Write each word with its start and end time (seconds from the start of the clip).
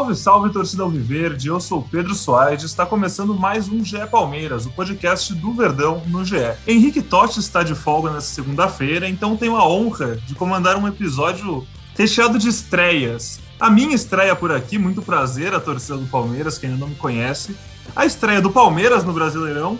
Salve, 0.00 0.16
salve, 0.16 0.50
torcida 0.50 0.82
Alviverde. 0.82 1.48
Eu 1.48 1.60
sou 1.60 1.82
Pedro 1.82 2.14
Soares 2.14 2.62
está 2.62 2.86
começando 2.86 3.34
mais 3.34 3.68
um 3.68 3.84
GE 3.84 4.06
Palmeiras, 4.10 4.64
o 4.64 4.70
podcast 4.70 5.34
do 5.34 5.52
Verdão 5.52 6.02
no 6.06 6.24
GE. 6.24 6.36
Henrique 6.66 7.02
Totti 7.02 7.38
está 7.38 7.62
de 7.62 7.74
folga 7.74 8.10
nessa 8.10 8.28
segunda-feira, 8.28 9.06
então 9.06 9.36
tenho 9.36 9.56
a 9.56 9.68
honra 9.68 10.16
de 10.16 10.34
comandar 10.34 10.78
um 10.78 10.88
episódio 10.88 11.66
recheado 11.94 12.38
de 12.38 12.48
estreias. 12.48 13.40
A 13.60 13.68
minha 13.68 13.94
estreia 13.94 14.34
por 14.34 14.50
aqui, 14.50 14.78
muito 14.78 15.02
prazer, 15.02 15.52
a 15.52 15.60
torcida 15.60 15.98
do 15.98 16.06
Palmeiras, 16.06 16.56
que 16.56 16.64
ainda 16.64 16.78
não 16.78 16.88
me 16.88 16.94
conhece. 16.94 17.54
A 17.94 18.06
estreia 18.06 18.40
do 18.40 18.50
Palmeiras 18.50 19.04
no 19.04 19.12
Brasileirão. 19.12 19.78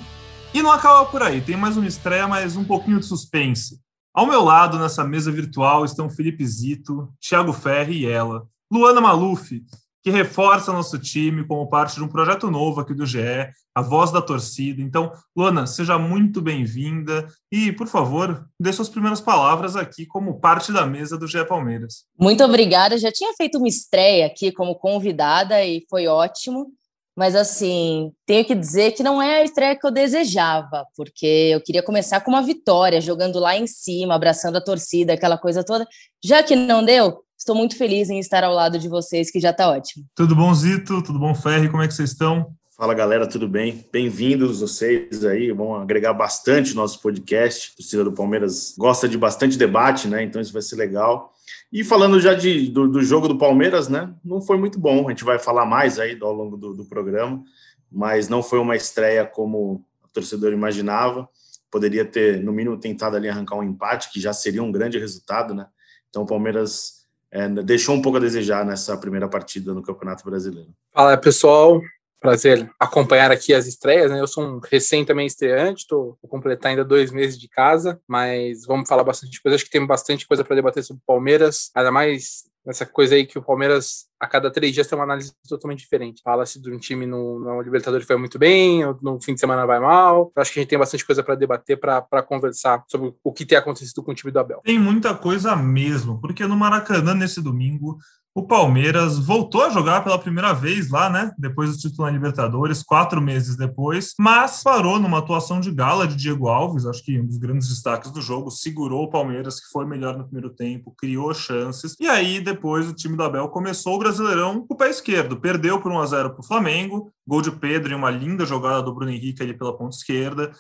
E 0.53 0.61
não 0.61 0.71
acaba 0.71 1.07
por 1.07 1.23
aí, 1.23 1.41
tem 1.41 1.57
mais 1.57 1.79
uma 1.79 1.89
estreia, 1.89 2.29
mas 2.29 2.57
um 2.57 2.65
pouquinho 2.65 3.01
de 3.01 3.07
suspense. 3.07 3.81
Ao 4.13 4.27
meu 4.27 4.45
lado, 4.45 4.79
nessa 4.79 5.03
mesa 5.03 5.33
virtual, 5.33 5.83
estão 5.83 6.11
Felipe 6.11 6.47
Zito, 6.47 7.09
Thiago 7.19 7.55
Ferri 7.55 8.01
e 8.01 8.07
ela. 8.07 8.47
Luana 8.71 9.01
Maluf, 9.01 9.63
que 10.03 10.11
reforça 10.11 10.73
nosso 10.73 10.99
time 10.99 11.47
como 11.47 11.69
parte 11.69 11.97
de 11.97 12.03
um 12.03 12.09
projeto 12.09 12.51
novo 12.51 12.81
aqui 12.81 12.95
do 12.95 13.05
GE, 13.05 13.51
a 13.75 13.83
voz 13.83 14.11
da 14.11 14.23
torcida. 14.23 14.81
Então, 14.81 15.13
Luana, 15.37 15.67
seja 15.67 15.99
muito 15.99 16.41
bem-vinda 16.41 17.27
e, 17.53 17.71
por 17.73 17.87
favor, 17.87 18.47
dê 18.59 18.73
suas 18.73 18.89
primeiras 18.89 19.21
palavras 19.21 19.77
aqui 19.77 20.07
como 20.07 20.41
parte 20.41 20.73
da 20.73 20.87
mesa 20.87 21.19
do 21.19 21.27
GE 21.27 21.45
Palmeiras. 21.45 22.05
Muito 22.19 22.43
obrigada. 22.43 22.97
Já 22.97 23.13
tinha 23.13 23.33
feito 23.35 23.59
uma 23.59 23.69
estreia 23.69 24.27
aqui 24.27 24.51
como 24.51 24.75
convidada 24.75 25.63
e 25.65 25.85
foi 25.89 26.07
ótimo. 26.07 26.73
Mas, 27.17 27.35
assim, 27.35 28.13
tenho 28.25 28.45
que 28.47 28.55
dizer 28.55 28.93
que 28.93 29.03
não 29.03 29.21
é 29.21 29.41
a 29.41 29.45
estreia 29.45 29.77
que 29.77 29.87
eu 29.87 29.91
desejava, 29.91 30.87
porque 30.97 31.27
eu 31.53 31.61
queria 31.61 31.83
começar 31.83 32.21
com 32.21 32.31
uma 32.31 32.41
vitória, 32.41 33.01
jogando 33.01 33.39
lá 33.39 33.55
em 33.55 33.67
cima, 33.67 34.15
abraçando 34.15 34.57
a 34.57 34.65
torcida, 34.65 35.13
aquela 35.13 35.37
coisa 35.37 35.63
toda. 35.63 35.87
Já 36.25 36.43
que 36.43 36.57
não 36.57 36.83
deu, 36.83 37.23
estou 37.41 37.57
muito 37.57 37.77
feliz 37.77 38.11
em 38.11 38.19
estar 38.19 38.45
ao 38.45 38.53
lado 38.53 38.79
de 38.79 38.87
vocês, 38.87 39.31
que 39.31 39.41
já 39.41 39.51
está 39.51 39.71
ótimo. 39.71 40.05
Tudo 40.15 40.37
bom, 40.37 40.53
Zito? 40.55 41.03
Tudo 41.03 41.19
bom, 41.19 41.35
Ferri? 41.35 41.71
Como 41.71 41.83
é 41.83 41.89
que 41.89 41.95
vocês 41.95 42.11
estão? 42.11 42.55
Fala 42.77 42.93
galera, 42.95 43.27
tudo 43.27 43.49
bem? 43.49 43.85
Bem-vindos 43.91 44.61
vocês 44.61 45.25
aí, 45.25 45.51
vão 45.51 45.75
agregar 45.75 46.13
bastante 46.13 46.75
nosso 46.75 47.01
podcast. 47.01 47.73
A 47.73 47.77
torcida 47.79 48.05
do 48.05 48.13
Palmeiras 48.13 48.75
gosta 48.77 49.09
de 49.09 49.17
bastante 49.17 49.57
debate, 49.57 50.07
né? 50.07 50.23
Então 50.23 50.41
isso 50.41 50.53
vai 50.53 50.63
ser 50.63 50.77
legal. 50.77 51.33
E 51.73 51.83
falando 51.83 52.21
já 52.21 52.35
de, 52.35 52.69
do, 52.69 52.89
do 52.89 53.03
jogo 53.03 53.27
do 53.27 53.39
Palmeiras, 53.39 53.89
né? 53.89 54.15
Não 54.23 54.43
foi 54.43 54.59
muito 54.59 54.79
bom. 54.79 55.07
A 55.07 55.11
gente 55.11 55.25
vai 55.25 55.39
falar 55.39 55.65
mais 55.65 55.99
aí 55.99 56.19
ao 56.21 56.33
longo 56.33 56.59
do, 56.59 56.75
do 56.75 56.85
programa, 56.85 57.43
mas 57.91 58.29
não 58.29 58.43
foi 58.43 58.59
uma 58.59 58.77
estreia 58.77 59.25
como 59.25 59.85
o 60.05 60.09
torcedor 60.13 60.53
imaginava. 60.53 61.29
Poderia 61.71 62.05
ter, 62.05 62.43
no 62.43 62.53
mínimo, 62.53 62.79
tentado 62.79 63.17
ali 63.17 63.29
arrancar 63.29 63.57
um 63.57 63.63
empate, 63.63 64.11
que 64.11 64.21
já 64.21 64.33
seria 64.33 64.63
um 64.63 64.73
grande 64.73 64.99
resultado, 64.99 65.55
né? 65.55 65.67
Então 66.09 66.23
o 66.23 66.27
Palmeiras 66.27 67.00
é, 67.33 67.49
deixou 67.49 67.95
um 67.95 68.03
pouco 68.03 68.19
a 68.19 68.21
desejar 68.21 68.65
nessa 68.65 68.97
primeira 68.97 69.29
partida 69.29 69.73
no 69.73 69.83
Campeonato 69.83 70.25
Brasileiro. 70.25 70.71
Fala 70.93 71.17
pessoal, 71.17 71.81
prazer 72.21 72.71
acompanhar 72.79 73.31
aqui 73.31 73.55
as 73.55 73.67
estreias, 73.67 74.11
né? 74.11 74.21
Eu 74.21 74.27
sou 74.27 74.45
um 74.45 74.61
recém 74.61 75.05
também 75.05 75.27
estreante, 75.27 75.87
tô, 75.87 76.19
vou 76.21 76.29
completar 76.29 76.71
ainda 76.71 76.85
dois 76.85 77.11
meses 77.11 77.39
de 77.39 77.49
casa, 77.49 78.01
mas 78.07 78.67
vamos 78.67 78.89
falar 78.89 79.05
bastante 79.05 79.41
coisa. 79.41 79.57
Acho 79.57 79.65
que 79.65 79.71
tem 79.71 79.87
bastante 79.87 80.27
coisa 80.27 80.45
para 80.45 80.57
debater 80.57 80.83
sobre 80.83 81.03
Palmeiras, 81.07 81.71
ainda 81.75 81.91
mais 81.91 82.50
nessa 82.65 82.85
coisa 82.85 83.15
aí 83.15 83.27
que 83.27 83.39
o 83.39 83.43
Palmeiras 83.43 84.09
a 84.19 84.27
cada 84.27 84.51
três 84.51 84.75
dias 84.75 84.87
tem 84.87 84.99
uma 84.99 85.05
análise 85.05 85.33
totalmente 85.49 85.81
diferente. 85.81 86.21
Fala-se 86.23 86.61
de 86.61 86.71
um 86.71 86.79
time 86.79 87.07
no, 87.07 87.41
no 87.41 87.63
Libertadores 87.63 88.07
foi 88.07 88.17
muito 88.17 88.39
bem, 88.39 88.83
no 89.01 89.21
fim 89.21 89.33
de 89.35 89.41
semana 89.41 89.65
vai 89.65 89.81
mal. 89.81 90.31
Eu 90.37 90.43
acho 90.43 90.53
que 90.53 90.59
a 90.59 90.63
gente 90.63 90.71
tem 90.71 90.79
bastante 90.79 91.07
coisa 91.07 91.23
para 91.23 91.35
debater, 91.35 91.79
para 91.81 92.23
conversar 92.23 92.85
sobre 92.87 93.15
o 93.25 93.33
que 93.33 93.47
tem 93.47 93.57
acontecido 93.57 94.03
com 94.03 94.13
o 94.13 94.15
time 94.15 94.31
do 94.31 94.39
Abel. 94.39 94.61
Tem 94.63 94.79
muita 94.79 95.15
coisa 95.15 95.57
mesmo, 95.57 96.21
porque 96.21 96.47
no 96.47 96.57
Maracanã, 96.57 97.15
nesse 97.15 97.41
domingo, 97.41 97.99
o 98.33 98.47
Palmeiras 98.47 99.19
voltou 99.19 99.65
a 99.65 99.71
jogar 99.71 100.05
pela 100.05 100.19
primeira 100.19 100.53
vez 100.53 100.89
lá, 100.89 101.11
né? 101.11 101.33
Depois 101.37 101.71
do 101.71 101.79
título 101.79 102.07
na 102.07 102.13
Libertadores, 102.13 102.83
quatro 102.83 103.21
meses 103.21 103.57
depois, 103.57 104.15
mas 104.19 104.63
parou 104.63 105.01
numa 105.01 105.19
atuação 105.19 105.61
de 105.61 105.73
gala 105.73 106.07
de 106.07 106.15
Diego 106.15 106.49
Alves, 106.49 106.87
acho 106.87 107.05
que 107.05 107.19
um 107.19 107.27
dos 107.27 107.39
grandes 107.39 107.69
destaques 107.69 108.11
do 108.13 108.23
jogo, 108.23 108.51
segurou 108.51 109.05
o 109.05 109.11
Palmeiras, 109.11 109.59
que 109.59 109.69
foi 109.73 109.85
melhor 109.85 110.17
no 110.17 110.25
primeiro 110.25 110.51
tempo, 110.51 110.95
criou 110.97 111.35
chances, 111.35 111.97
e 111.99 112.09
aí 112.09 112.41
depois 112.41 112.89
o 112.89 112.95
time 112.95 113.17
do 113.17 113.23
Abel 113.25 113.49
começou 113.49 113.97
o 113.97 113.99
Brasileirão 113.99 114.65
com 114.65 114.75
o 114.75 114.77
pé 114.77 114.89
esquerdo, 114.89 115.41
perdeu 115.41 115.81
por 115.81 115.91
1 115.91 115.99
a 116.01 116.07
0 116.07 116.31
para 116.31 116.41
o 116.41 116.47
Flamengo, 116.47 117.13
gol 117.27 117.43
de 117.43 117.51
Pedro 117.51 117.93
e 117.93 117.97
uma 117.97 118.11
linda 118.11 118.47
jogada 118.47 118.83
do 118.83 118.95
Bruno 118.95 119.11
Henrique 119.11 119.43
ali 119.43 119.55
pela 119.55 119.77
ponta 119.77 119.97
esquerda, 119.97 120.53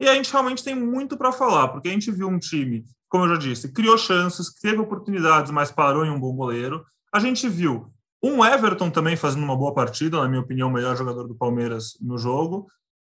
e 0.00 0.08
a 0.08 0.14
gente 0.14 0.32
realmente 0.32 0.64
tem 0.64 0.74
muito 0.74 1.16
para 1.16 1.30
falar, 1.30 1.68
porque 1.68 1.88
a 1.88 1.92
gente 1.92 2.10
viu 2.10 2.28
um 2.28 2.38
time, 2.38 2.84
como 3.08 3.24
eu 3.24 3.30
já 3.30 3.36
disse, 3.36 3.72
criou 3.72 3.98
chances, 3.98 4.52
teve 4.54 4.78
oportunidades, 4.78 5.50
mas 5.50 5.70
parou 5.70 6.06
em 6.06 6.10
um 6.10 6.20
bom 6.20 6.34
goleiro. 6.34 6.84
A 7.12 7.18
gente 7.18 7.48
viu 7.48 7.90
um 8.22 8.44
Everton 8.44 8.90
também 8.90 9.16
fazendo 9.16 9.44
uma 9.44 9.56
boa 9.56 9.72
partida, 9.72 10.20
na 10.20 10.28
minha 10.28 10.40
opinião, 10.40 10.68
o 10.68 10.72
melhor 10.72 10.96
jogador 10.96 11.26
do 11.26 11.34
Palmeiras 11.34 11.96
no 12.00 12.18
jogo. 12.18 12.66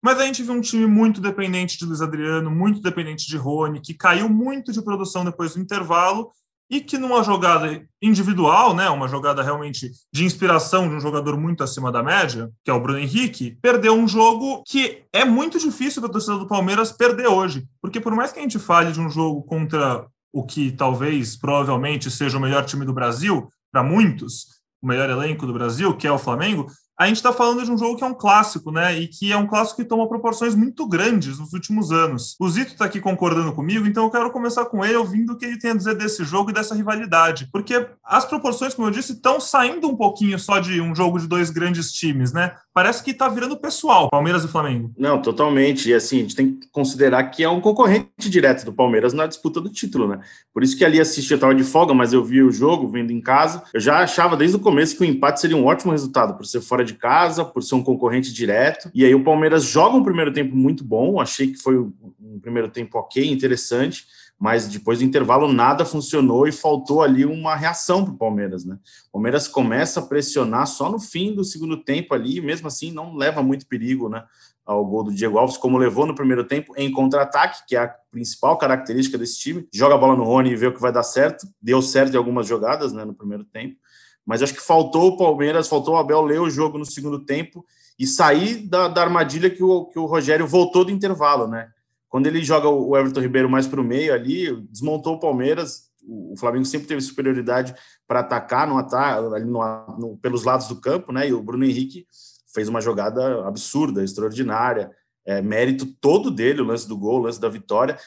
Mas 0.02 0.20
a 0.20 0.26
gente 0.26 0.44
viu 0.44 0.54
um 0.54 0.62
time 0.62 0.86
muito 0.86 1.22
dependente 1.22 1.78
de 1.78 1.86
Luiz 1.86 2.02
Adriano, 2.02 2.52
muito 2.52 2.82
dependente 2.82 3.28
de 3.28 3.38
Rony, 3.38 3.80
que 3.80 3.94
caiu 3.94 4.28
muito 4.28 4.72
de 4.72 4.82
produção 4.82 5.24
depois 5.24 5.54
do 5.54 5.62
intervalo 5.62 6.32
e 6.70 6.82
que 6.82 6.98
numa 6.98 7.24
jogada 7.24 7.86
individual, 8.02 8.76
né, 8.76 8.90
uma 8.90 9.08
jogada 9.08 9.44
realmente 9.44 9.92
de 10.12 10.26
inspiração 10.26 10.90
de 10.90 10.96
um 10.96 11.00
jogador 11.00 11.38
muito 11.38 11.64
acima 11.64 11.92
da 11.92 12.02
média, 12.02 12.50
que 12.64 12.72
é 12.72 12.74
o 12.74 12.82
Bruno 12.82 13.00
Henrique, 13.00 13.58
perdeu 13.62 13.94
um 13.94 14.08
jogo 14.08 14.64
que 14.66 15.04
é 15.14 15.24
muito 15.24 15.60
difícil 15.60 16.02
para 16.02 16.10
a 16.10 16.14
torcida 16.14 16.38
do 16.38 16.48
Palmeiras 16.48 16.92
perder 16.92 17.28
hoje, 17.28 17.66
porque 17.82 18.00
por 18.00 18.16
mais 18.16 18.32
que 18.32 18.40
a 18.40 18.42
gente 18.42 18.58
fale 18.58 18.92
de 18.92 19.00
um 19.00 19.10
jogo 19.10 19.44
contra 19.44 20.06
o 20.34 20.44
que 20.44 20.72
talvez, 20.72 21.36
provavelmente, 21.36 22.10
seja 22.10 22.38
o 22.38 22.42
melhor 22.42 22.66
time 22.66 22.86
do 22.86 22.94
Brasil, 22.94 23.48
para 23.74 23.82
muitos, 23.82 24.62
o 24.80 24.88
melhor 24.88 25.10
elenco 25.10 25.48
do 25.48 25.54
Brasil, 25.54 25.98
que 25.98 26.06
é 26.06 26.12
o 26.12 26.20
Flamengo, 26.20 26.68
a 26.98 27.08
gente 27.08 27.18
está 27.18 27.34
falando 27.34 27.64
de 27.64 27.72
um 27.72 27.78
jogo 27.78 27.98
que 27.98 28.04
é 28.04 28.08
um 28.08 28.14
clássico, 28.14 28.72
né? 28.72 28.98
E 28.98 29.08
que 29.08 29.32
é 29.32 29.38
um 29.38 29.48
clássico 29.48 29.82
que 29.82 29.88
toma 29.88 30.08
proporções 30.08 30.54
muito 30.54 30.88
grandes 30.88 31.40
nos 31.40 31.52
últimos 31.54 31.92
anos. 31.92 32.36
O 32.40 32.48
Zito 32.48 32.74
está 32.74 32.86
aqui 32.86 33.00
concordando 33.00 33.52
comigo, 33.54 33.88
então 33.88 34.06
eu 34.06 34.12
quero 34.12 34.32
começar 34.32 34.66
com 34.66 34.86
ele 34.86 34.96
ouvindo 34.96 35.34
o 35.34 35.38
que 35.38 35.46
ele 35.46 35.58
tem 35.58 35.72
a 35.72 35.76
dizer 35.76 35.96
desse 35.96 36.24
jogo 36.24 36.52
e 36.52 36.54
dessa 36.54 36.76
rivalidade. 36.76 37.50
Porque 37.52 37.88
as 38.04 38.26
proporções, 38.26 38.74
como 38.74 38.88
eu 38.88 38.92
disse, 38.92 39.14
estão 39.14 39.40
saindo 39.40 39.88
um 39.90 39.96
pouquinho 39.96 40.38
só 40.38 40.60
de 40.60 40.80
um 40.80 40.96
jogo 40.96 41.20
de 41.20 41.28
dois 41.28 41.50
grandes 41.50 41.92
times, 41.92 42.32
né? 42.32 42.56
Parece 42.74 43.04
que 43.04 43.12
está 43.12 43.28
virando 43.28 43.58
pessoal, 43.58 44.10
Palmeiras 44.10 44.44
e 44.44 44.48
Flamengo. 44.48 44.92
Não, 44.98 45.22
totalmente. 45.22 45.90
E 45.90 45.94
assim, 45.94 46.18
a 46.18 46.22
gente 46.22 46.36
tem 46.36 46.56
que 46.56 46.68
considerar 46.72 47.24
que 47.26 47.44
é 47.44 47.50
um 47.50 47.62
concorrente 47.62 48.30
direto 48.30 48.66
do 48.66 48.74
Palmeiras 48.74 49.14
na 49.14 49.28
disputa 49.28 49.60
do 49.60 49.70
título, 49.70 50.08
né? 50.08 50.20
Por 50.54 50.64
isso 50.64 50.78
que 50.78 50.86
ali 50.86 51.00
assisti, 51.00 51.32
eu 51.32 51.36
estava 51.36 51.56
de 51.56 51.64
folga, 51.64 51.94
mas 51.94 52.14
eu 52.14 52.24
vi 52.24 52.42
o 52.42 52.52
jogo 52.52 52.88
vendo 52.88 53.12
em 53.12 53.22
casa. 53.22 53.64
Eu 53.74 53.80
já 53.80 54.00
achava 54.00 54.38
desde 54.38 54.58
o 54.58 54.60
começo 54.60 54.96
que 54.96 55.04
o 55.04 55.06
empate 55.06 55.42
seria 55.42 55.58
um 55.58 55.66
ótimo 55.66 55.92
resultado, 55.92 56.36
por 56.36 56.46
ser 56.46 56.62
fora 56.62 56.83
de 56.84 56.96
casa, 56.96 57.46
por 57.46 57.64
ser 57.64 57.76
um 57.76 57.84
concorrente 57.84 58.34
direto. 58.34 58.90
E 58.94 59.06
aí 59.06 59.16
o 59.16 59.24
Palmeiras 59.24 59.64
joga 59.64 59.98
um 59.98 60.04
primeiro 60.04 60.34
tempo 60.34 60.56
muito 60.56 60.84
bom. 60.84 61.20
Achei 61.20 61.48
que 61.48 61.58
foi 61.58 61.78
um 61.78 62.40
primeiro 62.42 62.70
tempo 62.70 62.98
ok, 62.98 63.26
interessante 63.32 64.06
mas 64.44 64.68
depois 64.68 65.00
do 65.00 65.06
intervalo 65.06 65.52
nada 65.52 65.86
funcionou 65.86 66.46
e 66.46 66.52
faltou 66.52 67.02
ali 67.02 67.24
uma 67.24 67.56
reação 67.56 68.04
para 68.04 68.14
o 68.14 68.18
Palmeiras, 68.18 68.66
né? 68.66 68.78
O 69.08 69.14
Palmeiras 69.14 69.48
começa 69.48 70.02
a 70.02 70.06
pressionar 70.06 70.68
só 70.68 70.92
no 70.92 71.00
fim 71.00 71.34
do 71.34 71.46
segundo 71.46 71.78
tempo 71.82 72.14
ali, 72.14 72.42
mesmo 72.42 72.68
assim 72.68 72.92
não 72.92 73.16
leva 73.16 73.42
muito 73.42 73.66
perigo, 73.66 74.10
né? 74.10 74.22
Ao 74.66 74.86
gol 74.86 75.06
do 75.06 75.14
Diego 75.14 75.38
Alves, 75.38 75.56
como 75.56 75.78
levou 75.78 76.06
no 76.06 76.14
primeiro 76.14 76.44
tempo 76.44 76.74
em 76.76 76.92
contra-ataque, 76.92 77.66
que 77.66 77.78
é 77.78 77.80
a 77.80 77.96
principal 78.12 78.58
característica 78.58 79.18
desse 79.18 79.40
time. 79.40 79.66
Joga 79.74 79.96
a 79.96 79.98
bola 79.98 80.16
no 80.16 80.26
Rony 80.26 80.52
e 80.52 80.56
vê 80.58 80.68
o 80.68 80.74
que 80.74 80.82
vai 80.82 80.92
dar 80.92 81.04
certo. 81.04 81.48
Deu 81.62 81.82
certo 81.82 82.14
em 82.14 82.18
algumas 82.18 82.46
jogadas, 82.46 82.92
né, 82.92 83.06
no 83.06 83.14
primeiro 83.14 83.46
tempo. 83.46 83.78
Mas 84.26 84.42
acho 84.42 84.54
que 84.54 84.62
faltou 84.62 85.10
o 85.10 85.18
Palmeiras, 85.18 85.68
faltou 85.68 85.96
o 85.96 85.98
Abel 85.98 86.22
ler 86.22 86.40
o 86.40 86.50
jogo 86.50 86.78
no 86.78 86.86
segundo 86.86 87.20
tempo 87.20 87.66
e 88.00 88.08
sair 88.08 88.68
da, 88.68 88.88
da 88.88 89.02
armadilha 89.02 89.50
que 89.50 89.64
o, 89.64 89.86
que 89.86 90.00
o 90.00 90.06
Rogério 90.06 90.48
voltou 90.48 90.86
do 90.86 90.92
intervalo, 90.92 91.48
né? 91.48 91.70
Quando 92.10 92.28
ele 92.28 92.44
joga 92.44 92.70
o 92.70 92.96
Everton 92.96 93.22
Ribeiro 93.22 93.50
mais 93.50 93.68
para 93.68 93.82
o 93.82 93.84
meio 93.84 94.14
ali, 94.14 94.56
desmontou 94.70 95.16
o 95.16 95.20
Palmeiras. 95.20 95.90
O 96.08 96.36
Flamengo 96.38 96.66
sempre 96.66 96.88
teve 96.88 97.02
superioridade 97.02 97.74
para 98.08 98.20
atacar 98.20 98.68
no 98.68 98.78
ali 98.78 99.46
no, 99.46 99.60
no, 99.98 100.18
pelos 100.18 100.44
lados 100.44 100.68
do 100.68 100.80
campo, 100.80 101.12
né? 101.12 101.28
E 101.28 101.34
o 101.34 101.42
Bruno 101.42 101.66
Henrique 101.66 102.06
fez 102.54 102.70
uma 102.70 102.82
jogada 102.82 103.48
absurda, 103.48 104.04
extraordinária. 104.04 104.92
é 105.26 105.42
mérito 105.42 105.88
todo 106.00 106.30
dele, 106.30 106.62
o 106.62 106.66
lance 106.66 106.88
do 106.88 106.98
gol, 106.98 107.20
o 107.20 107.24
lance 107.24 107.42
da 107.42 107.50
vitória. 107.50 107.98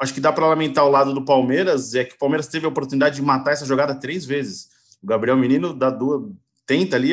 Acho 0.00 0.14
que 0.14 0.20
dá 0.20 0.32
para 0.32 0.46
lamentar 0.46 0.84
o 0.84 0.90
lado 0.90 1.12
do 1.12 1.24
Palmeiras, 1.24 1.94
é 1.94 2.04
que 2.04 2.14
o 2.14 2.18
Palmeiras 2.18 2.46
teve 2.46 2.66
a 2.66 2.68
oportunidade 2.68 3.16
de 3.16 3.22
matar 3.22 3.52
essa 3.52 3.66
jogada 3.66 3.98
três 3.98 4.24
vezes. 4.24 4.68
O 5.02 5.06
Gabriel 5.06 5.36
Menino 5.36 5.72
dá 5.72 5.90
duas, 5.90 6.30
tenta 6.66 6.96
ali, 6.96 7.10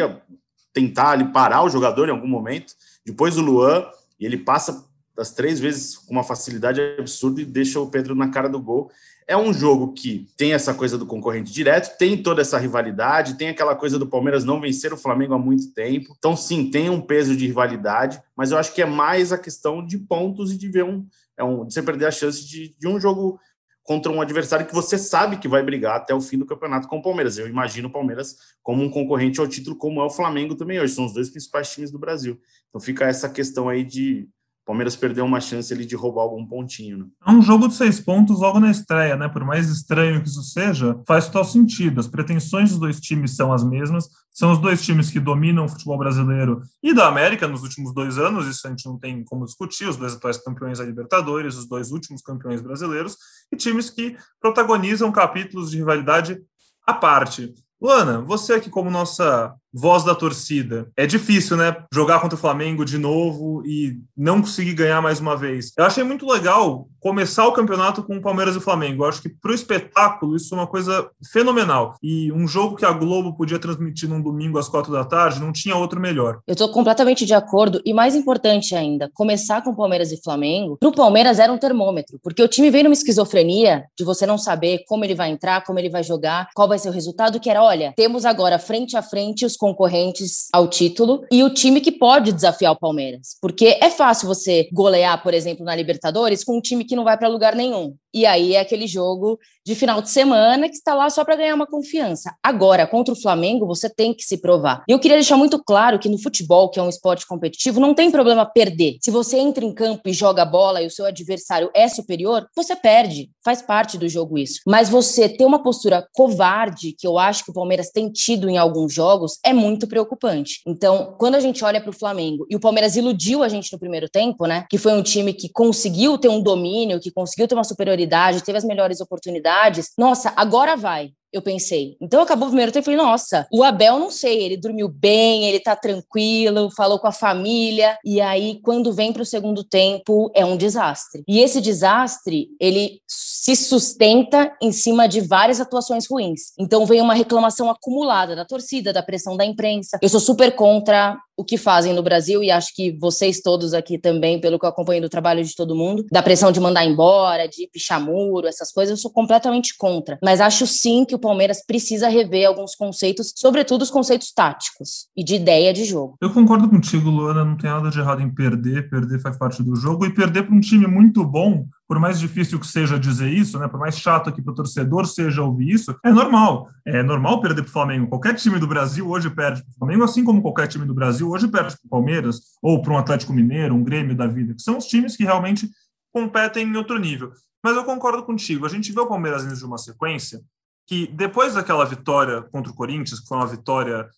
tentar 0.73 1.11
ali 1.11 1.25
parar 1.31 1.63
o 1.63 1.69
jogador 1.69 2.07
em 2.07 2.11
algum 2.11 2.27
momento. 2.27 2.73
Depois 3.05 3.37
o 3.37 3.41
Luan, 3.41 3.85
e 4.19 4.25
ele 4.25 4.37
passa 4.37 4.85
das 5.15 5.31
três 5.31 5.59
vezes 5.59 5.97
com 5.97 6.13
uma 6.13 6.23
facilidade 6.23 6.79
absurda 6.99 7.41
e 7.41 7.45
deixa 7.45 7.79
o 7.79 7.89
Pedro 7.89 8.13
na 8.13 8.29
cara 8.29 8.47
do 8.47 8.59
gol. 8.59 8.91
É 9.27 9.35
um 9.35 9.51
jogo 9.51 9.91
que 9.91 10.29
tem 10.37 10.53
essa 10.53 10.73
coisa 10.73 10.97
do 10.97 11.05
concorrente 11.05 11.51
direto, 11.51 11.97
tem 11.97 12.21
toda 12.21 12.41
essa 12.41 12.57
rivalidade, 12.57 13.33
tem 13.33 13.49
aquela 13.49 13.75
coisa 13.75 13.99
do 13.99 14.07
Palmeiras 14.07 14.45
não 14.45 14.61
vencer 14.61 14.93
o 14.93 14.97
Flamengo 14.97 15.33
há 15.33 15.39
muito 15.39 15.73
tempo. 15.73 16.15
Então, 16.17 16.37
sim, 16.37 16.69
tem 16.69 16.89
um 16.89 17.01
peso 17.01 17.35
de 17.35 17.45
rivalidade, 17.45 18.21
mas 18.37 18.51
eu 18.51 18.57
acho 18.57 18.73
que 18.73 18.81
é 18.81 18.85
mais 18.85 19.33
a 19.33 19.37
questão 19.37 19.85
de 19.85 19.97
pontos 19.97 20.53
e 20.53 20.57
de 20.57 20.69
ver 20.69 20.85
um. 20.85 21.05
É 21.35 21.43
um 21.43 21.65
de 21.65 21.73
você 21.73 21.81
perder 21.81 22.05
a 22.05 22.11
chance 22.11 22.47
de, 22.47 22.73
de 22.79 22.87
um 22.87 22.99
jogo 22.99 23.39
contra 23.87 24.11
um 24.11 24.19
adversário 24.19 24.65
que 24.65 24.73
você 24.73 24.97
sabe 24.97 25.37
que 25.37 25.47
vai 25.47 25.63
brigar 25.63 25.95
até 25.95 26.13
o 26.13 26.19
fim 26.19 26.37
do 26.37 26.45
campeonato 26.45 26.89
com 26.89 26.97
o 26.97 27.01
Palmeiras. 27.01 27.37
Eu 27.37 27.47
imagino 27.47 27.87
o 27.87 27.91
Palmeiras 27.91 28.35
como 28.61 28.83
um 28.83 28.91
concorrente 28.91 29.39
ao 29.39 29.47
título, 29.47 29.77
como 29.77 30.01
é 30.01 30.03
o 30.03 30.09
Flamengo 30.09 30.55
também 30.55 30.77
hoje. 30.77 30.93
São 30.93 31.05
os 31.05 31.13
dois 31.13 31.29
principais 31.29 31.71
times 31.71 31.89
do 31.89 31.97
Brasil. 31.97 32.37
Então 32.67 32.81
fica 32.81 33.05
essa 33.05 33.29
questão 33.29 33.69
aí 33.69 33.85
de 33.85 34.27
Palmeiras 34.67 34.97
perdeu 34.97 35.23
uma 35.23 35.39
chance 35.39 35.73
ali 35.73 35.85
de 35.85 35.95
roubar 35.95 36.23
algum 36.23 36.45
pontinho. 36.45 36.97
Né? 36.97 37.05
É 37.25 37.31
um 37.31 37.41
jogo 37.41 37.69
de 37.69 37.73
seis 37.73 38.01
pontos 38.01 38.41
logo 38.41 38.59
na 38.59 38.69
estreia, 38.69 39.15
né? 39.15 39.29
Por 39.29 39.45
mais 39.45 39.69
estranho 39.69 40.21
que 40.21 40.27
isso 40.27 40.43
seja, 40.43 40.99
faz 41.07 41.27
total 41.27 41.45
sentido. 41.45 42.01
As 42.01 42.07
pretensões 42.07 42.71
dos 42.71 42.79
dois 42.79 42.99
times 42.99 43.33
são 43.33 43.53
as 43.53 43.63
mesmas. 43.63 44.09
São 44.29 44.51
os 44.51 44.59
dois 44.59 44.81
times 44.81 45.09
que 45.09 45.21
dominam 45.21 45.63
o 45.63 45.69
futebol 45.69 45.97
brasileiro 45.97 46.61
e 46.83 46.93
da 46.93 47.07
América 47.07 47.47
nos 47.47 47.63
últimos 47.63 47.93
dois 47.93 48.17
anos. 48.17 48.45
Isso 48.45 48.67
a 48.67 48.69
gente 48.69 48.85
não 48.85 48.99
tem 48.99 49.23
como 49.23 49.45
discutir. 49.45 49.87
Os 49.87 49.95
dois 49.95 50.15
atuais 50.15 50.37
campeões 50.37 50.79
da 50.79 50.83
Libertadores, 50.83 51.55
os 51.55 51.65
dois 51.65 51.91
últimos 51.91 52.21
campeões 52.21 52.61
brasileiros 52.61 53.15
e 53.49 53.55
times 53.55 53.89
que 53.89 54.17
protagonizam 54.41 55.09
capítulos 55.13 55.71
de 55.71 55.77
rivalidade 55.77 56.41
à 56.85 56.93
parte. 56.93 57.53
Luana, 57.79 58.19
você 58.19 58.53
aqui 58.53 58.69
como 58.69 58.89
nossa 58.89 59.55
voz 59.73 60.03
da 60.03 60.15
torcida. 60.15 60.89
É 60.95 61.05
difícil, 61.05 61.57
né? 61.57 61.75
Jogar 61.93 62.19
contra 62.19 62.35
o 62.35 62.39
Flamengo 62.39 62.85
de 62.85 62.97
novo 62.97 63.63
e 63.65 63.99
não 64.15 64.41
conseguir 64.41 64.73
ganhar 64.73 65.01
mais 65.01 65.19
uma 65.19 65.35
vez. 65.35 65.71
Eu 65.77 65.85
achei 65.85 66.03
muito 66.03 66.27
legal 66.27 66.87
começar 66.99 67.47
o 67.47 67.53
campeonato 67.53 68.03
com 68.03 68.17
o 68.17 68.21
Palmeiras 68.21 68.55
e 68.55 68.57
o 68.57 68.61
Flamengo. 68.61 69.03
Eu 69.03 69.09
acho 69.09 69.21
que 69.21 69.29
para 69.29 69.51
o 69.51 69.55
espetáculo 69.55 70.35
isso 70.35 70.53
é 70.53 70.57
uma 70.57 70.67
coisa 70.67 71.09
fenomenal. 71.31 71.95
E 72.01 72.31
um 72.31 72.47
jogo 72.47 72.75
que 72.75 72.85
a 72.85 72.91
Globo 72.91 73.35
podia 73.35 73.59
transmitir 73.59 74.09
num 74.09 74.21
domingo 74.21 74.57
às 74.57 74.67
quatro 74.67 74.91
da 74.91 75.05
tarde 75.05 75.39
não 75.39 75.51
tinha 75.51 75.75
outro 75.75 75.99
melhor. 75.99 76.39
Eu 76.47 76.53
estou 76.53 76.69
completamente 76.71 77.25
de 77.25 77.33
acordo. 77.33 77.81
E 77.85 77.93
mais 77.93 78.15
importante 78.15 78.75
ainda, 78.75 79.09
começar 79.13 79.61
com 79.61 79.75
Palmeiras 79.75 80.11
e 80.11 80.21
Flamengo. 80.21 80.77
Para 80.77 80.89
o 80.89 80.95
Palmeiras 80.95 81.39
era 81.39 81.51
um 81.51 81.57
termômetro, 81.57 82.19
porque 82.23 82.41
o 82.41 82.47
time 82.47 82.69
veio 82.69 82.85
numa 82.85 82.93
esquizofrenia 82.93 83.85
de 83.97 84.03
você 84.03 84.25
não 84.25 84.37
saber 84.37 84.83
como 84.87 85.05
ele 85.05 85.15
vai 85.15 85.29
entrar, 85.29 85.63
como 85.63 85.79
ele 85.79 85.89
vai 85.89 86.03
jogar, 86.03 86.49
qual 86.53 86.67
vai 86.67 86.79
ser 86.79 86.89
o 86.89 86.93
resultado. 86.93 87.39
Que 87.39 87.49
era, 87.49 87.63
olha, 87.63 87.93
temos 87.95 88.25
agora 88.25 88.59
frente 88.59 88.97
a 88.97 89.01
frente 89.01 89.45
os 89.45 89.56
concorrentes 89.57 90.47
ao 90.53 90.67
título 90.67 91.25
e 91.31 91.43
o 91.43 91.49
time 91.49 91.81
que 91.81 91.91
pode 91.91 92.31
desafiar 92.31 92.71
o 92.71 92.79
Palmeiras. 92.79 93.35
Porque 93.41 93.77
é 93.81 93.89
fácil 93.89 94.27
você 94.27 94.69
golear, 94.71 95.21
por 95.21 95.33
exemplo, 95.33 95.65
na 95.65 95.75
Libertadores 95.75 96.43
com 96.43 96.57
um 96.57 96.61
time 96.61 96.85
que 96.85 96.95
não 96.95 97.03
vai 97.03 97.17
para 97.17 97.27
lugar 97.27 97.55
nenhum. 97.55 97.95
E 98.13 98.25
aí 98.25 98.55
é 98.55 98.59
aquele 98.59 98.87
jogo 98.87 99.37
de 99.65 99.75
final 99.75 100.01
de 100.01 100.09
semana 100.09 100.69
que 100.69 100.75
está 100.75 100.93
lá 100.93 101.09
só 101.09 101.25
para 101.25 101.35
ganhar 101.35 101.53
uma 101.53 101.67
confiança. 101.67 102.33
Agora, 102.41 102.87
contra 102.87 103.13
o 103.13 103.21
Flamengo, 103.21 103.67
você 103.67 103.89
tem 103.89 104.13
que 104.13 104.23
se 104.23 104.37
provar. 104.37 104.81
E 104.87 104.93
eu 104.93 104.99
queria 104.99 105.17
deixar 105.17 105.35
muito 105.35 105.61
claro 105.61 105.99
que 105.99 106.07
no 106.07 106.17
futebol, 106.17 106.69
que 106.69 106.79
é 106.79 106.81
um 106.81 106.87
esporte 106.87 107.27
competitivo, 107.27 107.77
não 107.77 107.93
tem 107.93 108.09
problema 108.09 108.45
perder. 108.45 108.97
Se 109.01 109.11
você 109.11 109.37
entra 109.37 109.65
em 109.65 109.73
campo 109.73 110.07
e 110.07 110.13
joga 110.13 110.45
bola 110.45 110.81
e 110.81 110.87
o 110.87 110.89
seu 110.89 111.05
adversário 111.05 111.69
é 111.73 111.85
superior, 111.89 112.47
você 112.55 112.77
perde. 112.77 113.29
Faz 113.43 113.61
parte 113.61 113.97
do 113.97 114.07
jogo 114.07 114.37
isso. 114.37 114.61
Mas 114.65 114.87
você 114.87 115.27
ter 115.27 115.43
uma 115.43 115.61
postura 115.61 116.07
covarde, 116.13 116.95
que 116.97 117.05
eu 117.05 117.17
acho 117.17 117.43
que 117.43 117.51
o 117.51 117.53
Palmeiras 117.53 117.89
tem 117.91 118.09
tido 118.09 118.49
em 118.49 118.57
alguns 118.57 118.93
jogos, 118.93 119.37
é 119.43 119.51
muito 119.51 119.85
preocupante. 119.85 120.61
Então, 120.65 121.13
quando 121.19 121.35
a 121.35 121.41
gente 121.41 121.63
olha 121.65 121.81
para 121.81 121.89
o 121.89 121.97
Flamengo 121.97 122.47
e 122.49 122.55
o 122.55 122.59
Palmeiras 122.59 122.95
iludiu 122.95 123.43
a 123.43 123.49
gente 123.49 123.73
no 123.73 123.79
primeiro 123.79 124.07
tempo, 124.07 124.45
né? 124.45 124.65
Que 124.69 124.77
foi 124.77 124.93
um 124.93 125.03
time 125.03 125.33
que 125.33 125.49
conseguiu 125.49 126.17
ter 126.17 126.29
um 126.29 126.41
domínio, 126.41 127.01
que 127.01 127.11
conseguiu 127.11 127.49
ter 127.49 127.55
uma 127.55 127.65
superioridade 127.65 127.96
teve 128.41 128.57
as 128.57 128.63
melhores 128.63 129.01
oportunidades. 129.01 129.91
Nossa, 129.97 130.33
agora 130.35 130.75
vai 130.75 131.11
eu 131.37 131.41
pensei. 131.41 131.95
Então 132.01 132.21
acabou 132.21 132.47
o 132.47 132.51
primeiro 132.51 132.71
tempo 132.71 132.83
e 132.83 132.93
falei, 132.93 132.97
nossa, 132.97 133.47
o 133.51 133.63
Abel 133.63 133.99
não 133.99 134.11
sei, 134.11 134.43
ele 134.43 134.57
dormiu 134.57 134.87
bem, 134.89 135.45
ele 135.45 135.59
tá 135.59 135.75
tranquilo, 135.75 136.71
falou 136.75 136.99
com 136.99 137.07
a 137.07 137.11
família, 137.11 137.97
e 138.03 138.19
aí 138.19 138.59
quando 138.61 138.93
vem 138.93 139.13
para 139.13 139.21
o 139.21 139.25
segundo 139.25 139.63
tempo 139.63 140.31
é 140.33 140.45
um 140.45 140.57
desastre. 140.57 141.23
E 141.27 141.39
esse 141.39 141.61
desastre, 141.61 142.49
ele 142.59 143.01
se 143.07 143.55
sustenta 143.55 144.51
em 144.61 144.71
cima 144.71 145.07
de 145.07 145.21
várias 145.21 145.61
atuações 145.61 146.05
ruins. 146.09 146.51
Então 146.59 146.85
vem 146.85 147.01
uma 147.01 147.13
reclamação 147.13 147.69
acumulada 147.69 148.35
da 148.35 148.43
torcida, 148.43 148.91
da 148.91 149.01
pressão 149.01 149.37
da 149.37 149.45
imprensa. 149.45 149.97
Eu 150.01 150.09
sou 150.09 150.19
super 150.19 150.55
contra 150.55 151.17
o 151.37 151.45
que 151.45 151.55
fazem 151.55 151.93
no 151.93 152.01
Brasil 152.01 152.43
e 152.43 152.49
acho 152.49 152.73
que 152.73 152.91
vocês 152.99 153.41
todos 153.41 153.73
aqui 153.73 153.99
também, 153.99 154.41
pelo 154.41 154.57
que 154.57 154.65
eu 154.65 154.69
acompanho 154.69 155.03
do 155.03 155.09
trabalho 155.09 155.43
de 155.43 155.55
todo 155.55 155.75
mundo, 155.75 156.03
da 156.11 156.23
pressão 156.23 156.51
de 156.51 156.59
mandar 156.59 156.83
embora, 156.83 157.47
de 157.47 157.69
pichar 157.71 158.03
muro, 158.03 158.47
essas 158.47 158.71
coisas, 158.71 158.97
eu 158.97 159.01
sou 159.01 159.11
completamente 159.11 159.77
contra. 159.77 160.17
Mas 160.23 160.41
acho 160.41 160.65
sim 160.65 161.05
que 161.05 161.13
o 161.13 161.19
Palmeiras 161.27 161.61
precisa 161.61 162.07
rever 162.07 162.47
alguns 162.47 162.73
conceitos, 162.73 163.33
sobretudo 163.35 163.81
os 163.81 163.91
conceitos 163.91 164.31
táticos 164.31 165.07
e 165.15 165.25
de 165.25 165.35
ideia 165.35 165.73
de 165.73 165.83
jogo. 165.83 166.15
Eu 166.21 166.31
concordo 166.31 166.69
contigo, 166.69 167.09
Luana, 167.09 167.43
não 167.43 167.57
tem 167.57 167.69
nada 167.69 167.89
de 167.89 167.99
errado 167.99 168.21
em 168.21 168.33
perder, 168.33 168.89
perder 168.89 169.19
faz 169.19 169.37
parte 169.37 169.61
do 169.61 169.75
jogo, 169.75 170.05
e 170.05 170.09
perder 170.09 170.43
para 170.43 170.55
um 170.55 170.61
time 170.61 170.87
muito 170.87 171.25
bom, 171.25 171.67
por 171.85 171.99
mais 171.99 172.17
difícil 172.17 172.57
que 172.57 172.65
seja 172.65 172.97
dizer 172.97 173.29
isso, 173.29 173.59
né, 173.59 173.67
por 173.67 173.77
mais 173.77 173.99
chato 173.99 174.31
que 174.31 174.41
para 174.41 174.53
o 174.53 174.55
torcedor 174.55 175.05
seja 175.05 175.43
ouvir 175.43 175.69
isso, 175.69 175.93
é 176.01 176.11
normal. 176.13 176.69
É 176.85 177.03
normal 177.03 177.41
perder 177.41 177.63
para 177.63 177.69
o 177.69 177.73
Flamengo. 177.73 178.07
Qualquer 178.07 178.35
time 178.35 178.57
do 178.57 178.67
Brasil 178.67 179.09
hoje 179.09 179.29
perde 179.29 179.61
para 179.63 179.71
o 179.71 179.75
Flamengo, 179.79 180.05
assim 180.05 180.23
como 180.23 180.41
qualquer 180.41 180.67
time 180.67 180.85
do 180.85 180.93
Brasil 180.93 181.29
hoje 181.29 181.49
perde 181.49 181.75
para 181.75 181.85
o 181.85 181.89
Palmeiras, 181.89 182.39
ou 182.61 182.81
para 182.81 182.93
um 182.93 182.97
Atlético 182.97 183.33
Mineiro, 183.33 183.75
um 183.75 183.83
Grêmio 183.83 184.15
da 184.15 184.27
vida, 184.27 184.53
que 184.53 184.61
são 184.61 184.77
os 184.77 184.85
times 184.85 185.17
que 185.17 185.25
realmente 185.25 185.69
competem 186.13 186.65
em 186.65 186.75
outro 186.77 186.97
nível. 186.97 187.33
Mas 187.61 187.75
eu 187.75 187.83
concordo 187.83 188.23
contigo. 188.23 188.65
A 188.65 188.69
gente 188.69 188.93
vê 188.93 189.01
o 189.01 189.07
Palmeiras 189.07 189.43
indo 189.43 189.57
de 189.57 189.65
uma 189.65 189.77
sequência 189.77 190.39
que 190.87 191.07
depois 191.07 191.53
daquela 191.53 191.85
vitória 191.85 192.41
contra 192.43 192.71
o 192.71 192.75
Corinthians, 192.75 193.19
que 193.19 193.27
foi 193.27 193.37
uma 193.37 193.47
vitória 193.47 194.09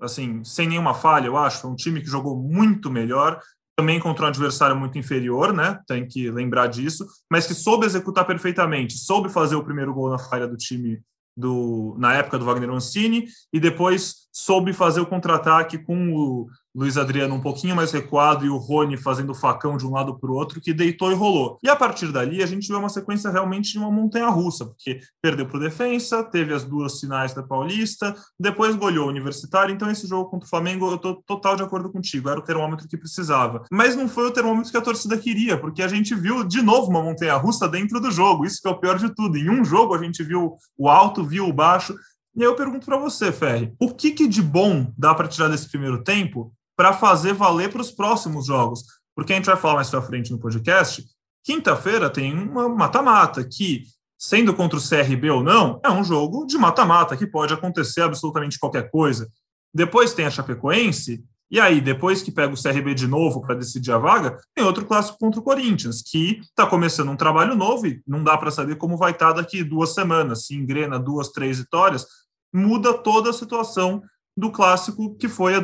assim, 0.00 0.42
sem 0.44 0.68
nenhuma 0.68 0.94
falha, 0.94 1.26
eu 1.26 1.36
acho, 1.36 1.60
foi 1.60 1.70
um 1.70 1.76
time 1.76 2.00
que 2.00 2.08
jogou 2.08 2.36
muito 2.36 2.90
melhor, 2.90 3.40
também 3.76 4.00
contra 4.00 4.24
um 4.24 4.28
adversário 4.28 4.74
muito 4.74 4.98
inferior, 4.98 5.52
né? 5.52 5.78
Tem 5.86 6.06
que 6.06 6.30
lembrar 6.30 6.66
disso, 6.66 7.06
mas 7.30 7.46
que 7.46 7.54
soube 7.54 7.84
executar 7.84 8.26
perfeitamente, 8.26 8.98
soube 8.98 9.28
fazer 9.28 9.54
o 9.54 9.64
primeiro 9.64 9.92
gol 9.92 10.10
na 10.10 10.18
falha 10.18 10.48
do 10.48 10.56
time 10.56 11.02
do, 11.36 11.94
na 11.98 12.14
época 12.14 12.38
do 12.38 12.46
Wagner 12.46 12.70
Oncini 12.70 13.26
e 13.52 13.60
depois 13.60 14.26
soube 14.32 14.72
fazer 14.72 15.00
o 15.00 15.06
contra-ataque 15.06 15.76
com 15.76 16.14
o 16.14 16.46
Luiz 16.76 16.98
Adriano 16.98 17.34
um 17.34 17.40
pouquinho 17.40 17.74
mais 17.74 17.90
recuado 17.90 18.44
e 18.44 18.50
o 18.50 18.58
Rony 18.58 18.98
fazendo 18.98 19.34
facão 19.34 19.78
de 19.78 19.86
um 19.86 19.92
lado 19.92 20.18
para 20.18 20.30
o 20.30 20.34
outro, 20.34 20.60
que 20.60 20.74
deitou 20.74 21.10
e 21.10 21.14
rolou. 21.14 21.58
E 21.62 21.70
a 21.70 21.74
partir 21.74 22.12
dali, 22.12 22.42
a 22.42 22.46
gente 22.46 22.68
viu 22.68 22.78
uma 22.78 22.90
sequência 22.90 23.30
realmente 23.30 23.72
de 23.72 23.78
uma 23.78 23.90
montanha 23.90 24.28
russa, 24.28 24.66
porque 24.66 25.00
perdeu 25.22 25.46
para 25.46 25.56
o 25.56 25.60
defensa, 25.60 26.22
teve 26.22 26.52
as 26.52 26.64
duas 26.64 27.00
finais 27.00 27.32
da 27.32 27.42
Paulista, 27.42 28.14
depois 28.38 28.76
goleou 28.76 29.06
o 29.06 29.08
Universitário. 29.08 29.74
Então, 29.74 29.90
esse 29.90 30.06
jogo 30.06 30.28
contra 30.28 30.46
o 30.46 30.50
Flamengo, 30.50 30.86
eu 30.90 30.96
estou 30.96 31.22
total 31.26 31.56
de 31.56 31.62
acordo 31.62 31.90
contigo, 31.90 32.28
era 32.28 32.38
o 32.38 32.44
termômetro 32.44 32.86
que 32.86 32.98
precisava. 32.98 33.64
Mas 33.72 33.96
não 33.96 34.06
foi 34.06 34.26
o 34.26 34.30
termômetro 34.30 34.70
que 34.70 34.76
a 34.76 34.82
torcida 34.82 35.16
queria, 35.16 35.58
porque 35.58 35.82
a 35.82 35.88
gente 35.88 36.14
viu 36.14 36.44
de 36.44 36.60
novo 36.60 36.90
uma 36.90 37.02
montanha 37.02 37.36
russa 37.36 37.66
dentro 37.66 37.98
do 38.00 38.10
jogo. 38.10 38.44
Isso 38.44 38.60
que 38.60 38.68
é 38.68 38.70
o 38.70 38.78
pior 38.78 38.98
de 38.98 39.14
tudo. 39.14 39.38
Em 39.38 39.48
um 39.48 39.64
jogo, 39.64 39.94
a 39.94 40.02
gente 40.02 40.22
viu 40.22 40.56
o 40.76 40.90
alto, 40.90 41.24
viu 41.24 41.48
o 41.48 41.52
baixo. 41.54 41.94
E 42.36 42.42
aí 42.42 42.46
eu 42.46 42.54
pergunto 42.54 42.84
para 42.84 42.98
você, 42.98 43.32
Ferri, 43.32 43.72
o 43.80 43.94
que, 43.94 44.10
que 44.10 44.28
de 44.28 44.42
bom 44.42 44.92
dá 44.98 45.14
para 45.14 45.26
tirar 45.26 45.48
desse 45.48 45.70
primeiro 45.70 46.04
tempo 46.04 46.52
para 46.76 46.92
fazer 46.92 47.32
valer 47.32 47.70
para 47.70 47.80
os 47.80 47.90
próximos 47.90 48.46
jogos. 48.46 48.84
Porque 49.14 49.32
a 49.32 49.36
gente 49.36 49.46
vai 49.46 49.56
falar 49.56 49.76
mais 49.76 49.90
para 49.90 50.02
frente 50.02 50.30
no 50.30 50.38
podcast. 50.38 51.04
Quinta-feira 51.42 52.10
tem 52.10 52.36
uma 52.36 52.68
mata-mata 52.68 53.42
que, 53.42 53.84
sendo 54.18 54.52
contra 54.52 54.78
o 54.78 54.82
CRB 54.82 55.30
ou 55.30 55.42
não, 55.42 55.80
é 55.82 55.90
um 55.90 56.04
jogo 56.04 56.44
de 56.44 56.58
mata-mata 56.58 57.16
que 57.16 57.26
pode 57.26 57.54
acontecer 57.54 58.02
absolutamente 58.02 58.58
qualquer 58.58 58.90
coisa. 58.90 59.28
Depois 59.72 60.12
tem 60.12 60.26
a 60.26 60.30
Chapecoense, 60.30 61.24
e 61.48 61.60
aí, 61.60 61.80
depois 61.80 62.22
que 62.22 62.32
pega 62.32 62.52
o 62.52 62.60
CRB 62.60 62.92
de 62.92 63.06
novo 63.06 63.40
para 63.40 63.54
decidir 63.54 63.92
a 63.92 63.98
vaga, 63.98 64.36
tem 64.52 64.64
outro 64.64 64.84
clássico 64.84 65.18
contra 65.18 65.38
o 65.38 65.42
Corinthians, 65.42 66.02
que 66.02 66.40
está 66.40 66.66
começando 66.66 67.08
um 67.10 67.16
trabalho 67.16 67.54
novo 67.54 67.86
e 67.86 68.02
não 68.06 68.24
dá 68.24 68.36
para 68.36 68.50
saber 68.50 68.76
como 68.76 68.96
vai 68.96 69.12
estar 69.12 69.28
tá 69.28 69.40
daqui 69.40 69.62
duas 69.62 69.94
semanas. 69.94 70.46
Se 70.46 70.56
engrena 70.56 70.98
duas, 70.98 71.28
três 71.28 71.60
vitórias, 71.60 72.04
muda 72.52 72.94
toda 72.94 73.30
a 73.30 73.32
situação 73.32 74.02
do 74.36 74.50
clássico 74.50 75.16
que 75.16 75.28
foi 75.28 75.54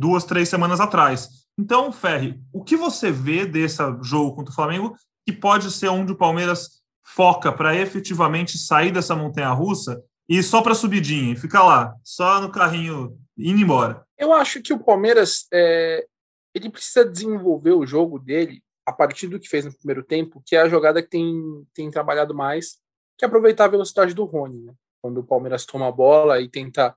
duas, 0.00 0.24
três 0.24 0.48
semanas 0.48 0.80
atrás. 0.80 1.28
Então, 1.58 1.92
Ferri, 1.92 2.40
o 2.52 2.64
que 2.64 2.74
você 2.74 3.12
vê 3.12 3.44
desse 3.44 3.82
jogo 4.02 4.34
contra 4.34 4.50
o 4.50 4.54
Flamengo 4.54 4.96
que 5.26 5.32
pode 5.32 5.70
ser 5.70 5.88
onde 5.88 6.12
o 6.12 6.16
Palmeiras 6.16 6.80
foca 7.04 7.52
para 7.52 7.76
efetivamente 7.76 8.56
sair 8.56 8.90
dessa 8.90 9.14
montanha 9.14 9.50
russa 9.50 10.02
e 10.26 10.42
só 10.42 10.62
para 10.62 10.74
subidinha 10.74 11.34
e 11.34 11.36
ficar 11.36 11.64
lá, 11.64 11.94
só 12.02 12.40
no 12.40 12.50
carrinho 12.50 13.18
indo 13.36 13.60
embora? 13.60 14.02
Eu 14.16 14.32
acho 14.32 14.62
que 14.62 14.72
o 14.72 14.78
Palmeiras 14.78 15.46
é, 15.52 16.06
ele 16.54 16.70
precisa 16.70 17.04
desenvolver 17.04 17.72
o 17.72 17.86
jogo 17.86 18.18
dele 18.18 18.62
a 18.86 18.92
partir 18.92 19.26
do 19.26 19.38
que 19.38 19.48
fez 19.48 19.64
no 19.64 19.76
primeiro 19.76 20.02
tempo, 20.02 20.42
que 20.46 20.56
é 20.56 20.62
a 20.62 20.68
jogada 20.68 21.02
que 21.02 21.10
tem, 21.10 21.66
tem 21.74 21.90
trabalhado 21.90 22.34
mais, 22.34 22.78
que 23.18 23.24
é 23.24 23.28
aproveitar 23.28 23.66
a 23.66 23.68
velocidade 23.68 24.14
do 24.14 24.24
Rony. 24.24 24.62
Né? 24.62 24.72
Quando 25.02 25.18
o 25.18 25.24
Palmeiras 25.24 25.66
toma 25.66 25.88
a 25.88 25.92
bola 25.92 26.40
e 26.40 26.48
tenta 26.48 26.96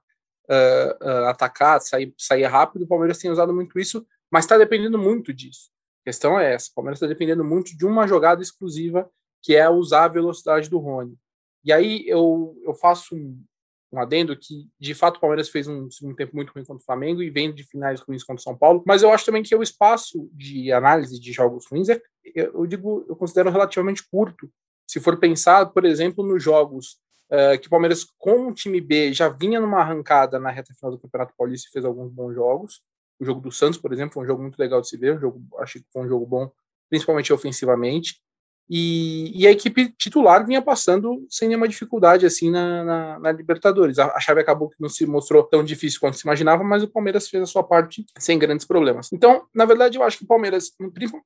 uh, 0.50 1.26
atacar, 1.28 1.82
sair, 1.82 2.14
sair 2.18 2.46
rápido, 2.46 2.84
o 2.84 2.88
Palmeiras 2.88 3.18
tem 3.18 3.32
usado 3.32 3.54
muito 3.54 3.80
isso, 3.80 4.06
mas 4.32 4.46
está 4.46 4.58
dependendo 4.58 4.98
muito 4.98 5.34
disso. 5.34 5.70
A 6.02 6.10
questão 6.10 6.40
é 6.40 6.54
essa: 6.54 6.70
o 6.72 6.76
Palmeiras 6.76 6.98
está 6.98 7.08
dependendo 7.08 7.44
muito 7.44 7.78
de 7.78 7.86
uma 7.86 8.08
jogada 8.08 8.42
exclusiva, 8.42 9.10
que 9.42 9.56
é 9.56 9.70
usar 9.70 10.06
a 10.06 10.10
velocidade 10.10 10.70
do 10.70 10.80
Rony. 10.80 11.18
E 11.64 11.72
aí 11.72 12.04
eu, 12.08 12.56
eu 12.64 12.74
faço 12.74 13.16
um, 13.16 13.42
um 13.92 14.00
adendo 14.00 14.36
que, 14.36 14.68
de 14.80 14.94
fato, 14.94 15.18
o 15.18 15.20
Palmeiras 15.20 15.50
fez 15.50 15.68
um 15.68 15.90
segundo 15.90 16.16
tempo 16.16 16.36
muito 16.36 16.52
ruim 16.52 16.66
contra 16.66 16.82
o 16.82 16.86
Flamengo 16.86 17.22
e 17.22 17.30
vem 17.30 17.54
de 17.54 17.64
finais 17.64 18.02
ruins 18.02 18.24
contra 18.24 18.42
o 18.42 18.44
São 18.44 18.58
Paulo, 18.58 18.84
mas 18.86 19.04
eu 19.04 19.12
acho 19.12 19.26
também 19.26 19.44
que 19.44 19.56
o 19.56 19.64
espaço 19.64 20.30
de 20.34 20.72
análise 20.72 21.20
de 21.20 21.32
jogos 21.32 21.66
ruins 21.72 21.90
é, 21.90 22.02
eu 22.36 22.66
digo, 22.66 23.06
eu 23.08 23.16
considero 23.16 23.52
relativamente 23.52 24.04
curto. 24.10 24.50
Se 24.88 25.00
for 25.00 25.18
pensar, 25.18 25.68
por 25.68 25.86
exemplo, 25.86 26.26
nos 26.26 26.44
jogos 26.44 26.98
uh, 27.32 27.60
que 27.60 27.68
o 27.68 27.70
Palmeiras, 27.70 28.06
com 28.18 28.48
o 28.48 28.54
time 28.54 28.80
B, 28.82 29.14
já 29.14 29.30
vinha 29.30 29.60
numa 29.60 29.80
arrancada 29.80 30.40
na 30.40 30.50
reta 30.50 30.74
final 30.74 30.92
do 30.92 31.00
Campeonato 31.00 31.34
Paulista 31.38 31.68
e 31.70 31.72
fez 31.72 31.86
alguns 31.86 32.12
bons 32.12 32.34
jogos. 32.34 32.82
O 33.20 33.26
jogo 33.26 33.42
do 33.42 33.52
Santos, 33.52 33.80
por 33.80 33.94
exemplo, 33.94 34.14
foi 34.14 34.24
um 34.24 34.28
jogo 34.28 34.42
muito 34.42 34.58
legal 34.58 34.82
de 34.82 34.88
se 34.90 34.98
ver, 34.98 35.16
um 35.16 35.20
jogo, 35.20 35.42
achei 35.60 35.82
que 35.82 35.88
foi 35.92 36.04
um 36.04 36.08
jogo 36.08 36.26
bom, 36.26 36.52
principalmente 36.90 37.32
ofensivamente. 37.32 38.22
E, 38.70 39.32
e, 39.36 39.46
a 39.46 39.52
equipe 39.52 39.94
titular 39.98 40.46
vinha 40.46 40.62
passando 40.62 41.26
sem 41.30 41.48
nenhuma 41.48 41.68
dificuldade 41.68 42.26
assim 42.26 42.50
na, 42.50 42.84
na, 42.84 43.20
na, 43.20 43.32
Libertadores. 43.32 44.00
A, 44.00 44.06
a 44.16 44.20
chave 44.20 44.40
acabou 44.40 44.70
que 44.70 44.78
não 44.80 44.90
se 44.90 45.06
mostrou 45.06 45.44
tão 45.44 45.64
difícil 45.64 46.00
quanto 46.00 46.18
se 46.18 46.26
imaginava, 46.26 46.64
mas 46.64 46.82
o 46.82 46.88
Palmeiras 46.88 47.28
fez 47.28 47.44
a 47.44 47.46
sua 47.46 47.64
parte 47.64 48.06
sem 48.18 48.40
grandes 48.40 48.66
problemas. 48.66 49.12
Então, 49.12 49.44
na 49.54 49.66
verdade, 49.66 49.98
eu 49.98 50.04
acho 50.04 50.18
que 50.18 50.24
o 50.24 50.28
Palmeiras, 50.28 50.72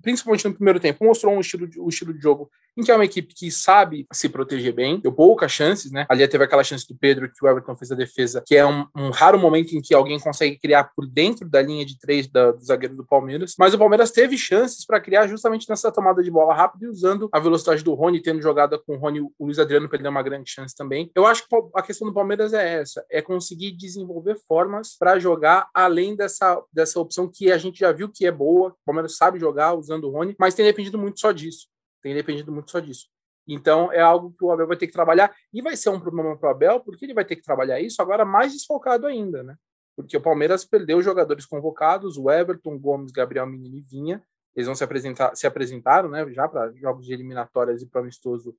principalmente 0.02 0.48
no 0.48 0.54
primeiro 0.54 0.80
tempo, 0.80 1.06
mostrou 1.06 1.34
um 1.34 1.40
estilo 1.40 1.68
de, 1.68 1.80
um 1.80 1.88
estilo 1.88 2.14
de 2.14 2.22
jogo 2.22 2.50
em 2.78 2.84
que 2.84 2.92
é 2.92 2.96
uma 2.96 3.06
equipe 3.06 3.34
que 3.34 3.50
sabe 3.50 4.06
se 4.14 4.30
proteger 4.30 4.72
bem, 4.72 5.00
deu 5.00 5.12
poucas 5.12 5.52
chances, 5.52 5.92
né? 5.92 6.06
Ali 6.08 6.28
teve 6.28 6.44
aquela 6.44 6.64
chance 6.64 6.88
do 6.88 6.96
Pedro 6.96 7.28
que 7.28 7.44
o 7.44 7.50
Everton 7.50 7.76
fez 7.76 7.92
a 7.92 7.96
defesa, 7.96 8.44
que 8.46 8.56
é 8.56 8.66
um, 8.66 8.86
um 8.96 9.10
raro 9.10 9.40
momento 9.40 9.76
em 9.76 9.82
que 9.82 9.96
alguém 9.96 10.20
consegue 10.20 10.60
criar 10.60 10.92
por 10.96 11.08
dentro 11.08 11.50
da 11.50 11.62
linha 11.62 11.84
de 11.84 11.98
três 11.98 12.28
da, 12.28 12.52
do 12.52 12.64
zagueiro 12.64 12.96
do 12.96 13.06
Palmeiras. 13.06 13.56
Mas 13.58 13.74
o 13.74 13.80
Palmeiras 13.80 14.12
teve 14.12 14.38
chances 14.38 14.86
para 14.86 15.02
criar 15.02 15.26
justamente 15.28 15.68
nessa 15.68 15.92
tomada 15.92 16.22
de 16.22 16.30
bola 16.30 16.54
rápida 16.54 16.86
e 16.86 16.90
usando 16.90 17.27
a 17.34 17.40
velocidade 17.40 17.84
do 17.84 17.94
Rony, 17.94 18.22
tendo 18.22 18.42
jogada 18.42 18.78
com 18.78 18.96
o 18.96 18.98
Rony, 18.98 19.22
o 19.22 19.46
Luiz 19.46 19.60
Adriano 19.60 19.90
perdeu 19.90 20.12
uma 20.12 20.22
grande 20.22 20.50
chance 20.50 20.76
também. 20.76 21.12
Eu 21.16 21.26
acho 21.26 21.48
que 21.48 21.56
a 21.76 21.82
questão 21.82 22.08
do 22.08 22.14
Palmeiras 22.14 22.54
é 22.54 22.80
essa, 22.80 23.06
é 23.10 23.22
conseguir 23.22 23.72
desenvolver 23.72 24.36
formas 24.48 24.96
para 24.98 25.20
jogar 25.20 25.70
além 25.74 26.16
dessa, 26.16 26.62
dessa 26.72 27.00
opção 27.00 27.30
que 27.32 27.52
a 27.52 27.58
gente 27.58 27.80
já 27.80 27.92
viu 27.92 28.10
que 28.10 28.26
é 28.26 28.32
boa, 28.32 28.70
o 28.70 28.86
Palmeiras 28.86 29.16
sabe 29.16 29.40
jogar 29.40 29.74
usando 29.74 30.06
o 30.06 30.12
Rony, 30.12 30.36
mas 30.40 30.54
tem 30.54 30.66
dependido 30.66 30.98
muito 30.98 31.20
só 31.20 31.32
disso. 31.32 31.68
Tem 32.02 32.14
dependido 32.14 32.52
muito 32.52 32.72
só 32.72 32.80
disso. 32.80 33.08
Então 33.48 33.92
é 33.92 34.02
algo 34.02 34.34
que 34.38 34.44
o 34.44 34.52
Abel 34.52 34.68
vai 34.68 34.78
ter 34.78 34.88
que 34.88 34.94
trabalhar 34.94 35.34
e 35.54 35.62
vai 35.62 35.78
ser 35.78 35.90
um 35.90 36.00
problema 36.00 36.38
para 36.38 36.50
o 36.50 36.52
Abel, 36.52 36.80
porque 36.82 37.06
ele 37.06 37.14
vai 37.14 37.24
ter 37.24 37.36
que 37.36 37.42
trabalhar 37.42 37.80
isso 37.80 38.02
agora 38.02 38.26
mais 38.26 38.52
desfocado 38.52 39.08
ainda, 39.08 39.42
né? 39.42 39.56
Porque 39.96 40.18
o 40.18 40.22
Palmeiras 40.22 40.64
perdeu 40.64 41.02
jogadores 41.02 41.46
convocados, 41.46 42.18
o 42.18 42.30
Everton, 42.30 42.78
Gomes, 42.78 43.12
Gabriel 43.12 43.48
Menino 43.48 43.78
e 43.78 43.82
Vinha, 43.82 44.22
eles 44.58 44.66
vão 44.66 44.76
se 44.76 44.84
apresentar, 44.84 45.36
se 45.36 45.46
apresentaram, 45.46 46.10
né, 46.10 46.28
já 46.32 46.48
para 46.48 46.72
jogos 46.74 47.06
de 47.06 47.14
eliminatórias 47.14 47.84
e 47.84 47.86
para 47.86 48.02
amistoso 48.02 48.58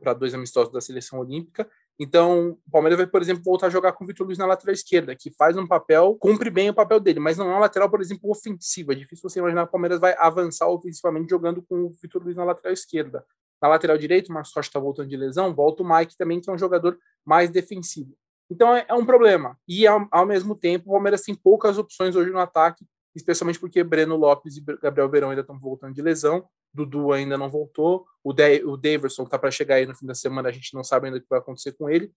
para 0.00 0.14
dois 0.14 0.32
amistosos 0.32 0.72
da 0.72 0.80
seleção 0.80 1.18
olímpica. 1.18 1.68
Então, 1.98 2.56
o 2.64 2.70
Palmeiras 2.70 2.96
vai, 2.96 3.08
por 3.08 3.20
exemplo, 3.20 3.42
voltar 3.42 3.66
a 3.66 3.70
jogar 3.70 3.92
com 3.92 4.04
o 4.04 4.06
Vitor 4.06 4.24
Luiz 4.24 4.38
na 4.38 4.46
lateral 4.46 4.72
esquerda, 4.72 5.16
que 5.16 5.32
faz 5.32 5.56
um 5.56 5.66
papel, 5.66 6.16
cumpre 6.20 6.48
bem 6.48 6.70
o 6.70 6.74
papel 6.74 7.00
dele, 7.00 7.18
mas 7.18 7.36
não 7.36 7.46
é 7.46 7.54
uma 7.54 7.58
lateral, 7.58 7.90
por 7.90 8.00
exemplo, 8.00 8.30
ofensiva. 8.30 8.92
É 8.92 8.94
difícil 8.94 9.28
você 9.28 9.40
imaginar 9.40 9.62
que 9.62 9.68
o 9.70 9.72
Palmeiras 9.72 9.98
vai 9.98 10.14
avançar 10.16 10.68
ofensivamente 10.68 11.30
jogando 11.30 11.60
com 11.62 11.86
o 11.86 11.90
Vitor 12.00 12.22
Luiz 12.22 12.36
na 12.36 12.44
lateral 12.44 12.72
esquerda. 12.72 13.24
Na 13.60 13.66
lateral 13.68 13.98
direita, 13.98 14.30
o 14.30 14.34
Marcos 14.34 14.52
Rocha 14.54 14.68
está 14.68 14.78
voltando 14.78 15.08
de 15.08 15.16
lesão, 15.16 15.52
volta 15.52 15.82
o 15.82 15.88
Mike 15.88 16.16
também, 16.16 16.40
que 16.40 16.48
é 16.48 16.52
um 16.52 16.58
jogador 16.58 16.96
mais 17.24 17.50
defensivo. 17.50 18.16
Então 18.48 18.76
é, 18.76 18.84
é 18.88 18.94
um 18.94 19.04
problema. 19.04 19.58
E 19.66 19.86
ao, 19.86 20.06
ao, 20.10 20.26
mesmo 20.26 20.54
tempo, 20.54 20.90
o 20.90 20.92
Palmeiras 20.92 21.22
tem 21.22 21.34
poucas 21.34 21.78
opções 21.78 22.14
hoje 22.14 22.30
no 22.30 22.38
ataque 22.38 22.86
especialmente 23.14 23.60
porque 23.60 23.84
Breno 23.84 24.16
Lopes 24.16 24.56
e 24.56 24.60
Gabriel 24.60 25.08
Verão 25.08 25.30
ainda 25.30 25.42
estão 25.42 25.58
voltando 25.58 25.94
de 25.94 26.02
lesão, 26.02 26.48
Dudu 26.72 27.12
ainda 27.12 27.38
não 27.38 27.48
voltou, 27.48 28.06
o, 28.22 28.32
de 28.32 28.64
o 28.64 28.76
Daverson 28.76 29.22
está 29.22 29.38
para 29.38 29.50
chegar 29.50 29.76
aí 29.76 29.86
no 29.86 29.94
fim 29.94 30.06
da 30.06 30.14
semana, 30.14 30.48
a 30.48 30.52
gente 30.52 30.74
não 30.74 30.82
sabe 30.82 31.06
ainda 31.06 31.18
o 31.18 31.20
que 31.20 31.28
vai 31.28 31.38
acontecer 31.38 31.72
com 31.72 31.88
ele. 31.88 32.12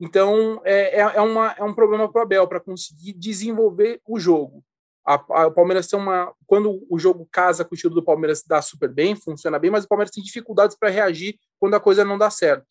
Então, 0.00 0.60
é, 0.64 1.00
é, 1.00 1.00
é 1.00 1.20
uma, 1.20 1.52
é 1.58 1.64
um 1.64 1.74
problema 1.74 2.10
para 2.10 2.20
o 2.20 2.22
Abel, 2.22 2.46
para 2.46 2.60
conseguir 2.60 3.12
desenvolver 3.14 4.00
o 4.06 4.18
jogo. 4.20 4.64
A, 5.04 5.14
a, 5.14 5.46
o 5.46 5.52
Palmeiras 5.52 5.88
tem 5.88 5.98
uma. 5.98 6.32
Quando 6.46 6.86
o 6.88 6.98
jogo 6.98 7.26
casa 7.32 7.64
com 7.64 7.72
o 7.72 7.74
estilo 7.74 7.94
do 7.94 8.02
Palmeiras, 8.02 8.44
dá 8.46 8.62
super 8.62 8.92
bem, 8.92 9.16
funciona 9.16 9.58
bem, 9.58 9.70
mas 9.70 9.84
o 9.84 9.88
Palmeiras 9.88 10.12
tem 10.12 10.22
dificuldades 10.22 10.76
para 10.78 10.90
reagir 10.90 11.38
quando 11.58 11.74
a 11.74 11.80
coisa 11.80 12.04
não 12.04 12.16
dá 12.16 12.30
certo. 12.30 12.66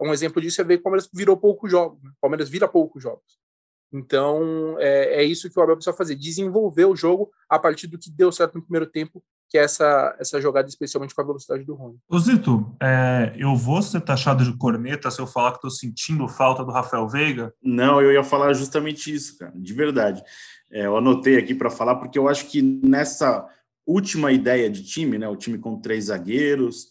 Um 0.00 0.12
exemplo 0.12 0.40
disso 0.42 0.60
é 0.60 0.64
ver 0.64 0.78
que 0.78 0.80
o 0.80 0.84
Palmeiras 0.84 1.08
virou 1.12 1.36
poucos 1.36 1.70
jogos. 1.70 2.02
Né? 2.02 2.10
O 2.10 2.20
Palmeiras 2.20 2.48
vira 2.48 2.66
poucos 2.66 3.02
jogos. 3.02 3.38
Então, 3.94 4.74
é, 4.80 5.22
é, 5.22 5.24
isso 5.24 5.48
que 5.48 5.56
o 5.56 5.62
Abel 5.62 5.76
precisa 5.76 5.96
fazer, 5.96 6.16
desenvolver 6.16 6.84
o 6.84 6.96
jogo 6.96 7.30
a 7.48 7.60
partir 7.60 7.86
do 7.86 7.96
que 7.96 8.10
deu 8.10 8.32
certo 8.32 8.56
no 8.56 8.62
primeiro 8.62 8.86
tempo, 8.86 9.22
que 9.48 9.56
é 9.56 9.62
essa, 9.62 10.16
essa 10.18 10.40
jogada, 10.40 10.68
especialmente 10.68 11.14
com 11.14 11.20
a 11.20 11.24
velocidade 11.24 11.62
do 11.62 11.76
Rony. 11.76 11.96
Ô 12.08 12.18
Zito, 12.18 12.74
é, 12.82 13.32
eu 13.36 13.54
vou 13.54 13.80
ser 13.80 14.00
taxado 14.00 14.42
de 14.42 14.58
corneta 14.58 15.12
se 15.12 15.20
eu 15.20 15.28
falar 15.28 15.52
que 15.52 15.58
estou 15.58 15.70
sentindo 15.70 16.26
falta 16.26 16.64
do 16.64 16.72
Rafael 16.72 17.08
Veiga? 17.08 17.54
Não, 17.62 18.02
eu 18.02 18.10
ia 18.10 18.24
falar 18.24 18.52
justamente 18.52 19.14
isso, 19.14 19.38
cara, 19.38 19.52
de 19.54 19.72
verdade. 19.72 20.24
É, 20.72 20.86
eu 20.86 20.96
anotei 20.96 21.36
aqui 21.36 21.54
para 21.54 21.70
falar, 21.70 21.94
porque 21.94 22.18
eu 22.18 22.28
acho 22.28 22.46
que 22.46 22.60
nessa 22.60 23.48
última 23.86 24.32
ideia 24.32 24.68
de 24.68 24.82
time, 24.82 25.18
né, 25.18 25.28
o 25.28 25.36
time 25.36 25.56
com 25.56 25.80
três 25.80 26.06
zagueiros, 26.06 26.88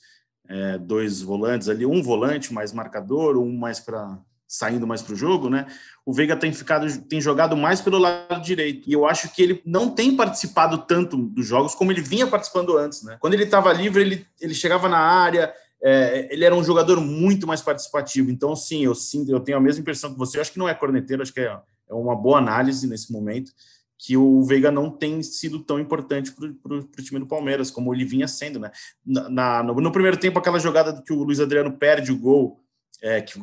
é, 0.48 0.78
dois 0.78 1.22
volantes 1.22 1.68
ali, 1.68 1.86
um 1.86 2.02
volante 2.02 2.54
mais 2.54 2.72
marcador, 2.72 3.38
um 3.38 3.52
mais 3.52 3.82
para 3.82 4.18
saindo 4.54 4.86
mais 4.86 5.02
para 5.02 5.14
o 5.14 5.16
jogo, 5.16 5.50
né? 5.50 5.66
O 6.06 6.14
Veiga 6.14 6.36
tem 6.36 6.54
ficado, 6.54 6.86
tem 7.06 7.20
jogado 7.20 7.58
mais 7.58 7.82
pelo 7.82 7.98
lado 7.98 8.40
direito. 8.44 8.88
E 8.88 8.94
eu 8.94 9.04
acho 9.08 9.34
que 9.34 9.42
ele 9.42 9.60
não 9.66 9.90
tem 9.90 10.16
participado 10.16 10.78
tanto 10.78 11.18
dos 11.18 11.48
jogos 11.48 11.74
como 11.74 11.92
ele 11.92 12.02
vinha 12.02 12.28
participando 12.28 12.78
antes, 12.78 13.02
né? 13.02 13.18
Quando 13.20 13.34
ele 13.34 13.46
estava 13.46 13.74
livre, 13.74 14.04
ele, 14.04 14.28
ele 14.40 14.54
chegava 14.54 14.88
na 14.88 15.00
área, 15.00 15.52
é, 15.82 16.28
ele 16.32 16.46
era 16.46 16.54
um 16.54 16.64
jogador 16.64 17.02
muito 17.02 17.48
mais 17.48 17.64
participativo. 17.64 18.30
Então, 18.30 18.56
sim, 18.56 18.86
eu 18.86 18.94
sim, 18.94 19.26
eu 19.28 19.40
tenho 19.40 19.58
a 19.58 19.62
mesma 19.62 19.82
impressão 19.82 20.14
que 20.14 20.20
você. 20.20 20.38
Eu 20.38 20.42
acho 20.42 20.52
que 20.52 20.60
não 20.60 20.70
é 20.70 20.76
corneteiro, 20.76 21.24
acho 21.24 21.34
que 21.34 21.40
é, 21.40 21.58
é 21.90 21.94
uma 21.96 22.16
boa 22.16 22.38
análise 22.38 22.86
nesse 22.86 23.12
momento 23.12 23.52
que 23.98 24.16
o 24.18 24.44
Veiga 24.44 24.70
não 24.70 24.92
tem 24.92 25.24
sido 25.24 25.62
tão 25.64 25.80
importante 25.80 26.32
para 26.32 26.76
o 26.76 26.84
time 27.02 27.20
do 27.20 27.26
Palmeiras 27.26 27.72
como 27.72 27.94
ele 27.94 28.04
vinha 28.04 28.28
sendo, 28.28 28.60
né? 28.60 28.70
Na, 29.04 29.30
na 29.30 29.64
no, 29.64 29.74
no, 29.76 29.92
primeiro 29.92 30.18
tempo, 30.18 30.38
aquela 30.38 30.60
jogada 30.60 31.02
que 31.02 31.14
o 31.14 31.24
Luiz 31.24 31.40
Adriano 31.40 31.72
perde 31.72 32.12
o 32.12 32.20
gol, 32.20 32.62
é, 33.02 33.22
que 33.22 33.40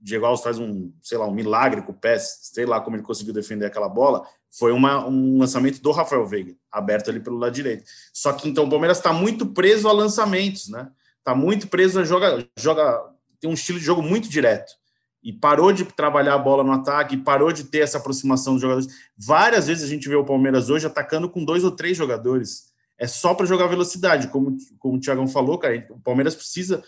Diego 0.00 0.26
Alves 0.26 0.42
faz 0.42 0.58
um, 0.58 0.92
sei 1.02 1.18
lá, 1.18 1.26
um 1.26 1.34
milagre 1.34 1.82
com 1.82 1.92
o 1.92 1.94
pé, 1.94 2.18
sei 2.18 2.66
lá 2.66 2.80
como 2.80 2.96
ele 2.96 3.02
conseguiu 3.02 3.32
defender 3.32 3.66
aquela 3.66 3.88
bola, 3.88 4.26
foi 4.58 4.72
uma, 4.72 5.06
um 5.06 5.38
lançamento 5.38 5.82
do 5.82 5.90
Rafael 5.90 6.26
Veiga, 6.26 6.54
aberto 6.70 7.10
ali 7.10 7.20
pelo 7.20 7.38
lado 7.38 7.52
direito. 7.52 7.84
Só 8.12 8.32
que 8.32 8.48
então 8.48 8.64
o 8.64 8.70
Palmeiras 8.70 8.98
está 8.98 9.12
muito 9.12 9.46
preso 9.46 9.88
a 9.88 9.92
lançamentos, 9.92 10.68
né? 10.68 10.90
Está 11.18 11.34
muito 11.34 11.68
preso 11.68 12.00
a 12.00 12.04
joga, 12.04 12.46
joga, 12.56 13.02
tem 13.40 13.50
um 13.50 13.54
estilo 13.54 13.78
de 13.78 13.84
jogo 13.84 14.02
muito 14.02 14.28
direto. 14.28 14.72
E 15.22 15.32
parou 15.32 15.72
de 15.72 15.84
trabalhar 15.84 16.34
a 16.34 16.38
bola 16.38 16.62
no 16.62 16.70
ataque, 16.72 17.16
parou 17.16 17.52
de 17.52 17.64
ter 17.64 17.80
essa 17.80 17.98
aproximação 17.98 18.52
dos 18.52 18.62
jogadores. 18.62 18.88
Várias 19.16 19.66
vezes 19.66 19.82
a 19.82 19.88
gente 19.88 20.08
vê 20.08 20.14
o 20.14 20.24
Palmeiras 20.24 20.70
hoje 20.70 20.86
atacando 20.86 21.28
com 21.28 21.44
dois 21.44 21.64
ou 21.64 21.72
três 21.72 21.96
jogadores. 21.96 22.72
É 22.96 23.06
só 23.06 23.34
para 23.34 23.44
jogar 23.44 23.66
velocidade, 23.66 24.28
como, 24.28 24.56
como 24.78 24.96
o 24.96 25.00
Thiagão 25.00 25.26
falou, 25.26 25.58
cara. 25.58 25.86
O 25.90 25.98
Palmeiras 25.98 26.34
precisa 26.34 26.82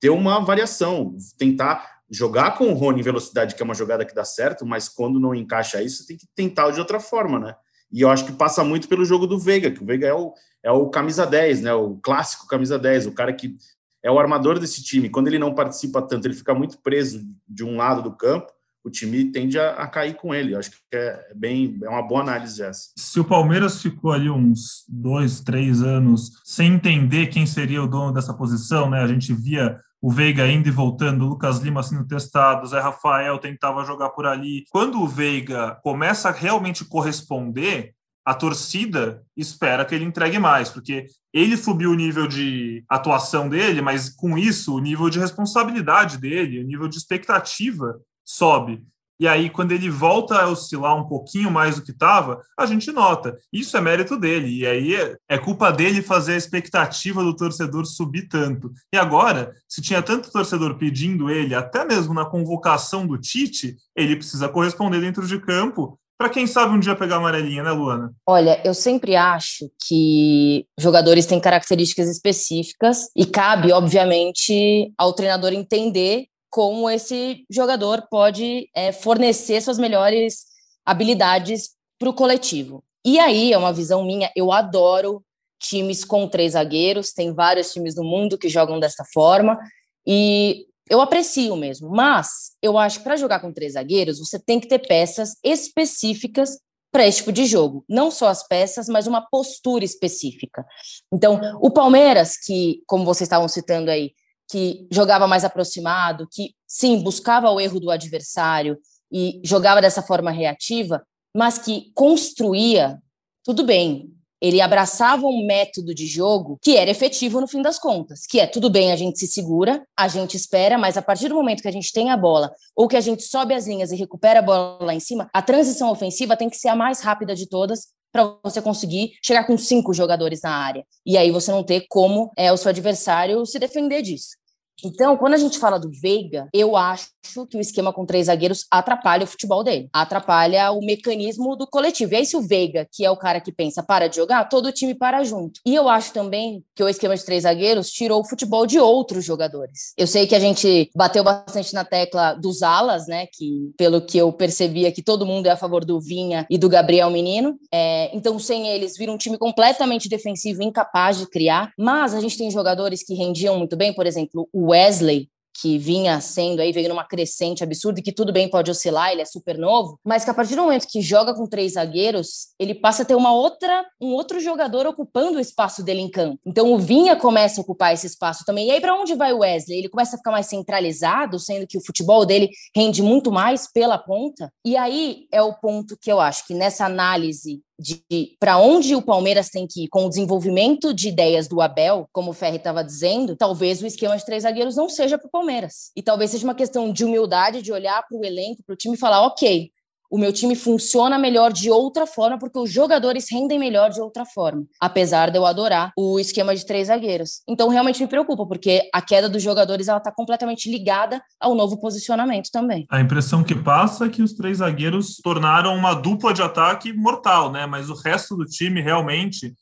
ter 0.00 0.10
uma 0.10 0.40
variação, 0.40 1.16
tentar 1.36 2.01
jogar 2.12 2.52
com 2.52 2.70
o 2.70 2.74
Rony 2.74 3.00
em 3.00 3.02
velocidade, 3.02 3.54
que 3.54 3.62
é 3.62 3.64
uma 3.64 3.74
jogada 3.74 4.04
que 4.04 4.14
dá 4.14 4.24
certo, 4.24 4.66
mas 4.66 4.88
quando 4.88 5.18
não 5.18 5.34
encaixa 5.34 5.82
isso, 5.82 6.06
tem 6.06 6.16
que 6.16 6.26
tentar 6.36 6.70
de 6.70 6.78
outra 6.78 7.00
forma, 7.00 7.38
né? 7.38 7.56
E 7.90 8.02
eu 8.02 8.10
acho 8.10 8.26
que 8.26 8.32
passa 8.32 8.62
muito 8.62 8.86
pelo 8.86 9.04
jogo 9.04 9.26
do 9.26 9.38
Veiga, 9.38 9.70
que 9.70 9.82
o 9.82 9.86
Veiga 9.86 10.06
é 10.06 10.14
o, 10.14 10.34
é 10.62 10.70
o 10.70 10.90
camisa 10.90 11.26
10, 11.26 11.62
né? 11.62 11.72
O 11.72 11.96
clássico 11.96 12.46
camisa 12.46 12.78
10, 12.78 13.06
o 13.06 13.12
cara 13.12 13.32
que 13.32 13.56
é 14.02 14.10
o 14.10 14.18
armador 14.18 14.58
desse 14.58 14.82
time. 14.82 15.08
Quando 15.08 15.28
ele 15.28 15.38
não 15.38 15.54
participa 15.54 16.02
tanto, 16.02 16.26
ele 16.26 16.34
fica 16.34 16.54
muito 16.54 16.78
preso 16.78 17.22
de 17.48 17.64
um 17.64 17.76
lado 17.76 18.02
do 18.02 18.14
campo, 18.14 18.52
o 18.84 18.90
time 18.90 19.30
tende 19.30 19.58
a, 19.58 19.70
a 19.74 19.86
cair 19.86 20.14
com 20.14 20.34
ele. 20.34 20.54
Eu 20.54 20.58
acho 20.58 20.70
que 20.70 20.76
é 20.92 21.32
bem 21.34 21.78
é 21.82 21.88
uma 21.88 22.02
boa 22.02 22.20
análise 22.20 22.62
essa. 22.62 22.90
Se 22.96 23.20
o 23.20 23.24
Palmeiras 23.24 23.80
ficou 23.80 24.12
ali 24.12 24.28
uns 24.28 24.84
dois, 24.88 25.40
três 25.40 25.82
anos 25.82 26.32
sem 26.44 26.74
entender 26.74 27.28
quem 27.28 27.46
seria 27.46 27.82
o 27.82 27.86
dono 27.86 28.12
dessa 28.12 28.34
posição, 28.34 28.90
né? 28.90 29.00
A 29.00 29.06
gente 29.06 29.32
via 29.32 29.80
o 30.02 30.10
Veiga 30.10 30.48
indo 30.48 30.66
e 30.68 30.72
voltando, 30.72 31.24
o 31.24 31.28
Lucas 31.28 31.60
Lima 31.60 31.80
sendo 31.80 32.04
testado, 32.04 32.64
o 32.64 32.66
Zé 32.66 32.80
Rafael 32.80 33.38
tentava 33.38 33.84
jogar 33.84 34.10
por 34.10 34.26
ali. 34.26 34.64
Quando 34.68 35.00
o 35.00 35.06
Veiga 35.06 35.78
começa 35.80 36.28
a 36.28 36.32
realmente 36.32 36.84
corresponder, 36.84 37.94
a 38.24 38.34
torcida 38.34 39.22
espera 39.36 39.84
que 39.84 39.94
ele 39.94 40.04
entregue 40.04 40.40
mais, 40.40 40.68
porque 40.70 41.06
ele 41.32 41.56
subiu 41.56 41.92
o 41.92 41.94
nível 41.94 42.26
de 42.26 42.84
atuação 42.88 43.48
dele, 43.48 43.80
mas 43.80 44.08
com 44.08 44.36
isso 44.36 44.74
o 44.74 44.80
nível 44.80 45.08
de 45.08 45.20
responsabilidade 45.20 46.18
dele, 46.18 46.60
o 46.60 46.66
nível 46.66 46.88
de 46.88 46.96
expectativa 46.96 47.96
sobe. 48.24 48.84
E 49.22 49.28
aí, 49.28 49.48
quando 49.48 49.70
ele 49.70 49.88
volta 49.88 50.36
a 50.36 50.48
oscilar 50.48 50.96
um 50.96 51.06
pouquinho 51.06 51.48
mais 51.48 51.76
do 51.76 51.82
que 51.82 51.92
estava, 51.92 52.42
a 52.58 52.66
gente 52.66 52.90
nota. 52.90 53.36
Isso 53.52 53.76
é 53.76 53.80
mérito 53.80 54.18
dele. 54.18 54.48
E 54.48 54.66
aí 54.66 54.96
é, 54.96 55.16
é 55.28 55.38
culpa 55.38 55.70
dele 55.70 56.02
fazer 56.02 56.32
a 56.34 56.36
expectativa 56.36 57.22
do 57.22 57.36
torcedor 57.36 57.86
subir 57.86 58.26
tanto. 58.26 58.72
E 58.92 58.98
agora, 58.98 59.52
se 59.68 59.80
tinha 59.80 60.02
tanto 60.02 60.32
torcedor 60.32 60.76
pedindo 60.76 61.30
ele, 61.30 61.54
até 61.54 61.84
mesmo 61.84 62.12
na 62.12 62.24
convocação 62.24 63.06
do 63.06 63.16
Tite, 63.16 63.76
ele 63.94 64.16
precisa 64.16 64.48
corresponder 64.48 65.00
dentro 65.00 65.24
de 65.24 65.38
campo 65.38 65.96
para 66.18 66.28
quem 66.28 66.46
sabe 66.46 66.72
um 66.72 66.78
dia 66.78 66.94
pegar 66.94 67.16
a 67.16 67.18
amarelinha, 67.18 67.64
né, 67.64 67.72
Luana? 67.72 68.12
Olha, 68.24 68.60
eu 68.64 68.74
sempre 68.74 69.16
acho 69.16 69.68
que 69.86 70.64
jogadores 70.78 71.26
têm 71.26 71.40
características 71.40 72.08
específicas 72.08 73.08
e 73.16 73.26
cabe, 73.26 73.72
obviamente, 73.72 74.92
ao 74.96 75.12
treinador 75.14 75.52
entender 75.52 76.26
como 76.52 76.88
esse 76.90 77.46
jogador 77.50 78.06
pode 78.10 78.68
é, 78.76 78.92
fornecer 78.92 79.62
suas 79.62 79.78
melhores 79.78 80.44
habilidades 80.84 81.70
para 81.98 82.10
o 82.10 82.14
coletivo. 82.14 82.84
E 83.02 83.18
aí 83.18 83.54
é 83.54 83.58
uma 83.58 83.72
visão 83.72 84.04
minha, 84.04 84.30
eu 84.36 84.52
adoro 84.52 85.24
times 85.58 86.04
com 86.04 86.28
três 86.28 86.52
zagueiros, 86.52 87.12
tem 87.12 87.32
vários 87.32 87.72
times 87.72 87.94
do 87.94 88.04
mundo 88.04 88.36
que 88.36 88.50
jogam 88.50 88.78
dessa 88.78 89.02
forma, 89.14 89.58
e 90.06 90.66
eu 90.90 91.00
aprecio 91.00 91.56
mesmo, 91.56 91.88
mas 91.88 92.50
eu 92.60 92.76
acho 92.76 92.98
que 92.98 93.04
para 93.04 93.16
jogar 93.16 93.40
com 93.40 93.50
três 93.50 93.72
zagueiros, 93.72 94.18
você 94.18 94.38
tem 94.38 94.60
que 94.60 94.68
ter 94.68 94.80
peças 94.80 95.36
específicas 95.42 96.58
para 96.92 97.06
esse 97.06 97.18
tipo 97.18 97.32
de 97.32 97.46
jogo. 97.46 97.82
Não 97.88 98.10
só 98.10 98.28
as 98.28 98.46
peças, 98.46 98.88
mas 98.88 99.06
uma 99.06 99.22
postura 99.22 99.86
específica. 99.86 100.66
Então, 101.10 101.40
o 101.62 101.70
Palmeiras, 101.70 102.36
que, 102.36 102.82
como 102.86 103.06
vocês 103.06 103.26
estavam 103.26 103.48
citando 103.48 103.90
aí, 103.90 104.12
que 104.52 104.86
jogava 104.90 105.26
mais 105.26 105.46
aproximado, 105.46 106.28
que 106.30 106.54
sim, 106.66 107.02
buscava 107.02 107.50
o 107.50 107.58
erro 107.58 107.80
do 107.80 107.90
adversário 107.90 108.76
e 109.10 109.40
jogava 109.42 109.80
dessa 109.80 110.02
forma 110.02 110.30
reativa, 110.30 111.02
mas 111.34 111.56
que 111.56 111.90
construía, 111.94 112.98
tudo 113.42 113.64
bem. 113.64 114.10
Ele 114.42 114.60
abraçava 114.60 115.24
um 115.26 115.46
método 115.46 115.94
de 115.94 116.06
jogo 116.06 116.58
que 116.60 116.76
era 116.76 116.90
efetivo 116.90 117.40
no 117.40 117.48
fim 117.48 117.62
das 117.62 117.78
contas, 117.78 118.26
que 118.26 118.38
é 118.38 118.46
tudo 118.46 118.68
bem, 118.68 118.92
a 118.92 118.96
gente 118.96 119.18
se 119.18 119.26
segura, 119.26 119.82
a 119.96 120.06
gente 120.06 120.36
espera, 120.36 120.76
mas 120.76 120.98
a 120.98 121.02
partir 121.02 121.30
do 121.30 121.34
momento 121.34 121.62
que 121.62 121.68
a 121.68 121.72
gente 121.72 121.90
tem 121.90 122.10
a 122.10 122.16
bola 122.16 122.52
ou 122.76 122.86
que 122.86 122.96
a 122.96 123.00
gente 123.00 123.22
sobe 123.22 123.54
as 123.54 123.66
linhas 123.66 123.90
e 123.90 123.96
recupera 123.96 124.40
a 124.40 124.42
bola 124.42 124.84
lá 124.84 124.94
em 124.94 125.00
cima, 125.00 125.30
a 125.32 125.40
transição 125.40 125.90
ofensiva 125.90 126.36
tem 126.36 126.50
que 126.50 126.58
ser 126.58 126.68
a 126.68 126.76
mais 126.76 127.00
rápida 127.00 127.34
de 127.34 127.48
todas 127.48 127.86
para 128.12 128.36
você 128.44 128.60
conseguir 128.60 129.12
chegar 129.22 129.44
com 129.44 129.56
cinco 129.56 129.94
jogadores 129.94 130.42
na 130.42 130.54
área. 130.54 130.84
E 131.06 131.16
aí 131.16 131.30
você 131.30 131.50
não 131.50 131.64
ter 131.64 131.86
como 131.88 132.30
é, 132.36 132.52
o 132.52 132.56
seu 132.58 132.68
adversário 132.68 133.46
se 133.46 133.58
defender 133.58 134.02
disso. 134.02 134.41
Então, 134.84 135.16
quando 135.16 135.34
a 135.34 135.38
gente 135.38 135.58
fala 135.58 135.78
do 135.78 135.90
Veiga, 135.90 136.48
eu 136.52 136.76
acho 136.76 137.08
que 137.48 137.56
o 137.56 137.60
esquema 137.60 137.92
com 137.92 138.04
três 138.04 138.26
zagueiros 138.26 138.66
atrapalha 138.70 139.24
o 139.24 139.26
futebol 139.26 139.62
dele, 139.62 139.88
atrapalha 139.92 140.70
o 140.72 140.84
mecanismo 140.84 141.56
do 141.56 141.66
coletivo. 141.66 142.12
E 142.12 142.16
aí, 142.16 142.26
se 142.26 142.36
o 142.36 142.42
Veiga, 142.42 142.86
que 142.90 143.04
é 143.04 143.10
o 143.10 143.16
cara 143.16 143.40
que 143.40 143.52
pensa 143.52 143.82
para 143.82 144.08
de 144.08 144.16
jogar, 144.16 144.48
todo 144.48 144.66
o 144.66 144.72
time 144.72 144.94
para 144.94 145.22
junto. 145.24 145.60
E 145.64 145.74
eu 145.74 145.88
acho 145.88 146.12
também 146.12 146.64
que 146.74 146.82
o 146.82 146.88
esquema 146.88 147.16
de 147.16 147.24
três 147.24 147.44
zagueiros 147.44 147.90
tirou 147.90 148.20
o 148.20 148.28
futebol 148.28 148.66
de 148.66 148.78
outros 148.78 149.24
jogadores. 149.24 149.92
Eu 149.96 150.06
sei 150.06 150.26
que 150.26 150.34
a 150.34 150.40
gente 150.40 150.90
bateu 150.94 151.22
bastante 151.22 151.72
na 151.74 151.84
tecla 151.84 152.34
dos 152.34 152.62
alas, 152.62 153.06
né? 153.06 153.26
Que, 153.32 153.72
pelo 153.76 154.00
que 154.00 154.18
eu 154.18 154.32
percebia, 154.32 154.92
que 154.92 155.02
todo 155.02 155.26
mundo 155.26 155.46
é 155.46 155.50
a 155.50 155.56
favor 155.56 155.84
do 155.84 156.00
Vinha 156.00 156.46
e 156.50 156.58
do 156.58 156.68
Gabriel 156.68 157.10
Menino. 157.10 157.56
É, 157.72 158.14
então, 158.14 158.38
sem 158.38 158.68
eles, 158.68 158.96
vira 158.96 159.12
um 159.12 159.18
time 159.18 159.38
completamente 159.38 160.08
defensivo, 160.08 160.62
incapaz 160.62 161.18
de 161.18 161.26
criar. 161.26 161.72
Mas 161.78 162.14
a 162.14 162.20
gente 162.20 162.36
tem 162.36 162.50
jogadores 162.50 163.02
que 163.04 163.14
rendiam 163.14 163.56
muito 163.58 163.76
bem, 163.76 163.92
por 163.92 164.06
exemplo, 164.06 164.48
o 164.52 164.71
Wesley, 164.72 165.28
que 165.60 165.78
vinha 165.78 166.20
sendo 166.20 166.60
aí, 166.60 166.72
veio 166.72 166.88
numa 166.88 167.04
crescente 167.04 167.62
absurda 167.62 168.00
e 168.00 168.02
que 168.02 168.12
tudo 168.12 168.32
bem 168.32 168.48
pode 168.48 168.70
oscilar, 168.70 169.12
ele 169.12 169.22
é 169.22 169.24
super 169.24 169.58
novo, 169.58 169.98
mas 170.04 170.24
que 170.24 170.30
a 170.30 170.34
partir 170.34 170.56
do 170.56 170.62
momento 170.62 170.88
que 170.88 171.00
joga 171.00 171.34
com 171.34 171.46
três 171.46 171.74
zagueiros, 171.74 172.48
ele 172.58 172.74
passa 172.74 173.02
a 173.02 173.04
ter 173.04 173.14
uma 173.14 173.32
outra, 173.32 173.84
um 174.00 174.08
outro 174.08 174.40
jogador 174.40 174.86
ocupando 174.86 175.38
o 175.38 175.40
espaço 175.40 175.82
dele 175.82 176.00
em 176.00 176.10
campo. 176.10 176.38
Então 176.46 176.72
o 176.72 176.78
Vinha 176.78 177.16
começa 177.16 177.60
a 177.60 177.62
ocupar 177.62 177.92
esse 177.92 178.06
espaço 178.06 178.44
também. 178.44 178.68
E 178.68 178.70
aí 178.70 178.80
para 178.80 178.94
onde 178.94 179.14
vai 179.14 179.32
o 179.32 179.38
Wesley? 179.38 179.78
Ele 179.78 179.88
começa 179.88 180.16
a 180.16 180.18
ficar 180.18 180.30
mais 180.30 180.46
centralizado, 180.46 181.38
sendo 181.38 181.66
que 181.66 181.78
o 181.78 181.84
futebol 181.84 182.24
dele 182.24 182.50
rende 182.74 183.02
muito 183.02 183.30
mais 183.30 183.70
pela 183.70 183.98
ponta. 183.98 184.50
E 184.64 184.76
aí 184.76 185.26
é 185.30 185.42
o 185.42 185.54
ponto 185.54 185.96
que 186.00 186.10
eu 186.10 186.20
acho 186.20 186.46
que 186.46 186.54
nessa 186.54 186.86
análise 186.86 187.60
de 187.82 188.36
para 188.38 188.58
onde 188.58 188.94
o 188.94 189.02
Palmeiras 189.02 189.48
tem 189.48 189.66
que 189.66 189.84
ir 189.84 189.88
com 189.88 190.06
o 190.06 190.08
desenvolvimento 190.08 190.94
de 190.94 191.08
ideias 191.08 191.48
do 191.48 191.60
Abel, 191.60 192.08
como 192.12 192.30
o 192.30 192.34
Ferri 192.34 192.56
estava 192.56 192.84
dizendo, 192.84 193.36
talvez 193.36 193.82
o 193.82 193.86
esquema 193.86 194.16
de 194.16 194.24
três 194.24 194.44
zagueiros 194.44 194.76
não 194.76 194.88
seja 194.88 195.18
para 195.18 195.26
o 195.26 195.30
Palmeiras. 195.30 195.90
E 195.96 196.02
talvez 196.02 196.30
seja 196.30 196.44
uma 196.44 196.54
questão 196.54 196.92
de 196.92 197.04
humildade, 197.04 197.60
de 197.60 197.72
olhar 197.72 198.06
para 198.06 198.16
o 198.16 198.24
elenco, 198.24 198.62
para 198.64 198.74
o 198.74 198.76
time 198.76 198.94
e 198.94 198.98
falar: 198.98 199.26
ok, 199.26 199.70
o 200.12 200.18
meu 200.18 200.30
time 200.30 200.54
funciona 200.54 201.18
melhor 201.18 201.50
de 201.50 201.70
outra 201.70 202.06
forma, 202.06 202.38
porque 202.38 202.58
os 202.58 202.70
jogadores 202.70 203.28
rendem 203.32 203.58
melhor 203.58 203.88
de 203.88 203.98
outra 203.98 204.26
forma, 204.26 204.66
apesar 204.78 205.30
de 205.30 205.38
eu 205.38 205.46
adorar 205.46 205.90
o 205.96 206.20
esquema 206.20 206.54
de 206.54 206.66
três 206.66 206.88
zagueiros. 206.88 207.40
Então, 207.48 207.70
realmente 207.70 208.02
me 208.02 208.06
preocupa, 208.06 208.46
porque 208.46 208.90
a 208.92 209.00
queda 209.00 209.26
dos 209.26 209.42
jogadores 209.42 209.88
ela 209.88 209.96
está 209.96 210.12
completamente 210.12 210.70
ligada 210.70 211.22
ao 211.40 211.54
novo 211.54 211.80
posicionamento 211.80 212.50
também. 212.52 212.86
A 212.90 213.00
impressão 213.00 213.42
que 213.42 213.54
passa 213.54 214.04
é 214.04 214.10
que 214.10 214.22
os 214.22 214.34
três 214.34 214.58
zagueiros 214.58 215.16
tornaram 215.16 215.74
uma 215.74 215.94
dupla 215.94 216.34
de 216.34 216.42
ataque 216.42 216.92
mortal, 216.92 217.50
né? 217.50 217.64
Mas 217.64 217.88
o 217.88 217.94
resto 217.94 218.36
do 218.36 218.44
time 218.44 218.82
realmente 218.82 219.54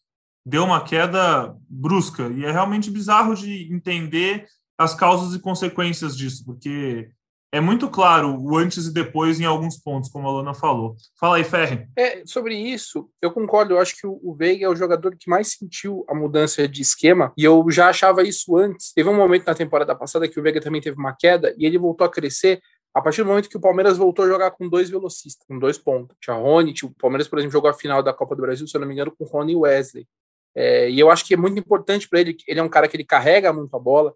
deu 0.45 0.65
uma 0.65 0.83
queda 0.83 1.55
brusca. 1.69 2.27
E 2.27 2.45
é 2.45 2.51
realmente 2.51 2.91
bizarro 2.91 3.37
de 3.37 3.73
entender 3.73 4.47
as 4.77 4.95
causas 4.95 5.33
e 5.33 5.39
consequências 5.39 6.17
disso, 6.17 6.45
porque 6.45 7.09
é 7.53 7.61
muito 7.61 7.89
claro 7.91 8.37
o 8.41 8.57
antes 8.57 8.87
e 8.87 8.95
depois 8.95 9.41
em 9.41 9.45
alguns 9.45 9.77
pontos, 9.77 10.09
como 10.09 10.29
a 10.29 10.31
Lona 10.31 10.55
falou. 10.55 10.97
Fala 11.19 11.37
aí, 11.37 11.45
Ferre. 11.45 11.89
É, 11.97 12.25
sobre 12.25 12.55
isso, 12.55 13.11
eu 13.21 13.33
concordo. 13.33 13.75
Eu 13.75 13.81
acho 13.81 13.97
que 13.97 14.07
o 14.07 14.35
Veiga 14.35 14.67
é 14.67 14.69
o 14.69 14.77
jogador 14.77 15.17
que 15.17 15.29
mais 15.29 15.53
sentiu 15.53 16.05
a 16.09 16.15
mudança 16.15 16.67
de 16.69 16.81
esquema, 16.81 17.33
e 17.37 17.45
eu 17.45 17.65
já 17.71 17.89
achava 17.89 18.23
isso 18.23 18.57
antes. 18.57 18.93
Teve 18.93 19.09
um 19.09 19.17
momento 19.17 19.47
na 19.47 19.55
temporada 19.55 19.95
passada 19.95 20.29
que 20.29 20.39
o 20.39 20.43
Veiga 20.43 20.61
também 20.61 20.81
teve 20.81 20.97
uma 20.97 21.15
queda, 21.15 21.55
e 21.59 21.67
ele 21.67 21.79
voltou 21.79 22.07
a 22.07 22.11
crescer 22.11 22.61
a 22.95 23.01
partir 23.01 23.23
do 23.23 23.29
momento 23.29 23.49
que 23.49 23.57
o 23.57 23.61
Palmeiras 23.61 23.97
voltou 23.97 24.25
a 24.25 24.29
jogar 24.29 24.51
com 24.51 24.69
dois 24.69 24.91
velocistas, 24.91 25.47
com 25.47 25.59
dois 25.59 25.79
pontos. 25.79 26.17
Tinha 26.21 26.37
Rony, 26.37 26.75
o 26.83 26.91
Palmeiras, 26.91 27.29
por 27.29 27.39
exemplo, 27.39 27.53
jogou 27.53 27.71
a 27.71 27.75
final 27.75 28.03
da 28.03 28.13
Copa 28.13 28.35
do 28.35 28.43
Brasil, 28.43 28.67
se 28.67 28.77
eu 28.77 28.81
não 28.81 28.89
me 28.89 28.95
engano, 28.95 29.15
com 29.17 29.25
Rony 29.25 29.55
Wesley. 29.55 30.07
É, 30.55 30.91
e 30.91 30.99
eu 30.99 31.11
acho 31.11 31.25
que 31.25 31.35
é 31.35 31.37
muito 31.37 31.59
importante 31.59 32.09
para 32.09 32.21
ele, 32.21 32.37
ele 32.47 32.59
é 32.59 32.63
um 32.63 32.69
cara 32.69 32.89
que 32.89 32.97
ele 32.97 33.05
carrega 33.05 33.53
muito 33.53 33.75
a 33.77 33.79
bola, 33.79 34.13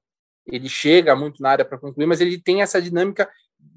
ele 0.47 0.69
chega 0.69 1.17
muito 1.17 1.43
na 1.43 1.51
área 1.51 1.65
para 1.65 1.79
concluir, 1.79 2.07
mas 2.07 2.21
ele 2.21 2.39
tem 2.39 2.63
essa 2.63 2.81
dinâmica, 2.81 3.31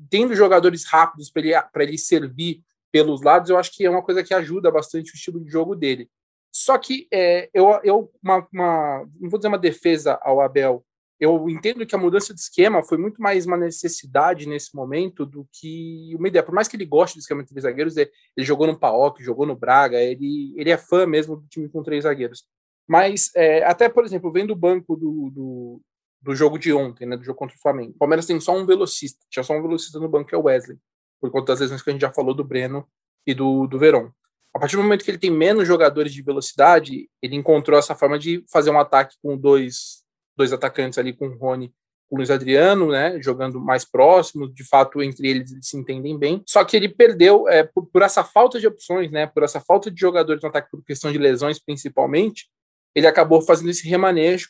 tendo 0.10 0.36
jogadores 0.36 0.86
rápidos 0.86 1.30
para 1.30 1.42
ele, 1.42 1.54
ele 1.80 1.98
servir 1.98 2.62
pelos 2.92 3.22
lados, 3.22 3.50
eu 3.50 3.58
acho 3.58 3.72
que 3.72 3.86
é 3.86 3.90
uma 3.90 4.02
coisa 4.02 4.24
que 4.24 4.34
ajuda 4.34 4.72
bastante 4.72 5.12
o 5.12 5.16
estilo 5.16 5.40
de 5.44 5.50
jogo 5.50 5.76
dele. 5.76 6.10
Só 6.52 6.78
que 6.78 7.08
é, 7.12 7.50
eu, 7.54 7.80
eu 7.84 8.12
uma, 8.24 8.48
uma, 8.52 9.06
não 9.20 9.30
vou 9.30 9.38
dizer 9.38 9.50
uma 9.50 9.58
defesa 9.58 10.18
ao 10.22 10.42
Abel, 10.42 10.84
eu 11.20 11.50
entendo 11.50 11.86
que 11.86 11.96
a 11.96 11.98
mudança 11.98 12.34
de 12.34 12.40
esquema 12.40 12.84
foi 12.84 12.98
muito 12.98 13.22
mais 13.22 13.46
uma 13.46 13.58
necessidade 13.58 14.48
nesse 14.48 14.76
momento 14.76 15.26
do 15.26 15.48
que 15.52 16.16
uma 16.16 16.28
ideia. 16.28 16.44
Por 16.44 16.54
mais 16.54 16.68
que 16.68 16.78
ele 16.78 16.86
goste 16.86 17.18
do 17.18 17.22
esquema 17.22 17.42
de 17.42 17.50
três 17.50 17.64
zagueiros, 17.64 17.98
ele, 17.98 18.12
ele 18.36 18.46
jogou 18.46 18.68
no 18.68 18.78
Paok, 18.78 19.24
jogou 19.24 19.46
no 19.46 19.56
Braga, 19.56 20.00
ele, 20.00 20.54
ele 20.56 20.70
é 20.70 20.78
fã 20.78 21.08
mesmo 21.08 21.36
do 21.36 21.48
time 21.48 21.68
com 21.70 21.82
três 21.82 22.04
zagueiros. 22.04 22.46
Mas, 22.88 23.32
é, 23.36 23.64
até, 23.64 23.90
por 23.90 24.06
exemplo, 24.06 24.32
vendo 24.32 24.52
o 24.52 24.56
banco 24.56 24.96
do, 24.96 25.32
do, 25.32 25.82
do 26.28 26.36
jogo 26.36 26.60
de 26.60 26.74
ontem, 26.74 27.06
né, 27.06 27.16
do 27.16 27.24
jogo 27.24 27.40
contra 27.40 27.56
o 27.56 27.60
Flamengo. 27.60 27.92
O 27.92 27.98
Palmeiras 27.98 28.26
tem 28.26 28.38
só 28.38 28.54
um 28.54 28.66
velocista, 28.66 29.26
tinha 29.30 29.44
só 29.44 29.54
um 29.54 29.62
velocista 29.62 29.98
no 29.98 30.10
banco, 30.10 30.28
que 30.28 30.36
é 30.36 30.38
o 30.38 30.44
Wesley, 30.44 30.78
por 31.22 31.32
conta 31.32 31.54
das 31.54 31.62
lesões 31.62 31.82
que 31.82 31.90
a 31.90 31.94
gente 31.94 32.02
já 32.02 32.12
falou 32.12 32.34
do 32.34 32.44
Breno 32.44 32.86
e 33.26 33.34
do, 33.34 33.66
do 33.66 33.80
Verón. 33.80 34.10
A 34.54 34.60
partir 34.60 34.76
do 34.76 34.84
momento 34.84 35.06
que 35.06 35.10
ele 35.10 35.18
tem 35.18 35.32
menos 35.32 35.66
jogadores 35.66 36.14
de 36.14 36.22
velocidade, 36.22 37.10
ele 37.22 37.38
encontrou 37.38 37.80
essa 37.80 37.96
forma 37.96 38.20
de 38.20 38.44
fazer 38.52 38.72
um 38.72 38.80
ataque 38.80 39.16
com 39.24 39.38
dois, 39.38 40.04
dois 40.36 40.52
atacantes 40.52 41.00
ali, 41.00 41.14
com 41.14 41.28
o 41.28 41.38
Rony 41.38 41.74
o 42.10 42.16
Luiz 42.16 42.32
Adriano, 42.32 42.90
né, 42.90 43.22
jogando 43.22 43.60
mais 43.60 43.84
próximo, 43.84 44.48
de 44.48 44.64
fato, 44.64 45.04
entre 45.04 45.30
eles 45.30 45.52
eles 45.52 45.68
se 45.68 45.78
entendem 45.78 46.18
bem. 46.18 46.42
Só 46.48 46.64
que 46.64 46.78
ele 46.78 46.88
perdeu 46.88 47.50
é, 47.50 47.64
por, 47.64 47.86
por, 47.86 48.02
essa 48.02 48.24
falta 48.24 48.62
de 48.62 48.68
opções, 48.68 49.12
né, 49.12 49.28
por 49.28 49.44
essa 49.44 49.60
falta 49.60 49.92
de 49.92 50.00
jogadores 50.00 50.42
no 50.42 50.48
ataque, 50.48 50.72
por 50.72 50.82
questão 50.86 51.12
de 51.12 51.18
lesões 51.18 51.60
principalmente, 51.60 52.48
ele 52.96 53.08
acabou 53.08 53.42
fazendo 53.42 53.70
esse 53.70 53.88
remanejo 53.88 54.50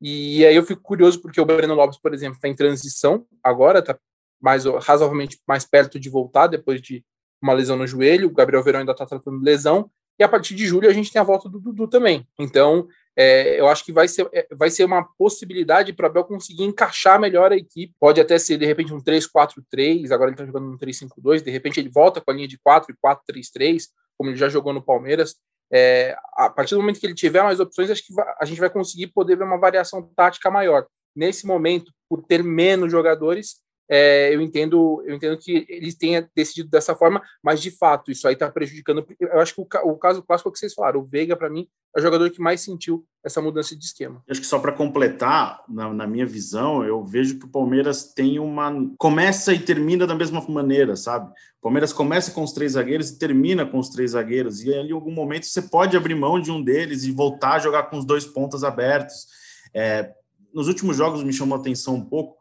e 0.00 0.44
aí 0.44 0.54
eu 0.54 0.62
fico 0.62 0.82
curioso 0.82 1.20
porque 1.20 1.40
o 1.40 1.44
Breno 1.44 1.74
Lopes, 1.74 1.98
por 1.98 2.12
exemplo, 2.12 2.36
está 2.36 2.48
em 2.48 2.54
transição 2.54 3.26
agora, 3.42 3.78
está 3.78 3.98
mais 4.40 4.64
razoavelmente 4.64 5.40
mais 5.46 5.64
perto 5.64 5.98
de 5.98 6.10
voltar 6.10 6.46
depois 6.46 6.80
de 6.80 7.04
uma 7.42 7.52
lesão 7.52 7.76
no 7.76 7.86
joelho. 7.86 8.28
O 8.28 8.32
Gabriel 8.32 8.62
Verão 8.62 8.80
ainda 8.80 8.92
está 8.92 9.06
tratando 9.06 9.42
lesão. 9.42 9.90
E 10.18 10.24
a 10.24 10.28
partir 10.28 10.54
de 10.54 10.66
julho 10.66 10.88
a 10.88 10.92
gente 10.92 11.12
tem 11.12 11.20
a 11.20 11.24
volta 11.24 11.48
do 11.48 11.60
Dudu 11.60 11.88
também. 11.88 12.26
Então, 12.38 12.86
é, 13.14 13.58
eu 13.58 13.66
acho 13.68 13.84
que 13.84 13.92
vai 13.92 14.08
ser, 14.08 14.28
é, 14.32 14.46
vai 14.54 14.70
ser 14.70 14.84
uma 14.84 15.04
possibilidade 15.16 15.92
para 15.92 16.06
o 16.06 16.10
Abel 16.10 16.24
conseguir 16.24 16.64
encaixar 16.64 17.20
melhor 17.20 17.52
a 17.52 17.56
equipe. 17.56 17.94
Pode 17.98 18.20
até 18.20 18.38
ser, 18.38 18.58
de 18.58 18.66
repente, 18.66 18.92
um 18.92 19.00
3-4-3, 19.00 20.10
agora 20.10 20.30
ele 20.30 20.34
está 20.34 20.44
jogando 20.44 20.70
um 20.70 20.78
3-5-2, 20.78 21.42
de 21.42 21.50
repente 21.50 21.80
ele 21.80 21.90
volta 21.90 22.20
com 22.20 22.30
a 22.30 22.34
linha 22.34 22.48
de 22.48 22.58
4 22.58 22.92
e 22.92 23.32
4-3-3, 23.34 23.84
como 24.16 24.30
ele 24.30 24.36
já 24.36 24.48
jogou 24.48 24.72
no 24.72 24.82
Palmeiras. 24.82 25.36
É, 25.72 26.16
a 26.34 26.48
partir 26.48 26.74
do 26.74 26.80
momento 26.80 27.00
que 27.00 27.06
ele 27.06 27.14
tiver 27.14 27.42
mais 27.42 27.58
opções, 27.60 27.90
acho 27.90 28.06
que 28.06 28.12
a 28.40 28.44
gente 28.44 28.60
vai 28.60 28.70
conseguir 28.70 29.08
poder 29.08 29.36
ver 29.36 29.44
uma 29.44 29.58
variação 29.58 30.02
tática 30.14 30.50
maior. 30.50 30.86
Nesse 31.14 31.46
momento, 31.46 31.92
por 32.08 32.22
ter 32.22 32.42
menos 32.42 32.92
jogadores, 32.92 33.60
é, 33.88 34.34
eu 34.34 34.40
entendo 34.40 35.02
eu 35.06 35.14
entendo 35.14 35.36
que 35.38 35.64
eles 35.68 35.94
tenham 35.94 36.26
decidido 36.34 36.68
dessa 36.68 36.94
forma, 36.94 37.22
mas 37.42 37.60
de 37.60 37.70
fato 37.70 38.10
isso 38.10 38.26
aí 38.26 38.34
está 38.34 38.50
prejudicando. 38.50 39.06
Eu 39.20 39.40
acho 39.40 39.54
que 39.54 39.60
o, 39.60 39.90
o 39.90 39.96
caso 39.96 40.22
clássico 40.22 40.48
é 40.48 40.50
o 40.50 40.52
que 40.52 40.58
vocês 40.58 40.74
falaram, 40.74 41.00
o 41.00 41.04
Veiga 41.04 41.36
para 41.36 41.50
mim 41.50 41.68
é 41.96 42.00
o 42.00 42.02
jogador 42.02 42.28
que 42.30 42.40
mais 42.40 42.60
sentiu 42.60 43.06
essa 43.24 43.40
mudança 43.40 43.74
de 43.74 43.84
esquema. 43.84 44.22
Acho 44.28 44.40
que 44.40 44.46
só 44.46 44.58
para 44.58 44.72
completar, 44.72 45.64
na, 45.68 45.92
na, 45.92 46.06
minha 46.06 46.26
visão, 46.26 46.84
eu 46.84 47.02
vejo 47.04 47.38
que 47.38 47.46
o 47.46 47.48
Palmeiras 47.48 48.12
tem 48.12 48.38
uma 48.38 48.72
começa 48.98 49.52
e 49.54 49.58
termina 49.58 50.06
da 50.06 50.14
mesma 50.14 50.44
maneira, 50.48 50.94
sabe? 50.94 51.30
O 51.58 51.62
Palmeiras 51.62 51.92
começa 51.92 52.30
com 52.32 52.42
os 52.42 52.52
três 52.52 52.72
zagueiros 52.72 53.10
e 53.10 53.18
termina 53.18 53.64
com 53.64 53.78
os 53.78 53.88
três 53.88 54.10
zagueiros 54.10 54.62
e 54.62 54.74
ali, 54.74 54.90
em 54.90 54.92
algum 54.92 55.10
momento 55.10 55.46
você 55.46 55.62
pode 55.62 55.96
abrir 55.96 56.14
mão 56.14 56.40
de 56.40 56.50
um 56.50 56.62
deles 56.62 57.04
e 57.04 57.12
voltar 57.12 57.54
a 57.54 57.58
jogar 57.58 57.84
com 57.84 57.98
os 57.98 58.04
dois 58.04 58.26
pontas 58.26 58.62
abertos. 58.62 59.26
É, 59.74 60.12
nos 60.52 60.68
últimos 60.68 60.96
jogos 60.96 61.24
me 61.24 61.32
chamou 61.32 61.56
a 61.56 61.60
atenção 61.60 61.94
um 61.94 62.04
pouco 62.04 62.35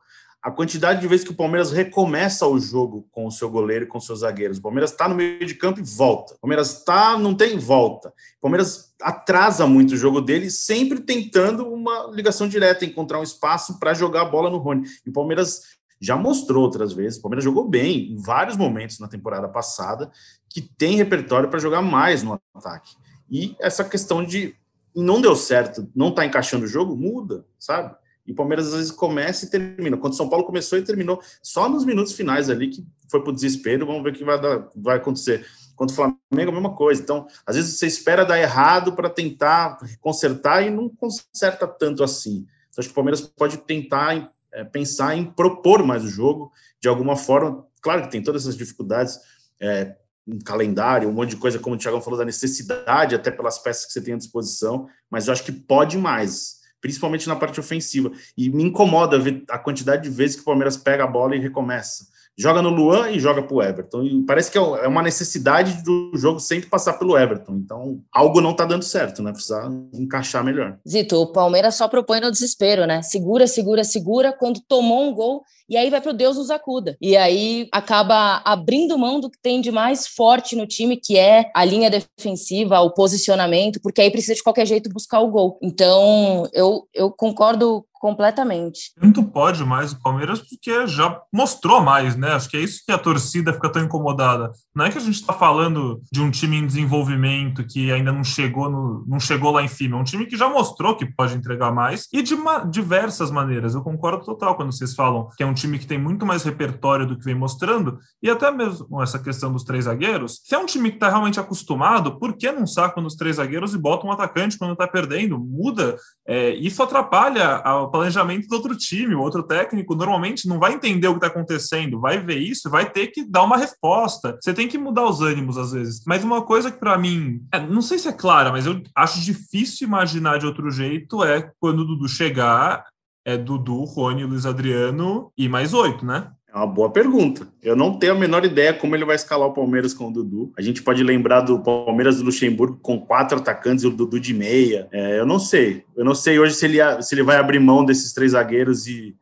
a 0.45 0.51
quantidade 0.51 1.01
de 1.01 1.08
vezes 1.08 1.25
que 1.25 1.31
o 1.31 1.36
Palmeiras 1.36 1.71
recomeça 1.71 2.45
o 2.45 2.60
jogo 2.60 3.08
com 3.12 3.25
o 3.25 3.31
seu 3.31 3.49
goleiro 3.49 3.86
e 3.86 3.88
com 3.88 3.99
seus 3.99 4.19
zagueiros. 4.19 4.60
O 4.60 4.62
Palmeiras 4.62 4.91
está 4.91 5.10
no 5.10 5.15
meio 5.15 5.43
de 5.43 5.55
campo 5.55 5.79
e 5.79 5.84
volta. 5.84 6.36
O 6.36 6.41
Palmeiras 6.41 6.77
está, 6.77 7.17
não 7.17 7.34
tem 7.34 7.58
volta. 7.58 8.10
O 8.38 8.41
Palmeiras 8.41 8.93
atrasa 9.01 9.65
muito 9.65 9.95
o 9.95 9.97
jogo 9.97 10.21
dele, 10.21 10.51
sempre 10.51 10.99
tentando 10.99 11.67
uma 11.67 12.12
ligação 12.13 12.47
direta, 12.47 12.86
encontrar 12.86 13.19
um 13.19 13.23
espaço 13.23 13.79
para 13.79 13.95
jogar 13.95 14.21
a 14.21 14.25
bola 14.25 14.51
no 14.51 14.60
Rony. 14.60 14.88
E 15.03 15.10
o 15.10 15.13
Palmeiras 15.13 15.63
já 15.99 16.15
mostrou 16.15 16.63
outras 16.63 16.93
vezes, 16.93 17.17
o 17.17 17.23
Palmeiras 17.23 17.43
jogou 17.43 17.67
bem 17.67 18.12
em 18.12 18.17
vários 18.17 18.55
momentos 18.55 18.99
na 18.99 19.08
temporada 19.08 19.47
passada, 19.47 20.12
que 20.47 20.62
tem 20.62 20.95
repertório 20.95 21.49
para 21.49 21.58
jogar 21.58 21.81
mais 21.81 22.21
no 22.21 22.39
ataque. 22.53 22.95
E 23.31 23.55
essa 23.60 23.84
questão 23.84 24.23
de 24.23 24.53
não 24.95 25.19
deu 25.19 25.36
certo, 25.36 25.89
não 25.95 26.10
está 26.10 26.23
encaixando 26.23 26.65
o 26.65 26.67
jogo, 26.67 26.95
muda, 26.95 27.43
sabe? 27.58 27.95
E 28.26 28.32
o 28.32 28.36
Palmeiras 28.36 28.68
às 28.68 28.74
vezes 28.74 28.92
começa 28.92 29.46
e 29.46 29.50
termina. 29.50 29.98
Quando 29.98 30.14
o 30.14 30.16
São 30.16 30.28
Paulo 30.28 30.46
começou 30.46 30.78
e 30.80 30.82
terminou, 30.82 31.22
só 31.42 31.70
nos 31.70 31.86
minutos 31.86 32.14
finais 32.14 32.50
ali 32.50 32.70
que 32.70 32.86
foi 33.10 33.22
para 33.22 33.30
o 33.30 33.36
desespero. 33.36 33.86
Vamos 33.86 34.04
ver 34.04 34.10
o 34.10 34.14
que 34.14 34.24
vai, 34.24 34.42
dar, 34.42 34.68
vai 34.76 34.98
acontecer. 34.98 35.46
Quanto 35.76 35.92
o 35.92 35.94
Flamengo, 35.94 36.50
a 36.50 36.52
mesma 36.52 36.74
coisa. 36.74 37.02
Então, 37.02 37.28
às 37.46 37.56
vezes 37.56 37.78
você 37.78 37.86
espera 37.86 38.26
dar 38.26 38.40
errado 38.40 38.94
para 38.94 39.10
tentar 39.10 39.78
consertar 40.00 40.66
e 40.66 40.70
não 40.70 40.90
conserta 40.90 41.68
tanto 41.68 42.04
assim. 42.04 42.46
Então, 42.70 42.80
acho 42.80 42.88
que 42.88 42.94
o 42.94 42.96
Palmeiras 42.96 43.22
pode 43.22 43.58
tentar 43.58 44.32
é, 44.52 44.64
pensar 44.64 45.16
em 45.16 45.26
propor 45.26 45.84
mais 45.84 46.04
o 46.04 46.10
jogo 46.10 46.52
de 46.82 46.88
alguma 46.88 47.16
forma. 47.16 47.66
Claro 47.82 48.04
que 48.04 48.12
tem 48.12 48.24
todas 48.24 48.44
essas 48.44 48.58
dificuldades, 48.58 49.20
é, 49.60 49.96
um 50.28 50.40
calendário, 50.40 51.08
um 51.08 51.14
monte 51.14 51.32
de 51.32 51.38
coisa, 51.38 51.60
como 51.60 51.76
o 51.76 51.78
Thiago 51.78 52.02
falou, 52.02 52.18
da 52.18 52.26
necessidade, 52.26 53.14
até 53.14 53.30
pelas 53.30 53.60
peças 53.60 53.86
que 53.86 53.92
você 53.92 54.02
tem 54.02 54.16
à 54.16 54.18
disposição, 54.18 54.88
mas 55.10 55.28
eu 55.28 55.34
acho 55.34 55.44
que 55.44 55.52
pode 55.52 55.98
mais 55.98 56.64
principalmente 56.86 57.28
na 57.28 57.36
parte 57.36 57.60
ofensiva. 57.60 58.12
E 58.38 58.48
me 58.48 58.62
incomoda 58.62 59.17
ver 59.17 59.43
a 59.50 59.58
quantidade 59.58 60.04
de 60.04 60.10
vezes 60.12 60.36
que 60.36 60.43
o 60.43 60.45
Palmeiras 60.45 60.78
pega 60.78 61.04
a 61.04 61.08
bola 61.08 61.36
e 61.36 61.39
recomeça 61.39 62.06
joga 62.38 62.62
no 62.62 62.69
Luan 62.69 63.12
e 63.12 63.19
joga 63.19 63.41
para 63.41 63.56
o 63.56 63.63
Everton. 63.63 64.04
E 64.04 64.24
parece 64.24 64.52
que 64.52 64.58
é, 64.58 64.62
é 64.62 64.88
uma 64.88 65.02
necessidade 65.02 65.84
do 65.84 66.12
jogo 66.15 66.39
sempre 66.39 66.69
passar 66.69 66.93
pelo 66.93 67.17
Everton. 67.17 67.54
Então, 67.54 68.02
algo 68.12 68.41
não 68.41 68.52
está 68.52 68.65
dando 68.65 68.84
certo, 68.84 69.24
né? 69.24 69.32
Precisa 69.32 69.71
encaixar 69.93 70.43
melhor. 70.43 70.78
Zito, 70.88 71.15
o 71.15 71.32
Palmeiras 71.32 71.76
só 71.76 71.88
propõe 71.88 72.19
no 72.19 72.32
desespero, 72.32 72.86
né? 72.86 73.02
Segura, 73.02 73.48
segura, 73.48 73.84
segura. 73.84 74.34
Quando 74.34 74.60
tomou 74.60 75.10
um 75.10 75.13
gol, 75.13 75.43
e 75.69 75.78
aí 75.78 75.89
vai 75.89 76.01
para 76.01 76.12
o 76.12 76.15
Deus 76.15 76.38
nos 76.38 76.49
acuda. 76.49 76.97
E 77.01 77.17
aí 77.17 77.67
acaba 77.71 78.41
abrindo 78.45 78.97
mão 78.97 79.19
do 79.19 79.30
que 79.30 79.39
tem 79.41 79.62
de 79.62 79.71
mais 79.71 80.08
forte 80.08 80.56
no 80.56 80.67
time, 80.67 80.97
que 80.97 81.17
é 81.17 81.49
a 81.56 81.65
linha 81.65 81.89
defensiva, 81.89 82.80
o 82.82 82.91
posicionamento, 82.91 83.80
porque 83.82 84.01
aí 84.01 84.12
precisa 84.12 84.36
de 84.36 84.43
qualquer 84.43 84.65
jeito 84.65 84.89
buscar 84.89 85.19
o 85.19 85.30
gol. 85.30 85.58
Então, 85.62 86.47
eu, 86.54 86.88
eu 86.93 87.12
concordo 87.12 87.86
completamente. 88.06 88.91
Muito 89.01 89.23
pode 89.23 89.65
mais 89.65 89.91
o 89.91 89.99
Palmeiras 89.99 90.39
porque 90.39 90.86
já 90.86 91.19
mostrou 91.34 91.82
mais, 91.82 92.15
né? 92.15 92.34
Acho 92.34 92.47
que 92.47 92.56
é 92.56 92.60
isso 92.60 92.84
que 92.86 92.91
a 92.91 92.99
torcida 92.99 93.51
fica 93.51 93.71
tão 93.71 93.84
incomodada. 93.84 94.51
Não 94.75 94.86
é 94.86 94.91
que 94.91 94.99
a 94.99 95.01
gente 95.01 95.15
está 95.15 95.34
falando 95.34 95.99
de 96.12 96.21
um 96.21 96.30
time 96.30 96.58
em 96.58 96.67
desenvolvimento 96.67 97.65
que 97.65 97.91
ainda 97.91 98.12
não 98.12 98.23
chegou 98.23 98.69
no, 98.69 99.04
não 99.08 99.19
chegou 99.19 99.51
lá 99.51 99.63
em 99.63 99.67
cima, 99.67 99.97
é 99.97 99.99
um 99.99 100.04
time 100.04 100.28
que 100.28 100.38
já 100.38 100.47
mostrou 100.47 100.95
que 100.95 101.08
pode 101.08 101.36
entregar 101.36 101.71
mais 101.71 102.08
e 102.13 102.21
de 102.21 102.36
diversas 102.69 103.32
maneiras. 103.32 103.73
Eu 103.73 103.82
concordo 103.82 104.23
total 104.23 104.56
quando 104.56 104.71
vocês 104.71 104.93
falam 104.93 105.28
que 105.36 105.41
é 105.41 105.47
um 105.47 105.55
time 105.56 105.80
que 105.80 105.88
tem 105.88 105.98
muito 105.98 106.26
mais 106.26 106.44
repertório 106.44 107.08
do 107.08 107.18
que 107.18 107.26
vem 107.26 107.34
mostrando 107.34 107.98
e 108.22 108.30
até 108.30 108.52
mesmo 108.52 109.02
essa 109.02 109.18
questão 109.18 109.52
dos 109.52 109.63
três 109.63 109.86
zagueiros. 109.86 110.41
Se 110.44 110.54
é 110.54 110.58
um 110.60 110.65
time 110.65 110.91
que 110.91 110.98
está 110.98 111.10
realmente 111.10 111.39
acostumado, 111.39 112.20
por 112.20 112.38
que 112.38 112.52
não 112.52 112.68
saca 112.68 113.02
nos 113.02 113.15
três 113.15 113.38
zagueiros 113.38 113.74
e 113.74 113.78
bota 113.78 114.06
um 114.06 114.12
atacante 114.12 114.58
quando 114.58 114.74
está 114.74 114.88
perdendo? 114.88 115.39
Muda. 115.39 115.98
É, 116.28 116.52
isso 116.56 116.84
atrapalha 116.84 117.56
a 117.56 117.88
planejamento 117.88 118.48
do 118.48 118.56
outro 118.56 118.76
time. 118.76 119.15
O 119.15 119.22
outro 119.22 119.41
técnico 119.41 119.96
normalmente 119.96 120.48
não 120.48 120.60
vai 120.60 120.74
entender 120.74 121.08
o 121.08 121.12
que 121.12 121.18
está 121.18 121.28
acontecendo, 121.28 122.00
vai 122.00 122.20
ver 122.20 122.38
isso, 122.38 122.70
vai 122.70 122.89
ter 122.89 123.08
que 123.08 123.24
dar 123.24 123.44
uma 123.44 123.58
resposta. 123.58 124.38
Você 124.41 124.54
tem 124.54 124.68
que 124.68 124.78
mudar 124.78 125.06
os 125.06 125.22
ânimos 125.22 125.58
às 125.58 125.72
vezes. 125.72 126.02
Mas 126.06 126.24
uma 126.24 126.41
coisa 126.41 126.70
que 126.70 126.80
para 126.80 126.98
mim, 126.98 127.41
é, 127.52 127.60
não 127.60 127.82
sei 127.82 127.98
se 127.98 128.08
é 128.08 128.13
clara, 128.13 128.52
mas 128.52 128.65
eu 128.65 128.82
acho 128.96 129.22
difícil 129.22 129.88
imaginar 129.88 130.38
de 130.38 130.46
outro 130.46 130.70
jeito 130.70 131.24
é 131.24 131.52
quando 131.60 131.80
o 131.80 131.86
Dudu 131.86 132.08
chegar, 132.08 132.84
é 133.26 133.36
Dudu, 133.36 133.84
Rony, 133.84 134.24
Luiz 134.24 134.46
Adriano 134.46 135.32
e 135.36 135.50
mais 135.50 135.74
oito, 135.74 136.06
né? 136.06 136.32
É 136.48 136.58
uma 136.58 136.68
boa 136.68 136.90
pergunta. 136.90 137.46
Eu 137.62 137.76
não 137.76 138.00
tenho 138.00 138.14
a 138.14 138.16
menor 138.18 138.46
ideia 138.46 138.74
como 138.74 138.96
ele 138.96 139.04
vai 139.04 139.18
escalar 139.18 139.50
o 139.50 139.54
Palmeiras 139.54 139.94
com 139.94 140.08
o 140.08 140.14
Dudu. 140.14 140.54
A 140.58 140.62
gente 140.62 140.82
pode 140.82 141.04
lembrar 141.04 141.42
do 141.42 141.60
Palmeiras 141.60 142.18
do 142.18 142.24
Luxemburgo 142.24 142.80
com 142.82 142.98
quatro 142.98 143.40
atacantes 143.40 143.84
e 143.84 143.88
o 143.88 143.92
Dudu 143.92 144.20
de 144.22 144.34
meia. 144.34 144.88
É, 144.92 145.20
eu 145.20 145.26
não 145.26 145.38
sei. 145.38 145.84
Eu 145.98 146.06
não 146.06 146.16
sei 146.16 146.40
hoje 146.40 146.54
se 146.54 146.66
ele, 146.66 147.02
se 147.02 147.14
ele 147.14 147.24
vai 147.24 147.36
abrir 147.36 147.60
mão 147.60 147.84
desses 147.84 148.14
três 148.14 148.32
zagueiros 148.32 148.88
e 148.88 149.18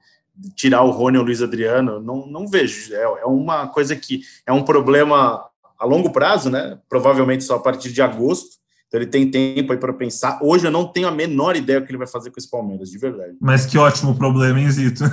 tirar 0.55 0.83
o 0.83 0.91
Rony 0.91 1.17
ou 1.17 1.23
o 1.23 1.25
Luiz 1.25 1.41
Adriano. 1.41 1.99
Não, 1.99 2.27
não 2.27 2.47
vejo. 2.47 2.93
É, 2.93 3.01
é 3.01 3.25
uma 3.25 3.67
coisa 3.67 3.95
que 3.95 4.21
é 4.45 4.51
um 4.51 4.61
problema 4.61 5.43
a 5.79 5.85
longo 5.85 6.11
prazo, 6.11 6.51
né? 6.51 6.77
Provavelmente 6.87 7.43
só 7.43 7.55
a 7.55 7.59
partir 7.59 7.91
de 7.91 8.01
agosto. 8.01 8.57
Então 8.93 9.01
ele 9.01 9.09
tem 9.09 9.31
tempo 9.31 9.73
aí 9.73 9.79
para 9.79 9.91
pensar. 9.91 10.37
Hoje 10.39 10.67
eu 10.67 10.71
não 10.71 10.85
tenho 10.85 11.07
a 11.07 11.11
menor 11.11 11.55
ideia 11.55 11.79
o 11.79 11.81
que 11.83 11.89
ele 11.89 11.97
vai 11.97 12.05
fazer 12.05 12.29
com 12.29 12.37
esse 12.37 12.47
Palmeiras, 12.47 12.91
de 12.91 12.99
verdade. 12.99 13.35
Mas 13.41 13.65
que 13.65 13.75
ótimo 13.75 14.15
problema, 14.15 14.61
hein, 14.61 14.69
Zito? 14.69 15.03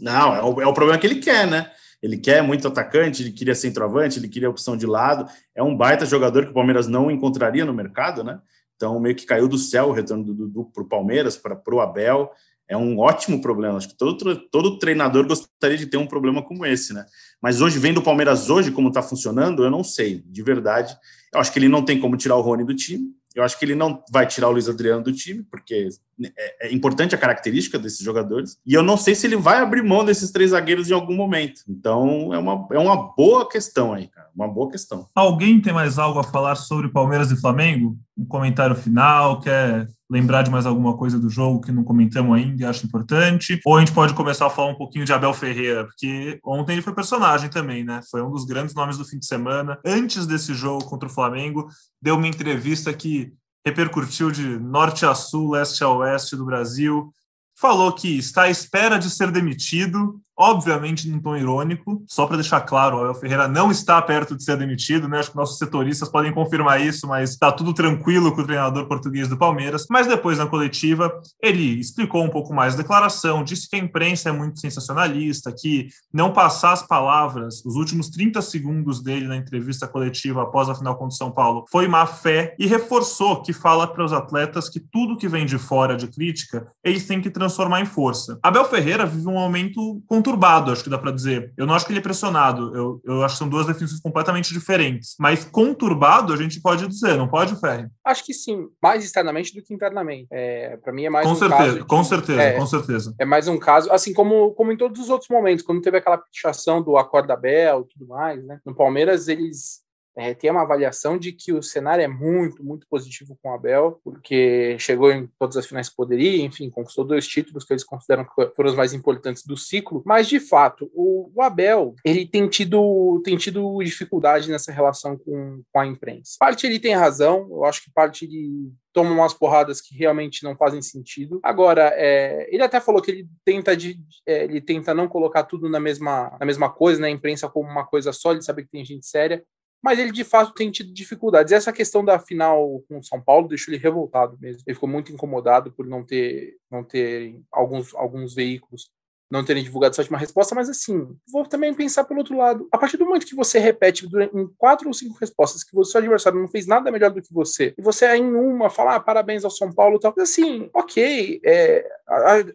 Não, 0.00 0.32
é 0.32 0.40
o, 0.40 0.62
é 0.62 0.66
o 0.68 0.72
problema 0.72 0.96
que 0.96 1.04
ele 1.04 1.16
quer, 1.16 1.44
né? 1.44 1.72
Ele 2.00 2.16
quer 2.16 2.40
muito 2.40 2.68
atacante, 2.68 3.20
ele 3.20 3.32
queria 3.32 3.54
centroavante, 3.56 4.20
ele 4.20 4.28
queria 4.28 4.48
opção 4.48 4.76
de 4.76 4.86
lado. 4.86 5.28
É 5.56 5.60
um 5.60 5.76
baita 5.76 6.06
jogador 6.06 6.44
que 6.44 6.52
o 6.52 6.54
Palmeiras 6.54 6.86
não 6.86 7.10
encontraria 7.10 7.64
no 7.64 7.74
mercado, 7.74 8.22
né? 8.22 8.38
Então, 8.76 9.00
meio 9.00 9.16
que 9.16 9.26
caiu 9.26 9.48
do 9.48 9.58
céu 9.58 9.88
o 9.88 9.92
retorno 9.92 10.22
do 10.22 10.32
Dudu 10.32 10.70
para 10.72 10.82
o 10.84 10.88
Palmeiras, 10.88 11.36
para 11.36 11.74
o 11.74 11.80
Abel. 11.80 12.30
É 12.68 12.76
um 12.76 12.98
ótimo 12.98 13.40
problema. 13.40 13.76
Acho 13.76 13.88
que 13.88 13.96
todo, 13.96 14.36
todo 14.50 14.78
treinador 14.78 15.26
gostaria 15.26 15.76
de 15.76 15.86
ter 15.86 15.96
um 15.96 16.06
problema 16.06 16.42
como 16.42 16.64
esse, 16.64 16.94
né? 16.94 17.04
Mas 17.40 17.60
hoje, 17.60 17.78
vendo 17.78 17.98
o 17.98 18.02
Palmeiras 18.02 18.48
hoje, 18.48 18.70
como 18.70 18.88
está 18.88 19.02
funcionando, 19.02 19.64
eu 19.64 19.70
não 19.70 19.84
sei, 19.84 20.22
de 20.26 20.42
verdade. 20.42 20.96
Eu 21.32 21.40
acho 21.40 21.52
que 21.52 21.58
ele 21.58 21.68
não 21.68 21.84
tem 21.84 22.00
como 22.00 22.16
tirar 22.16 22.36
o 22.36 22.40
Rony 22.40 22.64
do 22.64 22.74
time. 22.74 23.10
Eu 23.34 23.42
acho 23.42 23.58
que 23.58 23.64
ele 23.64 23.74
não 23.74 24.02
vai 24.10 24.26
tirar 24.26 24.48
o 24.48 24.52
Luiz 24.52 24.68
Adriano 24.68 25.02
do 25.02 25.12
time, 25.12 25.42
porque 25.42 25.88
é, 26.22 26.68
é, 26.68 26.72
importante 26.72 27.14
a 27.14 27.18
característica 27.18 27.78
desses 27.78 28.04
jogadores. 28.04 28.58
E 28.66 28.74
eu 28.74 28.82
não 28.82 28.96
sei 28.96 29.14
se 29.14 29.26
ele 29.26 29.36
vai 29.36 29.58
abrir 29.58 29.82
mão 29.82 30.04
desses 30.04 30.30
três 30.30 30.50
zagueiros 30.50 30.90
em 30.90 30.94
algum 30.94 31.14
momento. 31.14 31.62
Então 31.68 32.32
é 32.32 32.38
uma, 32.38 32.66
é 32.72 32.78
uma 32.78 33.14
boa 33.14 33.48
questão 33.48 33.92
aí, 33.92 34.08
cara. 34.08 34.28
Uma 34.34 34.48
boa 34.48 34.70
questão. 34.70 35.08
Alguém 35.14 35.60
tem 35.60 35.72
mais 35.72 35.98
algo 35.98 36.18
a 36.18 36.24
falar 36.24 36.56
sobre 36.56 36.88
Palmeiras 36.88 37.30
e 37.30 37.40
Flamengo? 37.40 37.96
Um 38.16 38.24
comentário 38.24 38.74
final? 38.74 39.40
Quer 39.40 39.88
lembrar 40.10 40.42
de 40.42 40.50
mais 40.50 40.66
alguma 40.66 40.96
coisa 40.96 41.18
do 41.18 41.30
jogo 41.30 41.60
que 41.60 41.72
não 41.72 41.82
comentamos 41.82 42.36
ainda 42.36 42.62
e 42.62 42.66
acho 42.66 42.86
importante? 42.86 43.60
Ou 43.64 43.76
a 43.76 43.80
gente 43.80 43.92
pode 43.92 44.14
começar 44.14 44.46
a 44.46 44.50
falar 44.50 44.70
um 44.70 44.76
pouquinho 44.76 45.04
de 45.04 45.12
Abel 45.12 45.32
Ferreira, 45.32 45.84
porque 45.84 46.38
ontem 46.44 46.72
ele 46.72 46.82
foi 46.82 46.94
personagem 46.94 47.48
também, 47.48 47.84
né? 47.84 48.00
Foi 48.10 48.22
um 48.22 48.30
dos 48.30 48.44
grandes 48.44 48.74
nomes 48.74 48.98
do 48.98 49.04
fim 49.04 49.18
de 49.18 49.26
semana. 49.26 49.78
Antes 49.84 50.26
desse 50.26 50.54
jogo 50.54 50.84
contra 50.84 51.08
o 51.08 51.12
Flamengo, 51.12 51.68
deu 52.00 52.16
uma 52.16 52.28
entrevista 52.28 52.92
que 52.92 53.32
repercutiu 53.64 54.30
de 54.30 54.58
norte 54.58 55.06
a 55.06 55.14
sul, 55.14 55.52
leste 55.52 55.82
a 55.82 55.88
oeste 55.88 56.36
do 56.36 56.44
Brasil. 56.44 57.12
Falou 57.56 57.92
que 57.92 58.18
está 58.18 58.42
à 58.42 58.50
espera 58.50 58.98
de 58.98 59.08
ser 59.08 59.30
demitido 59.30 60.20
obviamente 60.36 61.08
num 61.08 61.20
tom 61.20 61.36
irônico, 61.36 62.02
só 62.06 62.26
para 62.26 62.36
deixar 62.36 62.60
claro, 62.62 62.96
o 62.96 63.00
Abel 63.00 63.14
Ferreira 63.14 63.48
não 63.48 63.70
está 63.70 64.00
perto 64.02 64.36
de 64.36 64.42
ser 64.42 64.56
demitido, 64.56 65.08
né? 65.08 65.18
Acho 65.18 65.30
que 65.30 65.36
nossos 65.36 65.58
setoristas 65.58 66.08
podem 66.08 66.32
confirmar 66.32 66.80
isso, 66.80 67.06
mas 67.06 67.30
está 67.30 67.52
tudo 67.52 67.72
tranquilo 67.72 68.32
com 68.32 68.40
o 68.40 68.44
treinador 68.44 68.86
português 68.86 69.28
do 69.28 69.36
Palmeiras. 69.36 69.86
Mas 69.88 70.06
depois, 70.06 70.38
na 70.38 70.46
coletiva, 70.46 71.12
ele 71.42 71.78
explicou 71.78 72.24
um 72.24 72.30
pouco 72.30 72.52
mais 72.52 72.74
a 72.74 72.78
declaração, 72.78 73.44
disse 73.44 73.68
que 73.68 73.76
a 73.76 73.78
imprensa 73.78 74.28
é 74.28 74.32
muito 74.32 74.60
sensacionalista, 74.60 75.52
que 75.52 75.88
não 76.12 76.32
passar 76.32 76.72
as 76.72 76.82
palavras, 76.86 77.64
os 77.64 77.76
últimos 77.76 78.08
30 78.10 78.42
segundos 78.42 79.02
dele 79.02 79.28
na 79.28 79.36
entrevista 79.36 79.86
coletiva 79.86 80.42
após 80.42 80.68
a 80.68 80.74
final 80.74 80.94
contra 80.94 81.14
o 81.14 81.16
São 81.16 81.30
Paulo, 81.30 81.64
foi 81.70 81.86
má 81.86 82.06
fé 82.06 82.54
e 82.58 82.66
reforçou 82.66 83.42
que 83.42 83.52
fala 83.52 83.86
para 83.86 84.04
os 84.04 84.12
atletas 84.12 84.68
que 84.68 84.80
tudo 84.80 85.16
que 85.16 85.28
vem 85.28 85.46
de 85.46 85.58
fora 85.58 85.96
de 85.96 86.08
crítica, 86.08 86.66
eles 86.82 87.06
têm 87.06 87.20
que 87.20 87.30
transformar 87.30 87.80
em 87.80 87.86
força. 87.86 88.38
Abel 88.42 88.64
Ferreira 88.64 89.06
vive 89.06 89.28
um 89.28 89.34
momento 89.34 90.02
conturbado, 90.24 90.72
acho 90.72 90.82
que 90.82 90.88
dá 90.88 90.98
para 90.98 91.12
dizer. 91.12 91.52
Eu 91.56 91.66
não 91.66 91.74
acho 91.74 91.84
que 91.84 91.92
ele 91.92 91.98
é 91.98 92.02
pressionado, 92.02 92.74
eu, 92.74 93.00
eu 93.04 93.22
acho 93.22 93.34
que 93.34 93.38
são 93.38 93.48
duas 93.48 93.66
definições 93.66 94.00
completamente 94.00 94.52
diferentes. 94.52 95.14
Mas 95.20 95.44
conturbado 95.44 96.32
a 96.32 96.36
gente 96.36 96.60
pode 96.60 96.88
dizer, 96.88 97.16
não 97.16 97.28
pode, 97.28 97.60
Ferri? 97.60 97.86
Acho 98.04 98.24
que 98.24 98.32
sim, 98.32 98.68
mais 98.82 99.04
externamente 99.04 99.54
do 99.54 99.62
que 99.62 99.74
internamente. 99.74 100.26
É, 100.32 100.78
para 100.78 100.92
mim 100.92 101.04
é 101.04 101.10
mais 101.10 101.26
com 101.26 101.32
um 101.32 101.36
certeza, 101.36 101.62
caso. 101.62 101.78
De, 101.78 101.84
com 101.84 102.04
certeza, 102.04 102.42
é, 102.42 102.52
com 102.52 102.66
certeza. 102.66 103.14
É 103.18 103.24
mais 103.24 103.46
um 103.46 103.58
caso, 103.58 103.92
assim 103.92 104.14
como, 104.14 104.52
como 104.52 104.72
em 104.72 104.76
todos 104.76 104.98
os 105.00 105.10
outros 105.10 105.28
momentos, 105.28 105.64
quando 105.64 105.82
teve 105.82 105.98
aquela 105.98 106.18
pichação 106.18 106.82
do 106.82 106.96
Acorda 106.96 107.36
Bel 107.36 107.82
e 107.82 107.92
tudo 107.92 108.08
mais, 108.08 108.42
né? 108.44 108.58
No 108.64 108.74
Palmeiras, 108.74 109.28
eles 109.28 109.83
é, 110.16 110.34
tem 110.34 110.50
uma 110.50 110.62
avaliação 110.62 111.18
de 111.18 111.32
que 111.32 111.52
o 111.52 111.62
cenário 111.62 112.02
é 112.02 112.08
muito, 112.08 112.64
muito 112.64 112.86
positivo 112.88 113.36
com 113.42 113.50
o 113.50 113.54
Abel, 113.54 114.00
porque 114.04 114.76
chegou 114.78 115.10
em 115.10 115.28
todas 115.38 115.56
as 115.56 115.66
finais 115.66 115.88
que 115.88 115.96
poderia, 115.96 116.42
enfim, 116.42 116.70
conquistou 116.70 117.04
dois 117.04 117.26
títulos 117.26 117.64
que 117.64 117.72
eles 117.72 117.84
consideram 117.84 118.24
que 118.24 118.30
foram 118.54 118.70
os 118.70 118.76
mais 118.76 118.92
importantes 118.92 119.44
do 119.44 119.56
ciclo, 119.56 120.02
mas 120.06 120.28
de 120.28 120.38
fato, 120.38 120.90
o, 120.94 121.30
o 121.34 121.42
Abel, 121.42 121.94
ele 122.04 122.26
tem 122.26 122.48
tido, 122.48 123.20
tem 123.24 123.36
tido 123.36 123.82
dificuldade 123.82 124.50
nessa 124.50 124.72
relação 124.72 125.16
com, 125.16 125.62
com 125.72 125.80
a 125.80 125.86
imprensa. 125.86 126.36
Parte 126.38 126.66
ele 126.66 126.78
tem 126.78 126.94
razão, 126.94 127.48
eu 127.50 127.64
acho 127.64 127.82
que 127.82 127.90
parte 127.90 128.24
ele 128.24 128.72
toma 128.94 129.10
umas 129.10 129.34
porradas 129.34 129.80
que 129.80 129.96
realmente 129.96 130.44
não 130.44 130.56
fazem 130.56 130.80
sentido. 130.80 131.40
Agora, 131.42 131.92
é, 131.96 132.46
ele 132.48 132.62
até 132.62 132.80
falou 132.80 133.02
que 133.02 133.10
ele 133.10 133.28
tenta, 133.44 133.76
de, 133.76 133.98
é, 134.24 134.44
ele 134.44 134.60
tenta 134.60 134.94
não 134.94 135.08
colocar 135.08 135.42
tudo 135.42 135.68
na 135.68 135.80
mesma, 135.80 136.34
na 136.38 136.46
mesma 136.46 136.70
coisa, 136.70 137.00
né, 137.00 137.08
a 137.08 137.10
imprensa 137.10 137.48
como 137.48 137.68
uma 137.68 137.84
coisa 137.84 138.12
só, 138.12 138.30
ele 138.30 138.42
sabe 138.42 138.62
que 138.62 138.70
tem 138.70 138.84
gente 138.84 139.04
séria, 139.04 139.44
mas 139.84 139.98
ele 139.98 140.10
de 140.10 140.24
fato 140.24 140.54
tem 140.54 140.70
tido 140.70 140.90
dificuldades. 140.94 141.52
Essa 141.52 141.70
questão 141.70 142.02
da 142.02 142.18
final 142.18 142.82
com 142.88 143.02
São 143.02 143.20
Paulo 143.20 143.48
deixou 143.48 143.74
ele 143.74 143.82
revoltado 143.82 144.38
mesmo. 144.40 144.62
Ele 144.66 144.74
ficou 144.74 144.88
muito 144.88 145.12
incomodado 145.12 145.70
por 145.70 145.86
não 145.86 146.02
ter, 146.02 146.56
não 146.70 146.82
ter 146.82 147.38
alguns, 147.52 147.94
alguns 147.94 148.34
veículos 148.34 148.90
não 149.30 149.44
terem 149.44 149.62
divulgado 149.62 149.92
essa 149.92 150.02
última 150.02 150.18
resposta, 150.18 150.54
mas 150.54 150.68
assim, 150.68 151.08
vou 151.30 151.44
também 151.46 151.74
pensar 151.74 152.04
pelo 152.04 152.20
outro 152.20 152.36
lado. 152.36 152.68
A 152.70 152.78
partir 152.78 152.96
do 152.96 153.04
momento 153.04 153.26
que 153.26 153.34
você 153.34 153.58
repete 153.58 154.06
em 154.06 154.46
quatro 154.56 154.86
ou 154.88 154.94
cinco 154.94 155.18
respostas 155.18 155.64
que 155.64 155.76
o 155.76 155.84
seu 155.84 155.98
adversário 155.98 156.40
não 156.40 156.48
fez 156.48 156.66
nada 156.66 156.90
melhor 156.90 157.10
do 157.10 157.22
que 157.22 157.32
você, 157.32 157.74
e 157.76 157.82
você 157.82 158.06
em 158.14 158.24
uma 158.24 158.70
fala 158.70 158.96
ah, 158.96 159.00
parabéns 159.00 159.44
ao 159.44 159.50
São 159.50 159.72
Paulo 159.72 159.96
e 159.96 160.00
tal, 160.00 160.14
assim, 160.18 160.68
ok, 160.72 161.40
é, 161.44 161.86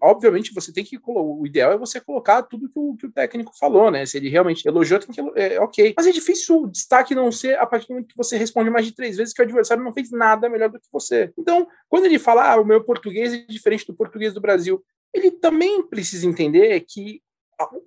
obviamente 0.01 0.53
você 0.53 0.71
tem 0.71 0.83
que 0.83 0.99
o 1.05 1.45
ideal 1.45 1.71
é 1.71 1.77
você 1.77 1.99
colocar 1.99 2.43
tudo 2.43 2.69
que 2.69 2.79
o, 2.79 2.95
que 2.95 3.07
o 3.07 3.11
técnico 3.11 3.51
falou, 3.57 3.89
né? 3.89 4.05
Se 4.05 4.17
ele 4.17 4.29
realmente 4.29 4.65
elogiou, 4.67 4.99
tem 4.99 5.09
que 5.09 5.21
é, 5.35 5.59
ok. 5.59 5.93
Mas 5.97 6.07
é 6.07 6.11
difícil 6.11 6.63
o 6.63 6.67
destaque 6.67 7.15
não 7.15 7.31
ser 7.31 7.57
a 7.57 7.65
partir 7.65 7.87
do 7.87 7.93
momento 7.93 8.09
que 8.09 8.17
você 8.17 8.37
responde 8.37 8.69
mais 8.69 8.85
de 8.85 8.93
três 8.93 9.17
vezes 9.17 9.33
que 9.33 9.41
o 9.41 9.45
adversário 9.45 9.83
não 9.83 9.93
fez 9.93 10.11
nada 10.11 10.49
melhor 10.49 10.69
do 10.69 10.79
que 10.79 10.87
você. 10.91 11.31
Então, 11.37 11.67
quando 11.87 12.05
ele 12.05 12.19
fala, 12.19 12.53
ah, 12.53 12.61
o 12.61 12.65
meu 12.65 12.83
português 12.83 13.33
é 13.33 13.45
diferente 13.47 13.85
do 13.85 13.93
português 13.93 14.33
do 14.33 14.41
Brasil, 14.41 14.83
ele 15.13 15.31
também 15.31 15.81
precisa 15.87 16.27
entender 16.27 16.79
que 16.81 17.21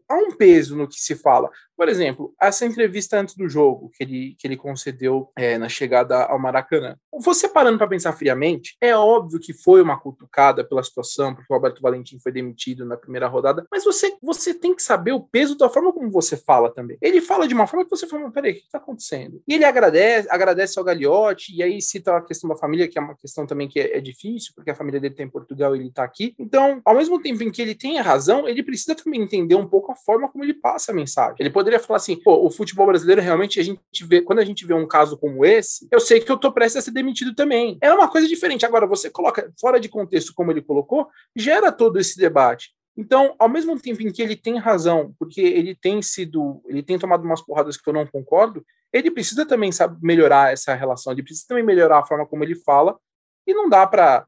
há 0.09 0.15
um 0.15 0.33
peso 0.33 0.77
no 0.77 0.87
que 0.87 1.01
se 1.01 1.15
fala. 1.15 1.51
Por 1.77 1.89
exemplo, 1.89 2.35
essa 2.41 2.65
entrevista 2.65 3.19
antes 3.19 3.35
do 3.35 3.49
jogo 3.49 3.91
que 3.97 4.05
ele, 4.05 4.37
que 4.39 4.47
ele 4.47 4.57
concedeu 4.57 5.31
é, 5.37 5.59
na 5.59 5.69
chegada 5.69 6.25
ao 6.25 6.39
Maracanã. 6.39 6.97
Você 7.21 7.49
parando 7.49 7.79
para 7.79 7.89
pensar 7.89 8.13
friamente, 8.13 8.77
é 8.81 8.95
óbvio 8.95 9.41
que 9.41 9.53
foi 9.53 9.83
uma 9.83 9.99
cutucada 9.99 10.63
pela 10.65 10.83
situação, 10.83 11.35
porque 11.35 11.53
o 11.53 11.55
Alberto 11.55 11.83
Valentim 11.83 12.19
foi 12.19 12.31
demitido 12.31 12.85
na 12.85 12.97
primeira 12.97 13.27
rodada, 13.27 13.67
mas 13.71 13.85
você, 13.85 14.17
você 14.23 14.55
tem 14.55 14.75
que 14.75 14.83
saber 14.83 15.13
o 15.13 15.21
peso 15.21 15.57
da 15.57 15.69
forma 15.69 15.93
como 15.93 16.11
você 16.11 16.37
fala 16.37 16.73
também. 16.73 16.97
Ele 17.01 17.21
fala 17.21 17.49
de 17.49 17.55
uma 17.55 17.67
forma 17.67 17.85
que 17.85 17.91
você 17.91 18.07
fala, 18.07 18.31
peraí, 18.31 18.53
o 18.53 18.55
que 18.55 18.61
está 18.61 18.79
acontecendo? 18.79 19.43
E 19.47 19.55
ele 19.55 19.65
agradece, 19.65 20.29
agradece 20.31 20.79
ao 20.79 20.85
Gagliotti, 20.85 21.57
e 21.57 21.63
aí 21.63 21.81
cita 21.83 22.17
a 22.17 22.23
questão 22.23 22.49
da 22.49 22.57
família, 22.57 22.87
que 22.87 22.99
é 22.99 23.03
uma 23.03 23.17
questão 23.17 23.47
também 23.47 23.69
que 23.69 23.81
é, 23.81 23.99
é 23.99 24.01
difícil, 24.01 24.53
porque 24.55 24.71
a 24.71 24.75
família 24.75 25.01
dele 25.01 25.15
está 25.15 25.25
em 25.25 25.31
Portugal 25.31 25.75
e 25.75 25.81
ele 25.81 25.89
está 25.89 26.05
aqui. 26.05 26.35
Então, 26.39 26.81
ao 26.85 26.95
mesmo 26.95 27.21
tempo 27.21 27.43
em 27.43 27.51
que 27.51 27.61
ele 27.61 27.75
tem 27.75 27.99
a 27.99 28.03
razão, 28.03 28.49
ele 28.49 28.63
precisa 28.63 28.95
também 28.95 29.23
entender 29.23 29.55
um 29.55 29.62
pouco 29.69 29.93
a 29.93 29.95
forma 29.95 30.29
como 30.29 30.45
ele 30.45 30.55
passa 30.55 30.93
a 30.93 30.95
mensagem. 30.95 31.37
Ele 31.39 31.51
poderia 31.51 31.79
falar 31.79 31.97
assim, 31.97 32.17
pô, 32.17 32.47
o 32.47 32.51
futebol 32.51 32.87
brasileiro 32.87 33.21
realmente 33.21 33.61
a 33.61 33.63
gente 33.63 34.05
vê, 34.05 34.21
quando 34.21 34.39
a 34.39 34.45
gente 34.45 34.67
vê 34.67 34.75
um 34.75 34.87
caso 34.87 35.17
como 35.17 35.45
esse, 35.45 35.89
eu 35.91 36.01
sei 36.01 36.21
que 36.21 36.31
eu 36.31 36.37
tô 36.37 36.53
prestes 36.53 36.77
a 36.77 36.83
ser 36.83 36.91
demitido 36.91 37.35
também. 37.35 37.79
É 37.81 37.93
uma 37.93 38.09
coisa 38.09 38.27
diferente. 38.27 38.67
Agora, 38.67 38.87
você 38.87 39.11
coloca 39.11 39.53
fora 39.61 39.79
de 39.79 39.89
contexto 39.89 40.33
como 40.35 40.51
ele 40.51 40.63
colocou, 40.63 41.09
gera 41.37 41.73
todo 41.73 41.99
esse 41.99 42.19
debate. 42.19 42.71
Então, 42.97 43.35
ao 43.39 43.49
mesmo 43.49 43.79
tempo 43.81 44.03
em 44.03 44.13
que 44.13 44.23
ele 44.23 44.37
tem 44.37 44.59
razão, 44.59 45.15
porque 45.19 45.41
ele 45.41 45.75
tem 45.75 46.03
sido, 46.03 46.63
ele 46.67 46.83
tem 46.83 46.99
tomado 46.99 47.25
umas 47.25 47.41
porradas 47.41 47.77
que 47.77 47.89
eu 47.89 47.95
não 47.95 48.07
concordo, 48.07 48.65
ele 48.93 49.11
precisa 49.11 49.47
também 49.47 49.73
sabe, 49.73 49.97
melhorar 50.03 50.53
essa 50.53 50.75
relação, 50.75 51.13
ele 51.13 51.23
precisa 51.23 51.47
também 51.49 51.65
melhorar 51.65 52.01
a 52.01 52.03
forma 52.05 52.27
como 52.27 52.45
ele 52.45 52.55
fala, 52.55 52.99
e 53.47 53.55
não 53.55 53.69
dá 53.69 53.87
para 53.87 54.27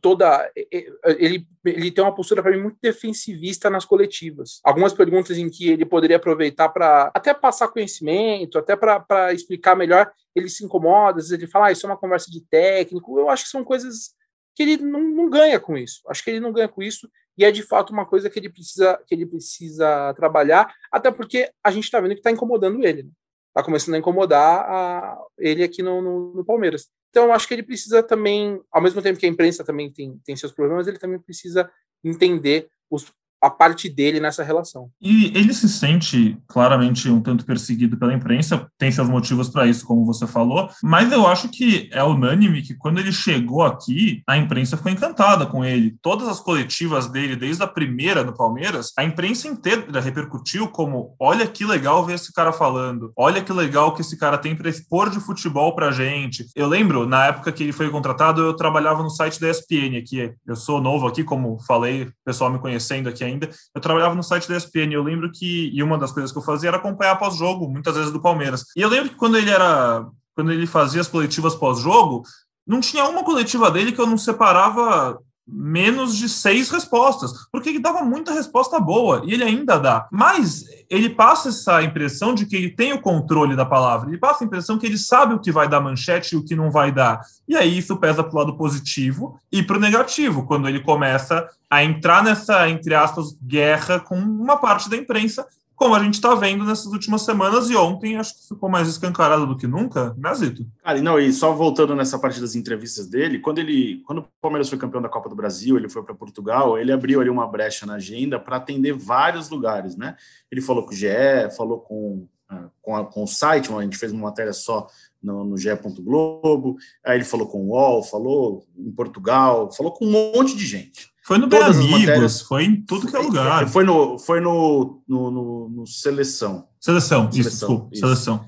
toda 0.00 0.50
ele, 0.54 1.46
ele 1.64 1.90
tem 1.90 2.02
uma 2.02 2.14
postura 2.14 2.42
para 2.42 2.52
mim 2.52 2.62
muito 2.62 2.78
defensivista 2.80 3.68
nas 3.68 3.84
coletivas. 3.84 4.60
Algumas 4.64 4.92
perguntas 4.92 5.36
em 5.36 5.50
que 5.50 5.68
ele 5.68 5.84
poderia 5.84 6.16
aproveitar 6.16 6.68
para 6.68 7.10
até 7.14 7.34
passar 7.34 7.68
conhecimento, 7.68 8.58
até 8.58 8.76
para 8.76 9.32
explicar 9.32 9.76
melhor, 9.76 10.10
ele 10.34 10.48
se 10.48 10.64
incomoda, 10.64 11.18
às 11.18 11.28
vezes 11.28 11.32
ele 11.32 11.50
fala, 11.50 11.66
ah, 11.66 11.72
isso 11.72 11.86
é 11.86 11.90
uma 11.90 11.98
conversa 11.98 12.30
de 12.30 12.40
técnico. 12.40 13.18
Eu 13.18 13.28
acho 13.28 13.44
que 13.44 13.50
são 13.50 13.64
coisas 13.64 14.14
que 14.54 14.62
ele 14.62 14.76
não, 14.78 15.00
não 15.00 15.30
ganha 15.30 15.58
com 15.58 15.76
isso. 15.76 16.02
Acho 16.08 16.22
que 16.24 16.30
ele 16.30 16.40
não 16.40 16.52
ganha 16.52 16.68
com 16.68 16.82
isso 16.82 17.08
e 17.36 17.44
é 17.44 17.50
de 17.50 17.62
fato 17.62 17.92
uma 17.92 18.06
coisa 18.06 18.28
que 18.28 18.38
ele 18.38 18.50
precisa 18.50 19.00
que 19.06 19.14
ele 19.14 19.26
precisa 19.26 20.12
trabalhar, 20.14 20.74
até 20.90 21.10
porque 21.10 21.50
a 21.64 21.70
gente 21.70 21.84
está 21.84 22.00
vendo 22.00 22.12
que 22.12 22.20
está 22.20 22.30
incomodando 22.30 22.84
ele. 22.84 23.04
Né? 23.04 23.10
Tá 23.54 23.62
começando 23.62 23.94
a 23.94 23.98
incomodar 23.98 24.60
a, 24.68 25.18
ele 25.38 25.62
aqui 25.62 25.82
no, 25.82 26.00
no, 26.00 26.34
no 26.34 26.44
Palmeiras. 26.44 26.88
Então, 27.10 27.32
acho 27.32 27.46
que 27.46 27.54
ele 27.54 27.62
precisa 27.62 28.02
também, 28.02 28.60
ao 28.70 28.80
mesmo 28.80 29.02
tempo 29.02 29.18
que 29.18 29.26
a 29.26 29.28
imprensa 29.28 29.62
também 29.62 29.92
tem, 29.92 30.18
tem 30.24 30.34
seus 30.34 30.52
problemas, 30.52 30.86
ele 30.86 30.98
também 30.98 31.18
precisa 31.18 31.70
entender 32.02 32.68
os, 32.90 33.12
a 33.42 33.50
parte 33.50 33.88
dele 33.88 34.20
nessa 34.20 34.44
relação. 34.44 34.88
E 35.00 35.26
ele 35.36 35.52
se 35.52 35.68
sente 35.68 36.38
claramente 36.46 37.10
um 37.10 37.20
tanto 37.20 37.44
perseguido 37.44 37.96
pela 37.96 38.14
imprensa, 38.14 38.66
tem 38.78 38.92
seus 38.92 39.08
motivos 39.08 39.48
para 39.48 39.66
isso, 39.66 39.84
como 39.84 40.06
você 40.06 40.26
falou, 40.26 40.70
mas 40.82 41.10
eu 41.10 41.26
acho 41.26 41.48
que 41.48 41.90
é 41.92 42.02
unânime 42.04 42.62
que 42.62 42.74
quando 42.74 42.98
ele 42.98 43.12
chegou 43.12 43.62
aqui, 43.62 44.22
a 44.26 44.36
imprensa 44.36 44.76
ficou 44.76 44.92
encantada 44.92 45.46
com 45.46 45.64
ele. 45.64 45.96
Todas 46.00 46.28
as 46.28 46.40
coletivas 46.40 47.08
dele, 47.08 47.36
desde 47.36 47.62
a 47.62 47.66
primeira 47.66 48.24
do 48.24 48.32
Palmeiras, 48.32 48.92
a 48.96 49.04
imprensa 49.04 49.48
inteira 49.48 50.00
repercutiu 50.00 50.68
como: 50.68 51.14
olha 51.18 51.46
que 51.46 51.64
legal 51.64 52.04
ver 52.04 52.14
esse 52.14 52.32
cara 52.32 52.52
falando, 52.52 53.12
olha 53.16 53.42
que 53.42 53.52
legal 53.52 53.94
que 53.94 54.02
esse 54.02 54.16
cara 54.16 54.38
tem 54.38 54.54
para 54.54 54.68
expor 54.68 55.10
de 55.10 55.20
futebol 55.20 55.74
pra 55.74 55.90
gente. 55.90 56.46
Eu 56.54 56.68
lembro, 56.68 57.06
na 57.06 57.26
época 57.26 57.52
que 57.52 57.62
ele 57.62 57.72
foi 57.72 57.90
contratado, 57.90 58.40
eu 58.40 58.54
trabalhava 58.54 59.02
no 59.02 59.10
site 59.10 59.40
da 59.40 59.50
ESPN 59.50 59.98
aqui. 59.98 60.32
Eu 60.46 60.56
sou 60.56 60.80
novo 60.80 61.06
aqui, 61.06 61.24
como 61.24 61.58
falei, 61.66 62.04
o 62.04 62.12
pessoal 62.24 62.50
me 62.50 62.58
conhecendo 62.58 63.08
aqui 63.08 63.24
ainda, 63.24 63.31
eu 63.74 63.80
trabalhava 63.80 64.14
no 64.14 64.22
site 64.22 64.48
da 64.48 64.56
ESPN, 64.56 64.92
eu 64.92 65.02
lembro 65.02 65.30
que, 65.30 65.70
e 65.72 65.82
uma 65.82 65.98
das 65.98 66.12
coisas 66.12 66.32
que 66.32 66.38
eu 66.38 66.42
fazia 66.42 66.68
era 66.68 66.76
acompanhar 66.76 67.18
pós-jogo, 67.18 67.68
muitas 67.68 67.96
vezes 67.96 68.12
do 68.12 68.20
Palmeiras. 68.20 68.64
E 68.76 68.80
eu 68.80 68.88
lembro 68.88 69.10
que 69.10 69.16
quando 69.16 69.36
ele 69.36 69.50
era, 69.50 70.06
quando 70.34 70.52
ele 70.52 70.66
fazia 70.66 71.00
as 71.00 71.08
coletivas 71.08 71.54
pós-jogo, 71.54 72.22
não 72.66 72.80
tinha 72.80 73.04
uma 73.04 73.24
coletiva 73.24 73.70
dele 73.70 73.92
que 73.92 74.00
eu 74.00 74.06
não 74.06 74.18
separava 74.18 75.18
menos 75.52 76.16
de 76.16 76.28
seis 76.28 76.70
respostas, 76.70 77.46
porque 77.52 77.68
ele 77.68 77.78
dava 77.78 78.02
muita 78.02 78.32
resposta 78.32 78.80
boa 78.80 79.22
e 79.24 79.34
ele 79.34 79.44
ainda 79.44 79.78
dá. 79.78 80.08
Mas 80.10 80.64
ele 80.88 81.10
passa 81.10 81.50
essa 81.50 81.82
impressão 81.82 82.34
de 82.34 82.46
que 82.46 82.56
ele 82.56 82.70
tem 82.70 82.92
o 82.92 83.00
controle 83.00 83.54
da 83.54 83.66
palavra, 83.66 84.08
ele 84.08 84.18
passa 84.18 84.42
a 84.42 84.46
impressão 84.46 84.78
que 84.78 84.86
ele 84.86 84.98
sabe 84.98 85.34
o 85.34 85.40
que 85.40 85.52
vai 85.52 85.68
dar 85.68 85.80
manchete 85.80 86.34
e 86.34 86.38
o 86.38 86.44
que 86.44 86.56
não 86.56 86.70
vai 86.70 86.90
dar. 86.90 87.20
E 87.46 87.56
aí 87.56 87.76
isso 87.76 87.96
pesa 87.96 88.24
para 88.24 88.34
o 88.34 88.38
lado 88.38 88.56
positivo 88.56 89.38
e 89.50 89.62
para 89.62 89.76
o 89.76 89.80
negativo, 89.80 90.46
quando 90.46 90.68
ele 90.68 90.80
começa 90.80 91.46
a 91.70 91.84
entrar 91.84 92.22
nessa, 92.22 92.68
entre 92.68 92.94
aspas, 92.94 93.36
guerra 93.42 94.00
com 94.00 94.16
uma 94.16 94.56
parte 94.56 94.88
da 94.88 94.96
imprensa 94.96 95.46
como 95.82 95.96
a 95.96 96.04
gente 96.04 96.14
está 96.14 96.32
vendo 96.36 96.64
nessas 96.64 96.86
últimas 96.86 97.22
semanas 97.22 97.68
e 97.68 97.74
ontem 97.74 98.16
acho 98.16 98.38
que 98.38 98.46
ficou 98.46 98.68
mais 98.68 98.86
escancarado 98.86 99.44
do 99.48 99.56
que 99.56 99.66
nunca, 99.66 100.14
né, 100.16 100.32
Zito? 100.32 100.64
Cara, 100.80 101.02
não, 101.02 101.18
e 101.18 101.32
só 101.32 101.52
voltando 101.52 101.96
nessa 101.96 102.20
parte 102.20 102.40
das 102.40 102.54
entrevistas 102.54 103.08
dele, 103.08 103.40
quando 103.40 103.58
ele, 103.58 104.00
quando 104.06 104.18
o 104.18 104.28
Palmeiras 104.40 104.68
foi 104.68 104.78
campeão 104.78 105.02
da 105.02 105.08
Copa 105.08 105.28
do 105.28 105.34
Brasil, 105.34 105.76
ele 105.76 105.88
foi 105.88 106.04
para 106.04 106.14
Portugal, 106.14 106.78
ele 106.78 106.92
abriu 106.92 107.20
ali 107.20 107.28
uma 107.28 107.48
brecha 107.48 107.84
na 107.84 107.94
agenda 107.94 108.38
para 108.38 108.58
atender 108.58 108.92
vários 108.92 109.50
lugares, 109.50 109.96
né? 109.96 110.14
Ele 110.52 110.60
falou 110.60 110.84
com 110.84 110.92
o 110.92 110.94
GE, 110.94 111.08
falou 111.56 111.80
com, 111.80 112.28
ah, 112.48 112.68
com, 112.80 112.94
a, 112.94 113.04
com 113.04 113.24
o 113.24 113.26
site, 113.26 113.72
a 113.72 113.82
gente 113.82 113.98
fez 113.98 114.12
uma 114.12 114.28
matéria 114.28 114.52
só 114.52 114.86
no, 115.20 115.42
no 115.42 115.58
GE. 115.58 115.70
Globo, 115.98 116.76
aí 117.04 117.16
ele 117.16 117.24
falou 117.24 117.48
com 117.48 117.58
o 117.58 117.70
UOL, 117.70 118.04
falou 118.04 118.64
em 118.78 118.92
Portugal, 118.92 119.72
falou 119.72 119.92
com 119.92 120.06
um 120.06 120.32
monte 120.32 120.56
de 120.56 120.64
gente. 120.64 121.11
Foi 121.22 121.38
no 121.38 121.48
Todas 121.48 121.76
Bem 121.76 121.94
Amigos, 121.94 122.40
foi 122.40 122.64
em 122.64 122.82
tudo 122.82 123.06
que 123.06 123.14
é 123.14 123.18
lugar. 123.20 123.68
Foi 123.68 123.84
no, 123.84 124.18
foi 124.18 124.40
no, 124.40 125.00
no, 125.06 125.30
no, 125.30 125.68
no 125.68 125.86
Seleção. 125.86 126.66
Seleção, 126.80 127.30
isso, 127.32 127.48
desculpa, 127.48 127.88
isso. 127.92 128.00
Seleção. 128.00 128.44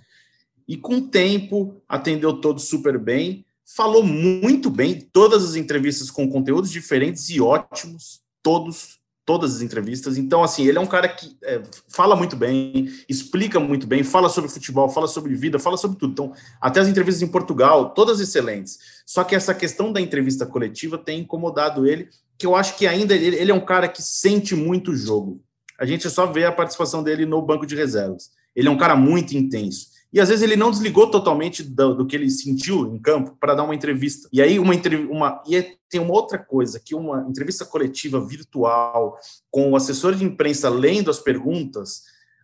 E 0.67 0.77
com 0.77 0.97
o 0.97 1.09
tempo, 1.09 1.81
atendeu 1.89 2.33
todos 2.41 2.65
super 2.65 2.99
bem, 2.99 3.45
falou 3.65 4.03
muito 4.03 4.69
bem, 4.71 5.01
todas 5.13 5.45
as 5.45 5.55
entrevistas 5.55 6.11
com 6.11 6.29
conteúdos 6.29 6.71
diferentes 6.71 7.31
e 7.31 7.41
ótimos, 7.41 8.23
todos, 8.43 8.99
todas 9.25 9.55
as 9.57 9.63
entrevistas. 9.63 10.19
Então, 10.19 10.43
assim, 10.43 10.67
ele 10.67 10.79
é 10.79 10.81
um 10.81 10.87
cara 10.87 11.07
que 11.07 11.37
é, 11.45 11.63
fala 11.89 12.17
muito 12.17 12.35
bem, 12.35 12.91
explica 13.09 13.61
muito 13.61 13.87
bem, 13.87 14.03
fala 14.03 14.29
sobre 14.29 14.51
futebol, 14.51 14.89
fala 14.89 15.07
sobre 15.07 15.35
vida, 15.37 15.61
fala 15.61 15.77
sobre 15.77 15.97
tudo. 15.97 16.11
Então, 16.11 16.33
até 16.61 16.81
as 16.81 16.89
entrevistas 16.89 17.23
em 17.23 17.31
Portugal, 17.31 17.91
todas 17.91 18.19
excelentes. 18.19 18.79
Só 19.07 19.23
que 19.23 19.37
essa 19.37 19.55
questão 19.55 19.93
da 19.93 20.01
entrevista 20.01 20.45
coletiva 20.45 20.99
tem 20.99 21.21
incomodado 21.21 21.87
ele 21.87 22.09
que 22.39 22.47
eu 22.47 22.55
acho 22.55 22.77
que 22.77 22.87
ainda 22.87 23.15
ele, 23.15 23.37
ele 23.37 23.51
é 23.51 23.55
um 23.55 23.65
cara 23.65 23.89
que 23.89 24.03
sente 24.03 24.55
muito 24.55 24.91
o 24.91 24.97
jogo. 24.97 25.41
a 25.79 25.85
gente 25.85 26.09
só 26.11 26.27
vê 26.27 26.45
a 26.45 26.53
participação 26.53 27.03
dele 27.03 27.27
no 27.27 27.43
banco 27.43 27.67
de 27.67 27.75
reservas. 27.75 28.31
Ele 28.55 28.69
é 28.69 28.71
um 28.71 28.79
cara 28.79 28.95
muito 28.95 29.37
intenso. 29.37 29.95
E 30.15 30.21
às 30.21 30.29
vezes 30.29 30.45
ele 30.45 30.55
não 30.55 30.71
desligou 30.71 31.11
totalmente 31.11 31.61
do, 31.65 31.93
do 31.93 32.07
que 32.07 32.15
ele 32.15 32.31
sentiu 32.31 32.95
em 32.95 33.01
campo 33.01 33.37
para 33.41 33.53
dar 33.53 33.65
uma 33.65 33.75
entrevista. 33.75 34.29
E 34.33 34.41
aí, 34.41 34.61
uma. 34.61 34.73
Uma, 35.11 35.43
e 35.45 35.77
tem 35.91 36.01
uma 36.01 36.15
outra 36.15 36.39
coisa: 36.39 36.79
que 36.79 36.95
uma 36.95 37.27
entrevista 37.29 37.65
coletiva 37.65 38.25
virtual, 38.25 39.19
com 39.51 39.73
o 39.73 39.77
assessor 39.77 40.15
de 40.15 40.25
imprensa 40.25 40.69
lendo 40.69 41.11
as 41.11 41.19
perguntas, 41.19 42.03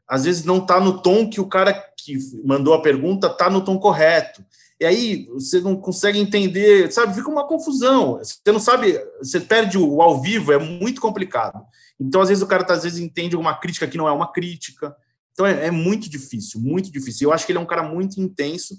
às 0.08 0.24
vezes 0.24 0.44
não 0.44 0.58
está 0.58 0.80
no 0.80 1.00
tom 1.00 1.30
que 1.30 1.40
o 1.40 1.46
cara 1.46 1.72
que 1.96 2.18
mandou 2.44 2.74
a 2.74 2.82
pergunta 2.82 3.28
está 3.28 3.48
no 3.48 3.64
tom 3.64 3.78
correto. 3.78 4.44
E 4.80 4.86
aí 4.86 5.28
você 5.32 5.60
não 5.60 5.76
consegue 5.76 6.18
entender, 6.18 6.90
sabe? 6.90 7.14
Fica 7.14 7.28
uma 7.28 7.46
confusão. 7.46 8.18
Você 8.18 8.40
não 8.46 8.58
sabe, 8.58 8.98
você 9.18 9.38
perde 9.38 9.76
o 9.76 10.00
ao 10.00 10.22
vivo, 10.22 10.52
é 10.52 10.58
muito 10.58 11.00
complicado. 11.00 11.60
Então, 12.00 12.22
às 12.22 12.28
vezes, 12.30 12.42
o 12.42 12.46
cara 12.46 12.64
tá, 12.64 12.72
às 12.72 12.84
vezes 12.84 12.98
entende 12.98 13.36
uma 13.36 13.54
crítica 13.54 13.86
que 13.86 13.98
não 13.98 14.08
é 14.08 14.12
uma 14.12 14.32
crítica. 14.32 14.96
Então, 15.32 15.44
é, 15.44 15.66
é 15.66 15.70
muito 15.70 16.08
difícil, 16.08 16.60
muito 16.60 16.90
difícil. 16.90 17.28
Eu 17.28 17.32
acho 17.34 17.44
que 17.44 17.52
ele 17.52 17.58
é 17.58 17.62
um 17.62 17.66
cara 17.66 17.82
muito 17.82 18.18
intenso 18.20 18.74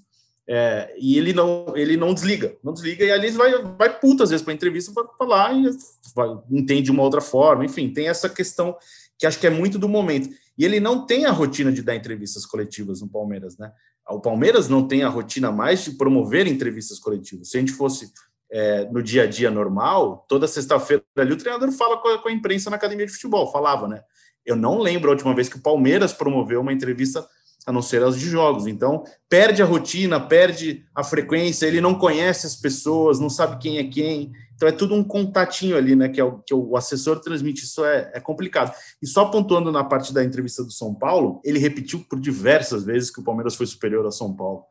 é, 0.48 0.94
e 0.98 1.18
ele 1.18 1.34
não, 1.34 1.72
ele 1.76 1.96
não 1.96 2.14
desliga, 2.14 2.58
não 2.64 2.74
desliga, 2.74 3.06
e 3.06 3.12
ali 3.12 3.30
vai, 3.32 3.64
vai 3.78 4.00
puto 4.00 4.24
às 4.24 4.32
vezes 4.32 4.44
para 4.44 4.54
entrevista 4.54 4.92
para 4.92 5.08
falar 5.18 5.54
e 5.54 5.70
vai, 6.16 6.30
entende 6.50 6.84
de 6.84 6.92
uma 6.92 7.04
outra 7.04 7.22
forma. 7.22 7.64
Enfim, 7.64 7.94
tem 7.94 8.08
essa 8.08 8.28
questão 8.28 8.76
que 9.20 9.28
acho 9.28 9.40
que 9.40 9.48
é 9.48 9.52
muito 9.52 9.78
do 9.78 9.88
momento. 9.88 10.30
E 10.58 10.66
ele 10.66 10.80
não 10.80 11.06
tem 11.06 11.26
a 11.26 11.32
rotina 11.32 11.72
de 11.72 11.82
dar 11.82 11.96
entrevistas 11.96 12.46
coletivas 12.46 13.02
no 13.02 13.08
Palmeiras, 13.08 13.58
né? 13.58 13.72
O 14.12 14.20
Palmeiras 14.20 14.70
não 14.70 14.88
tem 14.88 15.04
a 15.04 15.10
rotina 15.10 15.52
mais 15.52 15.84
de 15.84 15.92
promover 15.92 16.48
entrevistas 16.48 17.00
coletivas. 17.00 17.50
Se 17.50 17.58
a 17.58 17.60
gente 17.60 17.72
fosse 17.72 18.12
é, 18.52 18.86
no 18.92 19.02
dia 19.02 19.24
a 19.24 19.28
dia 19.28 19.50
normal, 19.50 20.26
toda 20.28 20.48
sexta-feira 20.48 21.04
ali 21.18 21.34
o 21.34 21.38
treinador 21.38 21.72
fala 21.72 21.98
com 21.98 22.10
a, 22.10 22.18
com 22.18 22.28
a, 22.28 22.32
imprensa 22.32 22.70
na 22.70 22.76
academia 22.76 23.06
de 23.06 23.14
futebol, 23.14 23.52
falava, 23.52 23.88
né? 23.88 24.02
Eu 24.46 24.56
não 24.56 24.80
lembro 24.80 25.10
a 25.10 25.14
última 25.14 25.34
vez 25.34 25.48
que 25.48 25.58
o 25.58 25.62
Palmeiras 25.62 26.12
promoveu 26.12 26.62
uma 26.62 26.74
entrevista 26.74 27.26
a 27.66 27.72
não 27.72 27.82
ser 27.82 28.04
as 28.04 28.18
de 28.18 28.28
jogos. 28.28 28.68
Então, 28.68 29.04
perde 29.30 29.62
a 29.62 29.66
rotina, 29.66 30.20
perde 30.20 30.84
a 30.96 31.04
frequência, 31.04 31.66
ele 31.66 31.80
não 31.80 31.96
conhece 31.96 32.46
as 32.48 32.56
pessoas, 32.56 33.20
não 33.20 33.30
sabe 33.30 33.60
quem 33.60 33.78
é 33.78 33.84
quem. 33.84 34.32
Então, 34.62 34.70
é 34.70 34.72
tudo 34.72 34.94
um 34.94 35.04
contatinho 35.04 35.76
ali, 35.76 35.96
né? 35.96 36.08
Que, 36.08 36.22
é 36.22 36.24
o, 36.24 36.38
que 36.38 36.54
o 36.54 36.78
assessor 36.78 37.20
transmite. 37.20 37.64
Isso 37.64 37.84
é, 37.84 38.12
é 38.14 38.20
complicado. 38.20 38.72
E 39.02 39.08
só 39.08 39.26
pontuando 39.26 39.72
na 39.72 39.84
parte 39.84 40.14
da 40.14 40.24
entrevista 40.24 40.64
do 40.64 40.70
São 40.70 40.94
Paulo, 40.94 41.42
ele 41.44 41.58
repetiu 41.58 42.06
por 42.08 42.20
diversas 42.20 42.84
vezes 42.84 43.10
que 43.10 43.20
o 43.20 43.24
Palmeiras 43.24 43.56
foi 43.56 43.66
superior 43.66 44.06
ao 44.06 44.12
São 44.12 44.36
Paulo. 44.36 44.64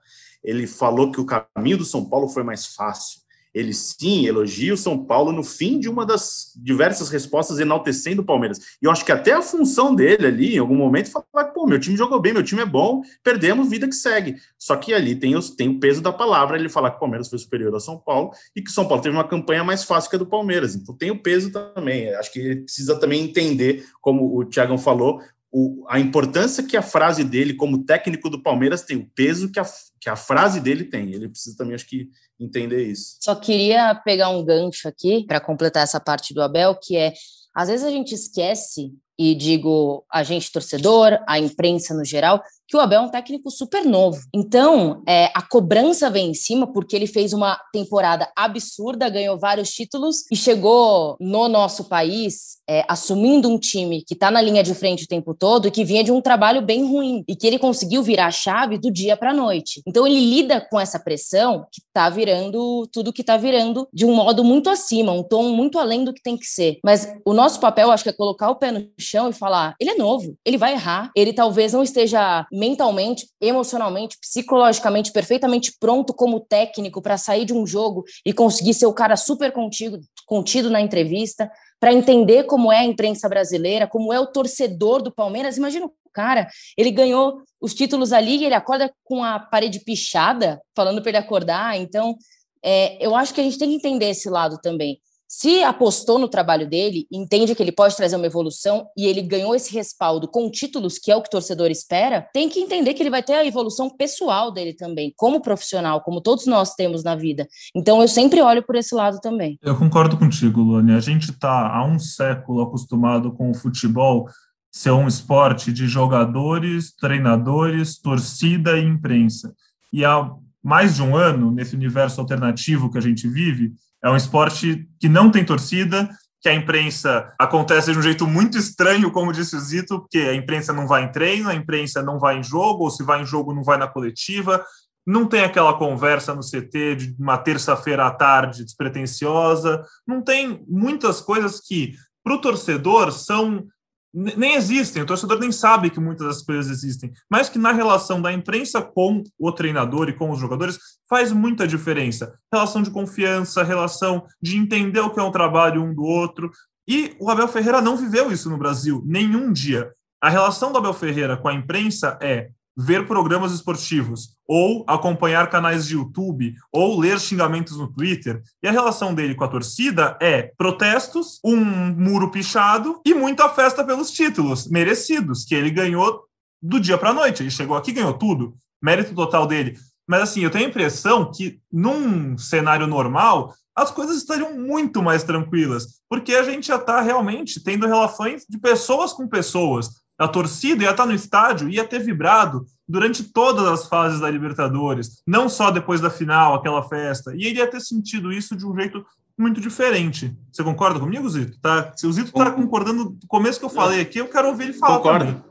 Ele 0.44 0.64
falou 0.68 1.10
que 1.10 1.20
o 1.20 1.26
caminho 1.26 1.76
do 1.76 1.84
São 1.84 2.04
Paulo 2.04 2.28
foi 2.28 2.44
mais 2.44 2.66
fácil 2.66 3.18
ele 3.54 3.72
sim 3.72 4.26
elogia 4.26 4.74
o 4.74 4.76
São 4.76 5.04
Paulo 5.04 5.32
no 5.32 5.42
fim 5.42 5.78
de 5.78 5.88
uma 5.88 6.06
das 6.06 6.52
diversas 6.56 7.08
respostas 7.08 7.58
enaltecendo 7.58 8.22
o 8.22 8.24
Palmeiras. 8.24 8.58
E 8.80 8.86
eu 8.86 8.90
acho 8.90 9.04
que 9.04 9.12
até 9.12 9.32
a 9.32 9.42
função 9.42 9.94
dele 9.94 10.26
ali, 10.26 10.54
em 10.54 10.58
algum 10.58 10.76
momento, 10.76 11.10
falar: 11.10 11.46
pô, 11.46 11.66
meu 11.66 11.80
time 11.80 11.96
jogou 11.96 12.20
bem, 12.20 12.32
meu 12.32 12.42
time 12.42 12.62
é 12.62 12.66
bom, 12.66 13.02
perdemos, 13.22 13.68
vida 13.68 13.86
que 13.88 13.94
segue. 13.94 14.36
Só 14.58 14.76
que 14.76 14.94
ali 14.94 15.14
tem, 15.16 15.36
os, 15.36 15.50
tem 15.50 15.68
o 15.68 15.80
peso 15.80 16.00
da 16.00 16.12
palavra, 16.12 16.56
ele 16.56 16.68
falar 16.68 16.90
que 16.90 16.96
o 16.96 17.00
Palmeiras 17.00 17.28
foi 17.28 17.38
superior 17.38 17.72
ao 17.74 17.80
São 17.80 17.98
Paulo 17.98 18.30
e 18.54 18.62
que 18.62 18.70
o 18.70 18.72
São 18.72 18.86
Paulo 18.86 19.02
teve 19.02 19.16
uma 19.16 19.26
campanha 19.26 19.64
mais 19.64 19.84
fácil 19.84 20.10
que 20.10 20.16
a 20.16 20.18
do 20.18 20.26
Palmeiras. 20.26 20.74
Então 20.74 20.96
tem 20.96 21.10
o 21.10 21.20
peso 21.20 21.50
também. 21.50 22.14
Acho 22.14 22.32
que 22.32 22.38
ele 22.38 22.56
precisa 22.62 22.98
também 22.98 23.22
entender, 23.22 23.84
como 24.00 24.38
o 24.38 24.44
Thiagão 24.44 24.78
falou, 24.78 25.20
o, 25.52 25.84
a 25.88 25.98
importância 25.98 26.62
que 26.62 26.76
a 26.76 26.82
frase 26.82 27.24
dele, 27.24 27.54
como 27.54 27.84
técnico 27.84 28.30
do 28.30 28.42
Palmeiras, 28.42 28.82
tem, 28.82 28.96
o 28.96 29.10
peso 29.14 29.50
que 29.50 29.58
a, 29.58 29.66
que 30.00 30.08
a 30.08 30.16
frase 30.16 30.60
dele 30.60 30.84
tem. 30.84 31.12
Ele 31.12 31.28
precisa 31.28 31.56
também, 31.56 31.74
acho 31.74 31.88
que, 31.88 32.08
entender 32.38 32.84
isso. 32.84 33.16
Só 33.20 33.34
queria 33.34 33.94
pegar 33.94 34.30
um 34.30 34.42
gancho 34.42 34.88
aqui 34.88 35.24
para 35.26 35.40
completar 35.40 35.82
essa 35.82 36.00
parte 36.00 36.32
do 36.32 36.40
Abel, 36.40 36.74
que 36.74 36.96
é 36.96 37.12
às 37.54 37.68
vezes 37.68 37.84
a 37.84 37.90
gente 37.90 38.14
esquece, 38.14 38.92
e 39.18 39.34
digo 39.34 40.04
a 40.10 40.22
gente 40.22 40.50
torcedor, 40.50 41.18
a 41.28 41.38
imprensa 41.38 41.92
no 41.92 42.04
geral, 42.04 42.42
que 42.70 42.76
o 42.76 42.80
Abel 42.80 43.00
é 43.00 43.04
um 43.04 43.10
técnico 43.10 43.50
super 43.50 43.84
novo. 43.84 44.20
Então, 44.32 45.02
é, 45.06 45.28
a 45.34 45.42
cobrança 45.42 46.08
vem 46.08 46.30
em 46.30 46.34
cima 46.34 46.72
porque 46.72 46.94
ele 46.94 47.08
fez 47.08 47.32
uma 47.32 47.58
temporada 47.72 48.30
absurda, 48.36 49.08
ganhou 49.08 49.36
vários 49.36 49.70
títulos 49.70 50.18
e 50.30 50.36
chegou 50.36 51.16
no 51.20 51.48
nosso 51.48 51.84
país 51.84 52.58
é, 52.68 52.84
assumindo 52.88 53.48
um 53.48 53.58
time 53.58 54.04
que 54.06 54.14
está 54.14 54.30
na 54.30 54.40
linha 54.40 54.62
de 54.62 54.72
frente 54.72 55.02
o 55.02 55.08
tempo 55.08 55.34
todo 55.34 55.66
e 55.66 55.70
que 55.72 55.84
vinha 55.84 56.04
de 56.04 56.12
um 56.12 56.20
trabalho 56.20 56.62
bem 56.62 56.84
ruim 56.88 57.24
e 57.26 57.34
que 57.34 57.44
ele 57.44 57.58
conseguiu 57.58 58.04
virar 58.04 58.26
a 58.26 58.30
chave 58.30 58.78
do 58.78 58.88
dia 58.88 59.16
para 59.16 59.32
a 59.32 59.34
noite. 59.34 59.82
Então, 59.84 60.06
ele 60.06 60.20
lida 60.20 60.60
com 60.60 60.78
essa 60.78 61.00
pressão 61.00 61.66
que 61.72 61.80
está 61.84 62.08
virando 62.08 62.86
tudo 62.92 63.12
que 63.12 63.22
está 63.22 63.36
virando 63.36 63.88
de 63.92 64.06
um 64.06 64.14
modo 64.14 64.44
muito 64.44 64.70
acima, 64.70 65.10
um 65.10 65.24
tom 65.24 65.48
muito 65.50 65.76
além 65.76 66.04
do 66.04 66.14
que 66.14 66.22
tem 66.22 66.36
que 66.36 66.46
ser. 66.46 66.78
Mas 66.84 67.12
o 67.26 67.34
nosso 67.34 67.58
papel, 67.58 67.90
acho 67.90 68.04
que 68.04 68.10
é 68.10 68.12
colocar 68.12 68.48
o 68.48 68.56
pé 68.56 68.70
no 68.70 68.88
chão 68.96 69.28
e 69.28 69.32
falar: 69.32 69.74
ele 69.80 69.90
é 69.90 69.94
novo, 69.96 70.36
ele 70.44 70.56
vai 70.56 70.74
errar, 70.74 71.10
ele 71.16 71.32
talvez 71.32 71.72
não 71.72 71.82
esteja 71.82 72.46
mentalmente, 72.60 73.26
emocionalmente, 73.40 74.18
psicologicamente 74.20 75.10
perfeitamente 75.10 75.72
pronto 75.80 76.12
como 76.12 76.40
técnico 76.40 77.00
para 77.00 77.16
sair 77.16 77.46
de 77.46 77.54
um 77.54 77.66
jogo 77.66 78.04
e 78.24 78.34
conseguir 78.34 78.74
ser 78.74 78.84
o 78.84 78.92
cara 78.92 79.16
super 79.16 79.50
contigo, 79.50 79.98
contido 80.26 80.68
na 80.68 80.78
entrevista, 80.78 81.50
para 81.80 81.94
entender 81.94 82.44
como 82.44 82.70
é 82.70 82.80
a 82.80 82.84
imprensa 82.84 83.26
brasileira, 83.30 83.86
como 83.86 84.12
é 84.12 84.20
o 84.20 84.26
torcedor 84.26 85.02
do 85.02 85.10
Palmeiras. 85.10 85.56
Imagina 85.56 85.86
o 85.86 85.92
cara, 86.12 86.46
ele 86.76 86.90
ganhou 86.90 87.42
os 87.58 87.72
títulos 87.72 88.12
ali 88.12 88.36
e 88.36 88.44
ele 88.44 88.54
acorda 88.54 88.92
com 89.04 89.24
a 89.24 89.40
parede 89.40 89.80
pichada, 89.80 90.60
falando 90.76 91.00
para 91.00 91.12
ele 91.12 91.18
acordar. 91.18 91.80
Então, 91.80 92.14
é, 92.62 92.98
eu 93.04 93.16
acho 93.16 93.32
que 93.32 93.40
a 93.40 93.44
gente 93.44 93.58
tem 93.58 93.70
que 93.70 93.76
entender 93.76 94.10
esse 94.10 94.28
lado 94.28 94.58
também. 94.62 95.00
Se 95.32 95.62
apostou 95.62 96.18
no 96.18 96.26
trabalho 96.26 96.68
dele, 96.68 97.06
entende 97.08 97.54
que 97.54 97.62
ele 97.62 97.70
pode 97.70 97.96
trazer 97.96 98.16
uma 98.16 98.26
evolução 98.26 98.88
e 98.98 99.06
ele 99.06 99.22
ganhou 99.22 99.54
esse 99.54 99.72
respaldo 99.72 100.26
com 100.26 100.50
títulos, 100.50 100.98
que 100.98 101.08
é 101.08 101.14
o 101.14 101.22
que 101.22 101.28
o 101.28 101.30
torcedor 101.30 101.70
espera, 101.70 102.28
tem 102.34 102.48
que 102.48 102.58
entender 102.58 102.94
que 102.94 103.02
ele 103.02 103.10
vai 103.10 103.22
ter 103.22 103.34
a 103.34 103.46
evolução 103.46 103.88
pessoal 103.88 104.50
dele 104.50 104.74
também, 104.74 105.14
como 105.16 105.40
profissional, 105.40 106.00
como 106.00 106.20
todos 106.20 106.46
nós 106.46 106.74
temos 106.74 107.04
na 107.04 107.14
vida. 107.14 107.46
Então 107.76 108.02
eu 108.02 108.08
sempre 108.08 108.42
olho 108.42 108.60
por 108.64 108.74
esse 108.74 108.92
lado 108.92 109.20
também. 109.20 109.56
Eu 109.62 109.78
concordo 109.78 110.18
contigo, 110.18 110.62
Luane. 110.62 110.94
A 110.94 111.00
gente 111.00 111.30
está 111.30 111.76
há 111.76 111.86
um 111.86 112.00
século 112.00 112.62
acostumado 112.62 113.30
com 113.30 113.52
o 113.52 113.54
futebol 113.54 114.28
ser 114.68 114.90
um 114.90 115.06
esporte 115.06 115.72
de 115.72 115.86
jogadores, 115.86 116.92
treinadores, 116.92 118.00
torcida 118.00 118.76
e 118.76 118.84
imprensa. 118.84 119.54
E 119.92 120.04
há 120.04 120.28
mais 120.60 120.96
de 120.96 121.02
um 121.02 121.14
ano, 121.14 121.52
nesse 121.52 121.76
universo 121.76 122.20
alternativo 122.20 122.90
que 122.90 122.98
a 122.98 123.00
gente 123.00 123.28
vive, 123.28 123.72
é 124.02 124.10
um 124.10 124.16
esporte 124.16 124.88
que 124.98 125.08
não 125.08 125.30
tem 125.30 125.44
torcida, 125.44 126.08
que 126.40 126.48
a 126.48 126.54
imprensa 126.54 127.32
acontece 127.38 127.92
de 127.92 127.98
um 127.98 128.02
jeito 128.02 128.26
muito 128.26 128.56
estranho, 128.56 129.12
como 129.12 129.32
disse 129.32 129.54
o 129.54 129.60
Zito, 129.60 130.00
porque 130.00 130.18
a 130.18 130.34
imprensa 130.34 130.72
não 130.72 130.86
vai 130.86 131.04
em 131.04 131.12
treino, 131.12 131.50
a 131.50 131.54
imprensa 131.54 132.02
não 132.02 132.18
vai 132.18 132.38
em 132.38 132.42
jogo, 132.42 132.84
ou 132.84 132.90
se 132.90 133.02
vai 133.02 133.22
em 133.22 133.26
jogo, 133.26 133.54
não 133.54 133.62
vai 133.62 133.76
na 133.76 133.86
coletiva. 133.86 134.64
Não 135.06 135.26
tem 135.26 135.44
aquela 135.44 135.74
conversa 135.74 136.34
no 136.34 136.40
CT 136.40 136.96
de 136.96 137.16
uma 137.18 137.36
terça-feira 137.36 138.06
à 138.06 138.10
tarde 138.10 138.64
despretensiosa. 138.64 139.84
Não 140.06 140.22
tem 140.22 140.64
muitas 140.66 141.20
coisas 141.20 141.60
que, 141.60 141.94
para 142.24 142.34
o 142.34 142.40
torcedor, 142.40 143.12
são 143.12 143.66
nem 144.12 144.54
existem, 144.54 145.02
o 145.02 145.06
torcedor 145.06 145.38
nem 145.38 145.52
sabe 145.52 145.90
que 145.90 146.00
muitas 146.00 146.26
das 146.26 146.42
coisas 146.42 146.70
existem, 146.70 147.12
mas 147.30 147.48
que 147.48 147.58
na 147.58 147.72
relação 147.72 148.20
da 148.20 148.32
imprensa 148.32 148.82
com 148.82 149.22
o 149.38 149.52
treinador 149.52 150.08
e 150.08 150.12
com 150.12 150.30
os 150.30 150.38
jogadores 150.38 150.78
faz 151.08 151.32
muita 151.32 151.66
diferença. 151.66 152.34
Relação 152.52 152.82
de 152.82 152.90
confiança, 152.90 153.62
relação 153.62 154.24
de 154.42 154.56
entender 154.56 155.00
o 155.00 155.10
que 155.10 155.20
é 155.20 155.22
um 155.22 155.30
trabalho 155.30 155.82
um 155.82 155.94
do 155.94 156.02
outro. 156.02 156.50
E 156.88 157.14
o 157.20 157.30
Abel 157.30 157.46
Ferreira 157.46 157.80
não 157.80 157.96
viveu 157.96 158.32
isso 158.32 158.50
no 158.50 158.58
Brasil, 158.58 159.02
nenhum 159.06 159.52
dia. 159.52 159.92
A 160.20 160.28
relação 160.28 160.72
do 160.72 160.78
Abel 160.78 160.92
Ferreira 160.92 161.36
com 161.36 161.48
a 161.48 161.54
imprensa 161.54 162.18
é 162.20 162.50
ver 162.76 163.06
programas 163.06 163.52
esportivos, 163.52 164.36
ou 164.46 164.84
acompanhar 164.86 165.50
canais 165.50 165.86
de 165.86 165.94
YouTube, 165.94 166.54
ou 166.72 166.98
ler 166.98 167.20
xingamentos 167.20 167.76
no 167.76 167.92
Twitter. 167.92 168.42
E 168.62 168.68
a 168.68 168.72
relação 168.72 169.14
dele 169.14 169.34
com 169.34 169.44
a 169.44 169.48
torcida 169.48 170.16
é 170.20 170.52
protestos, 170.56 171.40
um 171.44 171.56
muro 171.56 172.30
pichado 172.30 173.00
e 173.04 173.14
muita 173.14 173.48
festa 173.48 173.84
pelos 173.84 174.10
títulos 174.10 174.68
merecidos, 174.68 175.44
que 175.44 175.54
ele 175.54 175.70
ganhou 175.70 176.24
do 176.62 176.80
dia 176.80 176.98
para 176.98 177.10
a 177.10 177.14
noite. 177.14 177.42
Ele 177.42 177.50
chegou 177.50 177.76
aqui 177.76 177.92
ganhou 177.92 178.14
tudo. 178.14 178.54
Mérito 178.82 179.14
total 179.14 179.46
dele. 179.46 179.76
Mas 180.08 180.22
assim, 180.22 180.40
eu 180.40 180.50
tenho 180.50 180.66
a 180.66 180.68
impressão 180.68 181.30
que 181.30 181.60
num 181.72 182.36
cenário 182.36 182.86
normal, 182.86 183.54
as 183.76 183.90
coisas 183.90 184.16
estariam 184.16 184.58
muito 184.58 185.02
mais 185.02 185.22
tranquilas, 185.22 186.00
porque 186.08 186.34
a 186.34 186.42
gente 186.42 186.66
já 186.66 186.76
está 186.76 187.00
realmente 187.00 187.62
tendo 187.62 187.86
relações 187.86 188.44
de 188.48 188.58
pessoas 188.58 189.12
com 189.12 189.28
pessoas 189.28 189.90
a 190.20 190.28
torcida 190.28 190.84
ia 190.84 190.90
estar 190.90 191.06
no 191.06 191.14
estádio, 191.14 191.70
ia 191.70 191.82
ter 191.82 191.98
vibrado 192.00 192.66
durante 192.86 193.24
todas 193.24 193.66
as 193.66 193.86
fases 193.86 194.20
da 194.20 194.30
Libertadores, 194.30 195.22
não 195.26 195.48
só 195.48 195.70
depois 195.70 195.98
da 195.98 196.10
final, 196.10 196.54
aquela 196.54 196.82
festa, 196.82 197.34
e 197.34 197.46
ele 197.46 197.58
ia 197.58 197.66
ter 197.66 197.80
sentido 197.80 198.30
isso 198.30 198.54
de 198.54 198.66
um 198.66 198.78
jeito 198.78 199.02
muito 199.38 199.62
diferente. 199.62 200.36
Você 200.52 200.62
concorda 200.62 201.00
comigo, 201.00 201.26
Zito? 201.26 201.58
Tá, 201.58 201.90
se 201.96 202.06
o 202.06 202.12
Zito 202.12 202.28
está 202.28 202.50
concordando 202.50 203.10
do 203.10 203.26
começo 203.26 203.58
que 203.58 203.64
eu 203.64 203.70
falei 203.70 204.02
aqui, 204.02 204.18
eu 204.18 204.28
quero 204.28 204.48
ouvir 204.48 204.64
ele 204.64 204.72
falar 204.74 204.98
concordo. 204.98 205.24
também. 205.24 205.44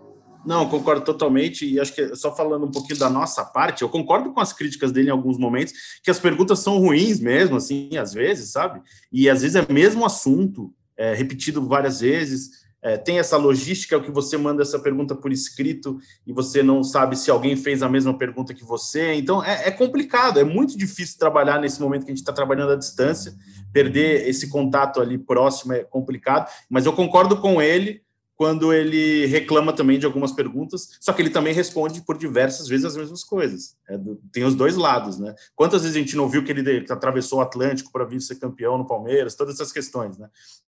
Não, 0.45 0.69
concordo 0.69 1.01
totalmente, 1.01 1.65
e 1.65 1.79
acho 1.79 1.93
que 1.95 2.15
só 2.15 2.35
falando 2.35 2.67
um 2.67 2.71
pouquinho 2.71 2.99
da 2.99 3.09
nossa 3.09 3.43
parte, 3.43 3.81
eu 3.81 3.89
concordo 3.89 4.31
com 4.31 4.39
as 4.39 4.53
críticas 4.53 4.91
dele 4.91 5.09
em 5.09 5.11
alguns 5.11 5.39
momentos, 5.39 5.73
que 6.03 6.11
as 6.11 6.19
perguntas 6.19 6.59
são 6.59 6.77
ruins 6.77 7.19
mesmo, 7.19 7.57
assim, 7.57 7.97
às 7.97 8.13
vezes, 8.13 8.51
sabe? 8.51 8.81
E 9.11 9.27
às 9.27 9.41
vezes 9.41 9.55
é 9.55 9.73
mesmo 9.73 10.05
assunto, 10.05 10.71
é, 10.95 11.15
repetido 11.15 11.65
várias 11.65 12.01
vezes, 12.01 12.58
é, 12.81 12.97
tem 12.97 13.19
essa 13.19 13.37
logística 13.37 13.99
que 13.99 14.11
você 14.11 14.37
manda 14.37 14.61
essa 14.61 14.79
pergunta 14.79 15.15
por 15.15 15.31
escrito 15.31 15.99
e 16.25 16.31
você 16.31 16.63
não 16.63 16.83
sabe 16.83 17.17
se 17.17 17.29
alguém 17.29 17.55
fez 17.55 17.83
a 17.83 17.89
mesma 17.89 18.17
pergunta 18.17 18.53
que 18.53 18.63
você. 18.63 19.13
Então 19.13 19.43
é, 19.43 19.67
é 19.67 19.71
complicado, 19.71 20.39
é 20.39 20.43
muito 20.43 20.77
difícil 20.77 21.19
trabalhar 21.19 21.59
nesse 21.59 21.81
momento 21.81 22.05
que 22.05 22.11
a 22.11 22.15
gente 22.15 22.21
está 22.21 22.33
trabalhando 22.33 22.71
à 22.71 22.75
distância. 22.75 23.33
Perder 23.73 24.27
esse 24.27 24.49
contato 24.49 25.01
ali 25.01 25.17
próximo 25.17 25.73
é 25.73 25.83
complicado, 25.83 26.49
mas 26.69 26.85
eu 26.85 26.93
concordo 26.93 27.37
com 27.37 27.61
ele 27.61 28.01
quando 28.39 28.73
ele 28.73 29.25
reclama 29.25 29.73
também 29.73 29.99
de 29.99 30.05
algumas 30.05 30.31
perguntas, 30.31 30.97
só 31.01 31.11
que 31.11 31.21
ele 31.21 31.29
também 31.29 31.53
responde 31.53 32.01
por 32.01 32.17
diversas 32.17 32.69
vezes 32.69 32.85
as 32.85 32.95
mesmas 32.95 33.21
coisas. 33.21 33.75
É 33.85 33.97
do, 33.97 34.15
tem 34.31 34.45
os 34.45 34.55
dois 34.55 34.77
lados, 34.77 35.19
né? 35.19 35.35
Quantas 35.53 35.81
vezes 35.81 35.97
a 35.97 35.99
gente 35.99 36.15
não 36.15 36.29
viu 36.29 36.41
que 36.41 36.53
ele 36.53 36.85
atravessou 36.89 37.39
o 37.39 37.41
Atlântico 37.41 37.91
para 37.91 38.05
vir 38.05 38.21
ser 38.21 38.35
campeão 38.35 38.77
no 38.77 38.87
Palmeiras, 38.87 39.35
todas 39.35 39.55
essas 39.55 39.73
questões, 39.73 40.17
né? 40.17 40.29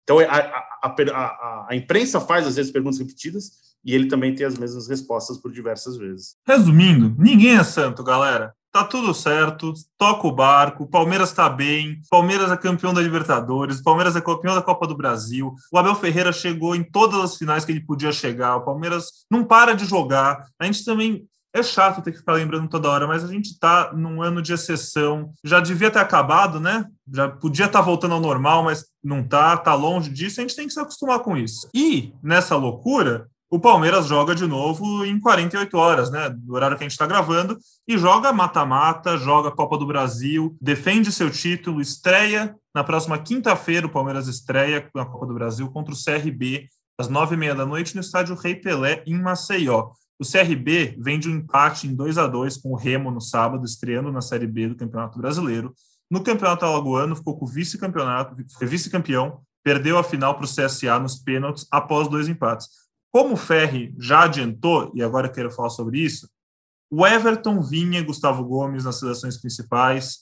Então 0.04 0.20
a, 0.20 0.24
a, 0.24 0.88
a, 0.88 1.68
a, 1.70 1.76
imprensa 1.76 2.20
faz 2.20 2.45
às 2.45 2.56
vezes 2.56 2.72
perguntas 2.72 2.99
repetidas 2.99 3.51
e 3.84 3.93
ele 3.93 4.08
também 4.08 4.36
tem 4.36 4.45
as 4.45 4.58
mesmas 4.58 4.88
respostas 4.88 5.38
por 5.38 5.51
diversas 5.51 5.97
vezes. 5.97 6.36
Resumindo, 6.45 7.16
ninguém 7.18 7.58
é 7.58 7.64
santo, 7.64 8.04
galera. 8.04 8.54
Tá 8.72 8.84
tudo 8.84 9.14
certo, 9.14 9.72
toca 9.99 10.28
o 10.28 10.32
barco, 10.32 10.84
o 10.84 10.88
Palmeiras 10.88 11.32
tá 11.32 11.47
bem, 11.47 12.01
Palmeiras 12.10 12.51
é 12.51 12.58
campeão 12.58 12.91
da 12.91 13.01
Libertadores, 13.01 13.78
o 13.78 13.84
Palmeiras 13.84 14.16
é 14.16 14.22
campeão 14.22 14.56
da 14.56 14.64
Copa 14.64 14.88
do 14.88 14.97
Brasil, 14.97 15.54
o 15.72 15.78
Abel 15.78 15.93
Ferreira 15.93 16.34
chegou 16.34 16.76
em 16.76 16.84
todas 16.84 17.20
as 17.20 17.38
finais 17.38 17.64
que 17.64 17.72
ele 17.72 17.86
podia 17.86 18.12
chegar, 18.12 18.56
o 18.56 18.66
Palmeiras 18.66 19.26
não 19.30 19.43
para 19.43 19.76
de 19.76 19.86
jogar. 19.86 20.47
A 20.58 20.66
gente 20.66 20.84
também 20.84 21.24
é 21.54 21.62
chato 21.62 22.01
ter 22.01 22.12
que 22.12 22.18
ficar 22.18 22.34
lembrando 22.34 22.68
toda 22.68 22.89
hora, 22.89 23.08
mas 23.08 23.24
a 23.24 23.28
gente 23.28 23.51
está 23.51 23.93
num 23.93 24.22
ano 24.22 24.41
de 24.41 24.51
exceção. 24.51 25.32
Já 25.43 25.60
devia 25.60 25.91
ter 25.91 25.99
acabado, 25.99 26.60
né? 26.60 26.86
Já 27.14 27.30
podia 27.30 27.66
estar 27.66 27.80
tá 27.80 27.86
voltando 27.86 28.16
ao 28.16 28.20
normal, 28.20 28.64
mas 28.64 28.86
não 29.04 29.24
tá, 29.24 29.56
tá 29.56 29.76
longe 29.76 30.10
disso. 30.10 30.39
A 30.39 30.43
gente 30.43 30.56
tem 30.56 30.68
que 30.68 30.74
se 30.74 30.80
acostumar 30.80 31.20
com 31.20 31.38
isso. 31.38 31.70
E 31.74 32.12
nessa 32.24 32.56
loucura, 32.56 33.28
o 33.51 33.60
Palmeiras 33.60 34.08
joga 34.08 34.34
de 34.34 34.47
novo 34.47 35.06
em 35.06 35.20
48 35.20 35.78
horas, 35.78 36.10
né? 36.10 36.28
Do 36.28 36.56
horário 36.56 36.76
que 36.76 36.84
a 36.84 36.86
gente 36.86 36.93
está 36.93 37.06
gravando, 37.06 37.56
e 37.88 37.99
joga 37.99 38.34
mata-mata, 38.34 39.16
joga 39.16 39.51
Copa 39.51 39.78
do 39.78 39.86
Brasil, 39.86 40.58
defende 40.60 41.12
seu 41.12 41.30
título, 41.30 41.80
estreia. 41.80 42.56
Na 42.74 42.84
próxima 42.84 43.20
quinta-feira, 43.20 43.86
o 43.86 43.91
Palmeiras 43.91 44.28
estreia 44.28 44.89
na 44.95 45.06
Copa 45.06 45.28
do 45.28 45.36
Brasil 45.36 45.70
contra 45.70 45.93
o 45.93 45.97
CRB, 45.97 46.68
às 46.97 47.08
nove 47.08 47.36
e 47.36 47.38
meia 47.38 47.54
da 47.54 47.64
noite, 47.64 47.93
no 47.93 48.01
estádio 48.01 48.36
Rei 48.36 48.56
Pelé, 48.56 49.04
em 49.06 49.22
Maceió. 49.22 49.91
O 50.20 50.26
CRB 50.26 50.95
vem 50.99 51.20
de 51.20 51.30
um 51.30 51.36
empate 51.36 51.88
em 51.88 51.95
2 51.95 52.18
a 52.18 52.28
2 52.28 52.57
com 52.57 52.72
o 52.72 52.76
Remo 52.76 53.11
no 53.11 53.22
sábado, 53.22 53.66
estreando 53.66 54.11
na 54.11 54.22
Série 54.22 54.47
B 54.47 54.70
do 54.70 54.76
Campeonato 54.76 55.18
Brasileiro. 55.18 55.74
No 56.09 56.24
Campeonato 56.24 56.66
Alagoano, 56.66 57.16
ficou 57.16 57.38
com 57.38 57.45
vice-campeonato, 57.45 58.36
foi 58.57 58.68
vice-campeão, 58.68 59.41
perdeu 59.64 59.97
a 59.97 60.03
final 60.03 60.36
para 60.36 60.45
o 60.45 60.47
CSA 60.47 60.99
nos 60.99 61.16
pênaltis 61.16 61.66
após 61.72 62.07
dois 62.07 62.28
empates. 62.28 62.68
Como 63.11 63.34
o 63.34 63.38
Ferri 63.38 63.93
já 63.97 64.24
adiantou, 64.24 64.91
e 64.93 65.01
agora 65.01 65.30
quero 65.30 65.51
falar 65.51 65.70
sobre 65.70 65.99
isso, 65.99 66.30
o 66.91 67.05
Everton 67.05 67.61
vinha 67.61 68.03
Gustavo 68.03 68.43
Gomes 68.43 68.84
nas 68.84 68.99
seleções 68.99 69.38
principais, 69.38 70.20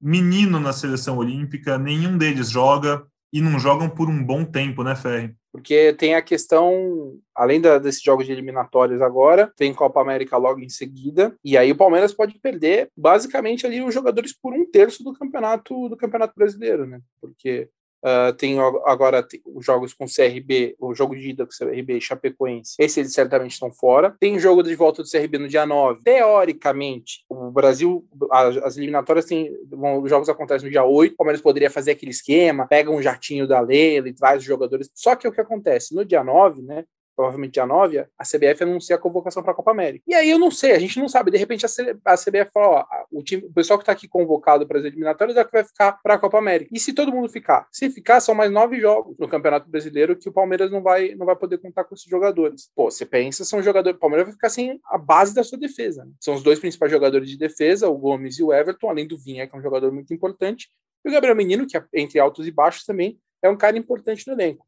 menino 0.00 0.60
na 0.60 0.72
seleção 0.72 1.16
olímpica, 1.16 1.78
nenhum 1.78 2.16
deles 2.16 2.50
joga 2.50 3.04
e 3.32 3.40
não 3.40 3.58
jogam 3.58 3.88
por 3.88 4.08
um 4.08 4.22
bom 4.22 4.44
tempo, 4.44 4.82
né, 4.82 4.94
Ferri? 4.94 5.34
Porque 5.52 5.94
tem 5.94 6.14
a 6.14 6.20
questão, 6.20 7.18
além 7.34 7.60
da, 7.60 7.78
desses 7.78 8.02
jogos 8.02 8.26
de 8.26 8.32
eliminatórios 8.32 9.00
agora, 9.00 9.50
tem 9.56 9.72
Copa 9.72 10.02
América 10.02 10.36
logo 10.36 10.60
em 10.60 10.68
seguida, 10.68 11.34
e 11.42 11.56
aí 11.56 11.72
o 11.72 11.76
Palmeiras 11.76 12.12
pode 12.12 12.38
perder 12.38 12.90
basicamente 12.94 13.66
ali 13.66 13.82
os 13.82 13.94
jogadores 13.94 14.34
por 14.34 14.52
um 14.52 14.70
terço 14.70 15.02
do 15.02 15.14
campeonato 15.14 15.88
do 15.88 15.96
campeonato 15.96 16.34
brasileiro, 16.36 16.86
né? 16.86 17.00
Porque 17.20 17.70
Uh, 18.06 18.32
tem 18.34 18.56
agora 18.84 19.26
os 19.44 19.66
jogos 19.66 19.92
com 19.92 20.06
CRB, 20.06 20.76
o 20.78 20.94
jogo 20.94 21.16
de 21.16 21.30
ida 21.30 21.44
com 21.44 21.50
CRB 21.50 21.96
e 21.96 22.00
Chapecoense. 22.00 22.76
Esses 22.78 22.98
eles 22.98 23.12
certamente 23.12 23.54
estão 23.54 23.68
fora. 23.72 24.14
Tem 24.20 24.38
jogo 24.38 24.62
de 24.62 24.72
volta 24.76 25.02
do 25.02 25.10
CRB 25.10 25.38
no 25.38 25.48
dia 25.48 25.66
9. 25.66 26.02
Teoricamente, 26.04 27.24
o 27.28 27.50
Brasil, 27.50 28.06
as, 28.30 28.56
as 28.58 28.76
eliminatórias 28.76 29.24
têm. 29.24 29.50
os 29.72 30.08
jogos 30.08 30.28
acontecem 30.28 30.66
no 30.66 30.70
dia 30.70 30.84
8. 30.84 31.14
O 31.14 31.16
Palmeiras 31.16 31.40
poderia 31.40 31.68
fazer 31.68 31.90
aquele 31.90 32.12
esquema, 32.12 32.68
pega 32.68 32.92
um 32.92 33.02
jatinho 33.02 33.44
da 33.44 33.58
Leila 33.58 34.08
e 34.08 34.14
traz 34.14 34.38
os 34.38 34.44
jogadores. 34.44 34.88
Só 34.94 35.16
que 35.16 35.26
o 35.26 35.32
que 35.32 35.40
acontece? 35.40 35.92
No 35.92 36.04
dia 36.04 36.22
9, 36.22 36.62
né? 36.62 36.84
Provavelmente 37.16 37.54
dia 37.54 37.66
9, 37.66 37.98
a 37.98 38.24
CBF 38.24 38.62
anuncia 38.62 38.94
a 38.94 38.98
convocação 38.98 39.42
para 39.42 39.52
a 39.52 39.54
Copa 39.54 39.70
América. 39.70 40.04
E 40.06 40.14
aí 40.14 40.30
eu 40.30 40.38
não 40.38 40.50
sei, 40.50 40.72
a 40.72 40.78
gente 40.78 41.00
não 41.00 41.08
sabe. 41.08 41.30
De 41.30 41.38
repente 41.38 41.64
a, 41.64 41.68
CBF 42.14 42.52
fala: 42.52 42.86
ó, 42.88 43.04
o, 43.10 43.22
time, 43.22 43.44
o 43.46 43.52
pessoal 43.52 43.78
que 43.78 43.82
está 43.82 43.92
aqui 43.92 44.06
convocado 44.06 44.66
para 44.66 44.78
as 44.78 44.84
eliminatórias 44.84 45.36
é 45.36 45.44
que 45.44 45.50
vai 45.50 45.64
ficar 45.64 45.92
para 46.02 46.14
a 46.14 46.18
Copa 46.18 46.38
América. 46.38 46.70
E 46.72 46.78
se 46.78 46.92
todo 46.92 47.10
mundo 47.10 47.28
ficar? 47.28 47.66
Se 47.72 47.88
ficar, 47.90 48.20
são 48.20 48.34
mais 48.34 48.52
nove 48.52 48.78
jogos 48.78 49.16
no 49.18 49.26
Campeonato 49.26 49.68
Brasileiro 49.68 50.16
que 50.16 50.28
o 50.28 50.32
Palmeiras 50.32 50.70
não 50.70 50.82
vai, 50.82 51.14
não 51.14 51.24
vai 51.24 51.34
poder 51.34 51.58
contar 51.58 51.84
com 51.84 51.94
esses 51.94 52.08
jogadores. 52.08 52.70
Pô, 52.74 52.90
você 52.90 53.06
pensa, 53.06 53.44
são 53.44 53.62
jogadores. 53.62 53.96
O 53.96 54.00
Palmeiras 54.00 54.26
vai 54.26 54.34
ficar 54.34 54.50
sem 54.50 54.78
a 54.84 54.98
base 54.98 55.34
da 55.34 55.42
sua 55.42 55.58
defesa. 55.58 56.04
Né? 56.04 56.12
São 56.20 56.34
os 56.34 56.42
dois 56.42 56.58
principais 56.58 56.92
jogadores 56.92 57.30
de 57.30 57.38
defesa, 57.38 57.88
o 57.88 57.96
Gomes 57.96 58.38
e 58.38 58.42
o 58.42 58.52
Everton, 58.52 58.90
além 58.90 59.06
do 59.06 59.16
Vinha, 59.16 59.46
que 59.46 59.56
é 59.56 59.58
um 59.58 59.62
jogador 59.62 59.90
muito 59.90 60.12
importante, 60.12 60.68
e 61.04 61.08
o 61.08 61.12
Gabriel 61.12 61.36
Menino, 61.36 61.66
que 61.66 61.76
é, 61.76 61.84
entre 61.94 62.18
altos 62.18 62.46
e 62.46 62.50
baixos 62.50 62.84
também 62.84 63.18
é 63.40 63.48
um 63.48 63.56
cara 63.56 63.78
importante 63.78 64.26
no 64.26 64.32
elenco 64.32 64.66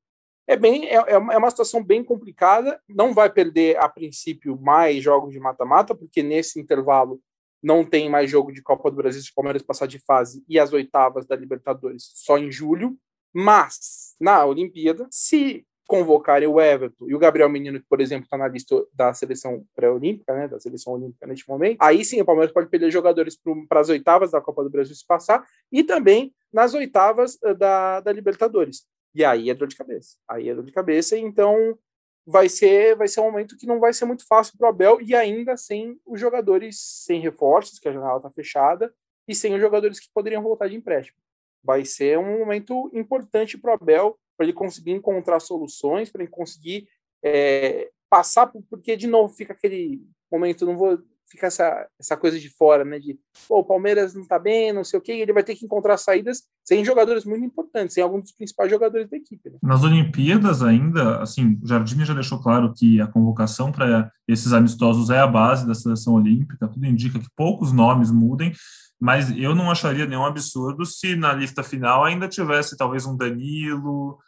é 0.49 0.57
bem 0.57 0.87
é, 0.87 0.95
é, 0.95 1.13
é 1.13 1.37
uma 1.37 1.51
situação 1.51 1.85
bem 1.85 2.03
complicada. 2.03 2.81
Não 2.89 3.13
vai 3.13 3.31
perder 3.31 3.77
a 3.77 3.89
princípio 3.89 4.59
mais 4.59 5.03
jogos 5.03 5.33
de 5.33 5.39
mata-mata, 5.39 5.95
porque 5.95 6.23
nesse 6.23 6.59
intervalo 6.59 7.21
não 7.63 7.85
tem 7.85 8.09
mais 8.09 8.31
jogo 8.31 8.51
de 8.51 8.63
Copa 8.63 8.91
do 8.91 8.97
Brasil 8.97 9.21
se 9.21 9.31
o 9.31 9.35
Palmeiras 9.35 9.63
passar 9.63 9.87
de 9.87 9.99
fase 9.99 10.43
e 10.49 10.59
as 10.59 10.73
oitavas 10.73 11.27
da 11.27 11.37
Libertadores 11.37 12.11
só 12.15 12.39
em 12.39 12.51
julho. 12.51 12.97
Mas 13.33 14.17
na 14.19 14.47
Olimpíada, 14.47 15.07
se 15.11 15.67
convocarem 15.87 16.49
o 16.49 16.61
Everton 16.61 17.09
e 17.09 17.15
o 17.15 17.19
Gabriel 17.19 17.49
Menino, 17.49 17.81
que, 17.81 17.87
por 17.89 18.01
exemplo, 18.01 18.25
está 18.25 18.37
na 18.37 18.49
lista 18.49 18.75
da 18.93 19.13
seleção 19.13 19.65
pré-olímpica, 19.75 20.35
né, 20.35 20.49
da 20.49 20.61
seleção 20.61 20.95
olímpica 20.95 21.27
neste 21.27 21.49
momento, 21.49 21.79
aí 21.81 22.05
sim 22.05 22.21
o 22.21 22.25
Palmeiras 22.25 22.53
pode 22.53 22.69
perder 22.69 22.91
jogadores 22.91 23.39
para 23.69 23.81
as 23.81 23.89
oitavas 23.89 24.31
da 24.31 24.41
Copa 24.41 24.63
do 24.63 24.71
Brasil 24.71 24.95
se 24.95 25.07
passar 25.07 25.47
e 25.73 25.83
também 25.83 26.33
nas 26.53 26.75
oitavas 26.75 27.39
eh, 27.43 27.55
da, 27.55 28.01
da 28.01 28.13
Libertadores. 28.13 28.87
E 29.15 29.25
aí 29.25 29.51
é 29.51 29.55
dor 29.55 29.69
de 29.69 29.77
cabeça. 29.77 30.17
Aí 30.29 30.49
é 30.49 30.55
dor 30.55 30.65
de 30.65 30.73
cabeça, 30.73 31.17
então 31.17 31.79
vai 32.27 32.49
ser 32.49 32.95
vai 32.95 33.09
ser 33.09 33.21
um 33.21 33.25
momento 33.25 33.57
que 33.57 33.67
não 33.67 33.81
vai 33.81 33.93
ser 33.93 34.05
muito 34.05 34.27
fácil 34.27 34.57
para 34.59 34.67
o 34.67 34.71
Abel 34.71 35.01
e 35.01 35.15
ainda 35.15 35.57
sem 35.57 35.99
os 36.05 36.21
jogadores 36.21 36.79
sem 36.79 37.21
reforços, 37.21 37.79
que 37.79 37.89
a 37.89 37.93
janela 37.93 38.19
está 38.19 38.31
fechada, 38.31 38.95
e 39.27 39.35
sem 39.35 39.55
os 39.55 39.61
jogadores 39.61 40.01
que 40.01 40.11
poderiam 40.13 40.43
voltar 40.43 40.69
de 40.69 40.77
empréstimo. 40.77 41.19
Vai 41.63 41.85
ser 41.85 42.19
um 42.19 42.39
momento 42.39 42.91
importante 42.95 43.59
para 43.59 43.73
o 43.73 43.75
Abel, 43.75 44.19
para 44.37 44.47
ele 44.47 44.53
conseguir 44.53 44.93
encontrar 44.93 45.41
soluções, 45.41 46.11
para 46.11 46.23
ele 46.23 46.31
conseguir 46.31 46.89
é, 47.23 47.91
passar, 48.09 48.47
porque 48.71 48.97
de 48.97 49.07
novo 49.07 49.35
fica 49.35 49.53
aquele 49.53 50.03
momento, 50.31 50.65
não 50.65 50.77
vou 50.77 50.99
fica 51.29 51.47
essa, 51.47 51.87
essa 51.99 52.17
coisa 52.17 52.39
de 52.39 52.49
fora, 52.49 52.85
né? 52.85 52.99
De 52.99 53.19
o 53.49 53.63
Palmeiras 53.63 54.15
não 54.15 54.25
tá 54.27 54.39
bem, 54.39 54.73
não 54.73 54.83
sei 54.83 54.99
o 54.99 55.03
quê, 55.03 55.13
ele 55.13 55.33
vai 55.33 55.43
ter 55.43 55.55
que 55.55 55.65
encontrar 55.65 55.97
saídas 55.97 56.43
sem 56.65 56.85
jogadores 56.85 57.25
muito 57.25 57.45
importantes, 57.45 57.95
sem 57.95 58.03
alguns 58.03 58.23
dos 58.23 58.33
principais 58.33 58.71
jogadores 58.71 59.09
da 59.09 59.17
equipe. 59.17 59.51
Né? 59.51 59.59
Nas 59.63 59.85
Olimpíadas, 59.85 60.63
ainda, 60.63 61.21
assim, 61.21 61.59
o 61.63 61.67
Jardine 61.67 62.05
já 62.05 62.15
deixou 62.15 62.41
claro 62.41 62.73
que 62.75 63.01
a 63.01 63.07
convocação 63.07 63.71
para 63.71 64.11
esses 64.27 64.53
amistosos 64.53 65.11
é 65.11 65.19
a 65.19 65.27
base 65.27 65.67
da 65.67 65.75
seleção 65.75 66.15
olímpica, 66.15 66.69
tudo 66.69 66.87
indica 66.87 67.19
que 67.19 67.29
poucos 67.37 67.73
nomes 67.73 68.11
mudem. 68.11 68.53
Mas 69.01 69.31
eu 69.31 69.55
não 69.55 69.71
acharia 69.71 70.07
nenhum 70.07 70.25
absurdo 70.25 70.85
se 70.85 71.15
na 71.15 71.33
lista 71.33 71.63
final 71.63 72.05
ainda 72.05 72.27
tivesse 72.27 72.77
talvez 72.77 73.07
um 73.07 73.17
Danilo, 73.17 74.19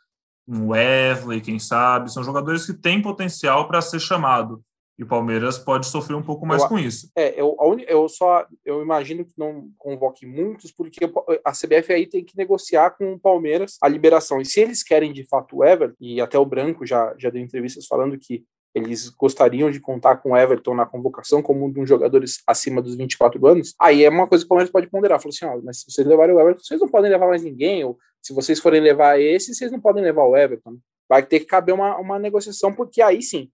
um 0.46 0.68
Wesley, 0.68 1.40
quem 1.40 1.58
sabe. 1.58 2.12
São 2.12 2.22
jogadores 2.22 2.64
que 2.64 2.72
têm 2.72 3.02
potencial 3.02 3.66
para 3.66 3.80
ser 3.80 3.98
chamado. 3.98 4.62
E 5.00 5.02
o 5.02 5.06
Palmeiras 5.06 5.56
pode 5.56 5.86
sofrer 5.86 6.14
um 6.14 6.22
pouco 6.22 6.44
mais 6.44 6.60
eu, 6.60 6.68
com 6.68 6.78
isso. 6.78 7.10
É, 7.16 7.40
eu, 7.40 7.56
eu 7.88 8.06
só 8.06 8.46
eu 8.62 8.82
imagino 8.82 9.24
que 9.24 9.32
não 9.38 9.70
convoque 9.78 10.26
muitos, 10.26 10.70
porque 10.70 11.10
a 11.42 11.52
CBF 11.52 11.90
aí 11.90 12.06
tem 12.06 12.22
que 12.22 12.36
negociar 12.36 12.90
com 12.90 13.14
o 13.14 13.18
Palmeiras 13.18 13.78
a 13.80 13.88
liberação. 13.88 14.42
E 14.42 14.44
se 14.44 14.60
eles 14.60 14.82
querem 14.82 15.10
de 15.10 15.26
fato 15.26 15.56
o 15.56 15.64
Everton, 15.64 15.96
e 15.98 16.20
até 16.20 16.38
o 16.38 16.44
Branco 16.44 16.84
já, 16.84 17.14
já 17.18 17.30
deu 17.30 17.40
entrevistas 17.40 17.86
falando 17.86 18.18
que 18.18 18.44
eles 18.74 19.08
gostariam 19.08 19.70
de 19.70 19.80
contar 19.80 20.16
com 20.16 20.32
o 20.32 20.36
Everton 20.36 20.74
na 20.74 20.84
convocação 20.84 21.40
como 21.40 21.64
um 21.64 21.70
dos 21.72 21.88
jogadores 21.88 22.42
acima 22.46 22.82
dos 22.82 22.94
24 22.94 23.44
anos, 23.46 23.74
aí 23.80 24.04
é 24.04 24.10
uma 24.10 24.28
coisa 24.28 24.44
que 24.44 24.46
o 24.46 24.50
Palmeiras 24.50 24.70
pode 24.70 24.90
ponderar. 24.90 25.18
Falou 25.18 25.32
assim: 25.34 25.46
ó, 25.46 25.58
mas 25.64 25.80
se 25.80 25.90
vocês 25.90 26.06
levarem 26.06 26.34
o 26.34 26.40
Everton, 26.40 26.62
vocês 26.62 26.78
não 26.78 26.88
podem 26.88 27.10
levar 27.10 27.26
mais 27.26 27.42
ninguém, 27.42 27.82
ou 27.84 27.98
se 28.20 28.34
vocês 28.34 28.60
forem 28.60 28.82
levar 28.82 29.18
esse, 29.18 29.54
vocês 29.54 29.72
não 29.72 29.80
podem 29.80 30.04
levar 30.04 30.24
o 30.24 30.36
Everton. 30.36 30.76
Vai 31.08 31.24
ter 31.24 31.40
que 31.40 31.46
caber 31.46 31.74
uma, 31.74 31.96
uma 31.96 32.18
negociação, 32.18 32.70
porque 32.70 33.00
aí 33.00 33.22
sim, 33.22 33.48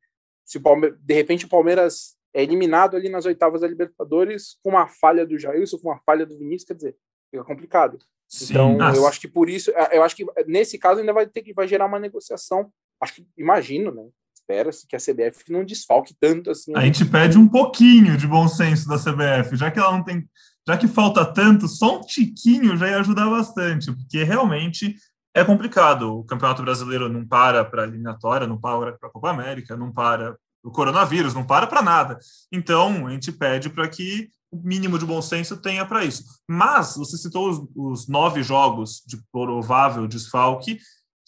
se 0.47 0.59
o 0.59 0.61
Palmeiras, 0.61 0.99
de 1.01 1.15
repente 1.15 1.45
o 1.45 1.49
Palmeiras 1.49 2.17
é 2.33 2.43
eliminado 2.43 2.97
ali 2.97 3.09
nas 3.09 3.27
oitavas 3.27 3.63
da 3.63 3.67
Libertadores 3.67 4.57
com 4.63 4.71
uma 4.71 4.87
falha 4.87 5.27
do 5.27 5.39
Jailson, 5.39 5.79
com 5.79 5.89
uma 5.89 5.99
falha 5.99 6.25
do 6.25 6.39
Vinícius, 6.39 6.69
quer 6.69 6.75
dizer, 6.75 6.97
fica 7.31 7.45
complicado. 7.45 7.99
Sim, 8.29 8.53
então, 8.53 8.77
nossa. 8.77 8.99
eu 8.99 9.07
acho 9.07 9.21
que 9.21 9.29
por 9.29 9.49
isso, 9.49 9.71
eu 9.93 10.03
acho 10.03 10.17
que 10.17 10.25
nesse 10.47 10.79
caso 10.79 11.01
ainda 11.01 11.13
vai 11.13 11.27
ter 11.27 11.43
que 11.43 11.53
vai 11.53 11.67
gerar 11.67 11.87
uma 11.87 11.99
negociação. 11.99 12.71
Acho 13.01 13.15
que 13.15 13.27
imagino, 13.37 13.93
né? 13.93 14.05
Espera-se 14.35 14.87
que 14.87 14.95
a 14.95 14.99
CBF 14.99 15.51
não 15.51 15.65
desfalque 15.65 16.15
tanto 16.19 16.51
assim. 16.51 16.73
A 16.77 16.81
gente 16.81 17.05
pede 17.05 17.37
um 17.37 17.49
pouquinho 17.49 18.17
de 18.17 18.27
bom 18.27 18.47
senso 18.47 18.89
da 18.89 18.97
CBF, 18.97 19.57
já 19.57 19.71
que 19.71 19.79
ela 19.79 19.93
não 19.93 20.05
tem, 20.05 20.29
já 20.67 20.77
que 20.77 20.87
falta 20.87 21.25
tanto, 21.25 21.67
só 21.67 21.99
um 21.99 22.03
tiquinho 22.03 22.77
já 22.77 22.89
ia 22.89 22.99
ajudar 22.99 23.29
bastante, 23.29 23.93
porque 23.93 24.23
realmente 24.25 24.95
é 25.37 25.45
complicado. 25.45 26.19
O 26.19 26.25
Campeonato 26.25 26.63
Brasileiro 26.63 27.11
não 27.11 27.27
para 27.27 27.63
para 27.63 27.85
eliminatória, 27.85 28.47
não 28.47 28.59
para 28.59 28.93
para 28.93 29.09
a 29.09 29.13
Copa 29.13 29.31
América, 29.31 29.77
não 29.77 29.93
para 29.93 30.35
o 30.65 30.71
coronavírus, 30.71 31.35
não 31.35 31.45
para 31.45 31.67
para 31.67 31.83
nada. 31.83 32.19
Então, 32.51 33.07
a 33.07 33.11
gente 33.11 33.31
pede 33.31 33.69
para 33.69 33.87
que 33.87 34.31
o 34.51 34.57
mínimo 34.57 34.99
de 34.99 35.05
bom 35.05 35.21
senso 35.21 35.59
tenha 35.59 35.85
para 35.85 36.07
isso. 36.07 36.25
Mas 36.49 36.97
você 36.97 37.19
citou 37.19 37.51
os, 37.51 37.69
os, 37.77 38.09
nove 38.09 38.43
jogos 38.43 39.03
de 39.07 39.19
provável 39.31 40.09
desfalque, 40.09 40.79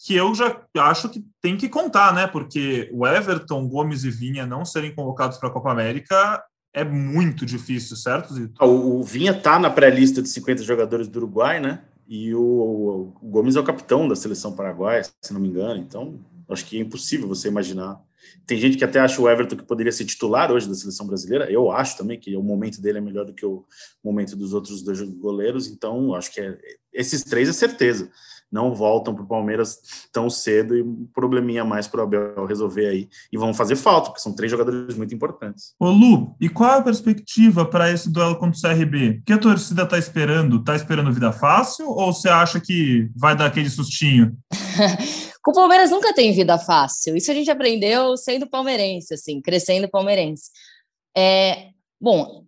que 0.03 0.15
eu 0.15 0.33
já 0.33 0.59
acho 0.79 1.09
que 1.09 1.23
tem 1.39 1.55
que 1.55 1.69
contar, 1.69 2.11
né? 2.11 2.25
Porque 2.25 2.89
o 2.91 3.05
Everton, 3.05 3.67
Gomes 3.67 4.03
e 4.03 4.09
Vinha 4.09 4.45
não 4.47 4.65
serem 4.65 4.95
convocados 4.95 5.37
para 5.37 5.49
a 5.49 5.53
Copa 5.53 5.71
América 5.71 6.43
é 6.73 6.83
muito 6.83 7.45
difícil, 7.45 7.95
certo, 7.95 8.33
Zito? 8.33 8.63
O, 8.63 8.99
o 8.99 9.03
Vinha 9.03 9.31
está 9.31 9.57
na 9.59 9.69
pré-lista 9.69 10.21
de 10.21 10.29
50 10.29 10.63
jogadores 10.63 11.07
do 11.07 11.17
Uruguai, 11.17 11.59
né? 11.59 11.83
E 12.09 12.33
o, 12.33 13.13
o, 13.21 13.29
Gomes 13.29 13.55
é 13.55 13.59
o 13.59 13.63
capitão 13.63 14.07
da 14.07 14.15
seleção 14.15 14.55
paraguaia, 14.55 15.03
se 15.21 15.31
não 15.31 15.39
me 15.39 15.47
engano. 15.47 15.79
Então, 15.79 16.19
acho 16.49 16.65
que 16.65 16.77
é 16.77 16.81
impossível 16.81 17.27
você 17.27 17.47
imaginar 17.47 18.03
tem 18.45 18.57
gente 18.57 18.77
que 18.77 18.83
até 18.83 18.99
acha 18.99 19.21
o 19.21 19.29
Everton 19.29 19.55
que 19.55 19.63
poderia 19.63 19.91
ser 19.91 20.05
titular 20.05 20.51
hoje 20.51 20.67
da 20.67 20.75
seleção 20.75 21.05
brasileira. 21.05 21.51
Eu 21.51 21.71
acho 21.71 21.97
também 21.97 22.19
que 22.19 22.35
o 22.35 22.43
momento 22.43 22.81
dele 22.81 22.97
é 22.97 23.01
melhor 23.01 23.25
do 23.25 23.33
que 23.33 23.45
o 23.45 23.65
momento 24.03 24.35
dos 24.35 24.53
outros 24.53 24.81
dois 24.81 25.01
goleiros. 25.01 25.67
Então, 25.67 26.13
acho 26.15 26.33
que 26.33 26.41
é, 26.41 26.57
esses 26.91 27.23
três 27.23 27.47
é 27.47 27.53
certeza. 27.53 28.09
Não 28.51 28.73
voltam 28.73 29.13
para 29.13 29.23
o 29.23 29.27
Palmeiras 29.27 29.79
tão 30.11 30.29
cedo 30.29 30.75
e 30.75 30.81
um 30.81 31.07
probleminha 31.13 31.63
mais 31.63 31.87
para 31.87 32.01
o 32.01 32.03
Abel 32.03 32.45
resolver 32.45 32.87
aí. 32.87 33.09
E 33.31 33.37
vão 33.37 33.53
fazer 33.53 33.75
falta, 33.75 34.09
porque 34.09 34.21
são 34.21 34.33
três 34.33 34.51
jogadores 34.51 34.95
muito 34.95 35.13
importantes. 35.13 35.73
Ô 35.79 35.89
Lu, 35.89 36.35
e 36.41 36.49
qual 36.49 36.75
é 36.75 36.77
a 36.79 36.81
perspectiva 36.81 37.65
para 37.65 37.91
esse 37.91 38.09
duelo 38.09 38.37
contra 38.37 38.57
o 38.57 38.61
CRB? 38.61 39.19
O 39.21 39.23
que 39.23 39.33
a 39.33 39.37
torcida 39.37 39.83
está 39.83 39.97
esperando? 39.97 40.57
Está 40.57 40.75
esperando 40.75 41.13
vida 41.13 41.31
fácil 41.31 41.87
ou 41.89 42.11
você 42.13 42.29
acha 42.29 42.59
que 42.59 43.09
vai 43.15 43.35
dar 43.35 43.45
aquele 43.45 43.69
sustinho? 43.69 44.35
O 45.49 45.51
Palmeiras 45.51 45.89
nunca 45.89 46.13
tem 46.13 46.31
vida 46.31 46.59
fácil. 46.59 47.17
Isso 47.17 47.31
a 47.31 47.33
gente 47.33 47.49
aprendeu 47.49 48.15
sendo 48.15 48.47
palmeirense, 48.47 49.15
assim, 49.15 49.41
crescendo 49.41 49.89
palmeirense. 49.89 50.51
É, 51.17 51.69
bom, 51.99 52.43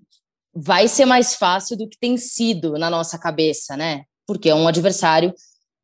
vai 0.53 0.87
ser 0.87 1.05
mais 1.05 1.33
fácil 1.33 1.75
do 1.75 1.89
que 1.89 1.97
tem 1.97 2.15
sido 2.15 2.73
na 2.73 2.91
nossa 2.91 3.17
cabeça, 3.17 3.75
né? 3.75 4.03
Porque 4.27 4.49
é 4.49 4.55
um 4.55 4.67
adversário 4.67 5.33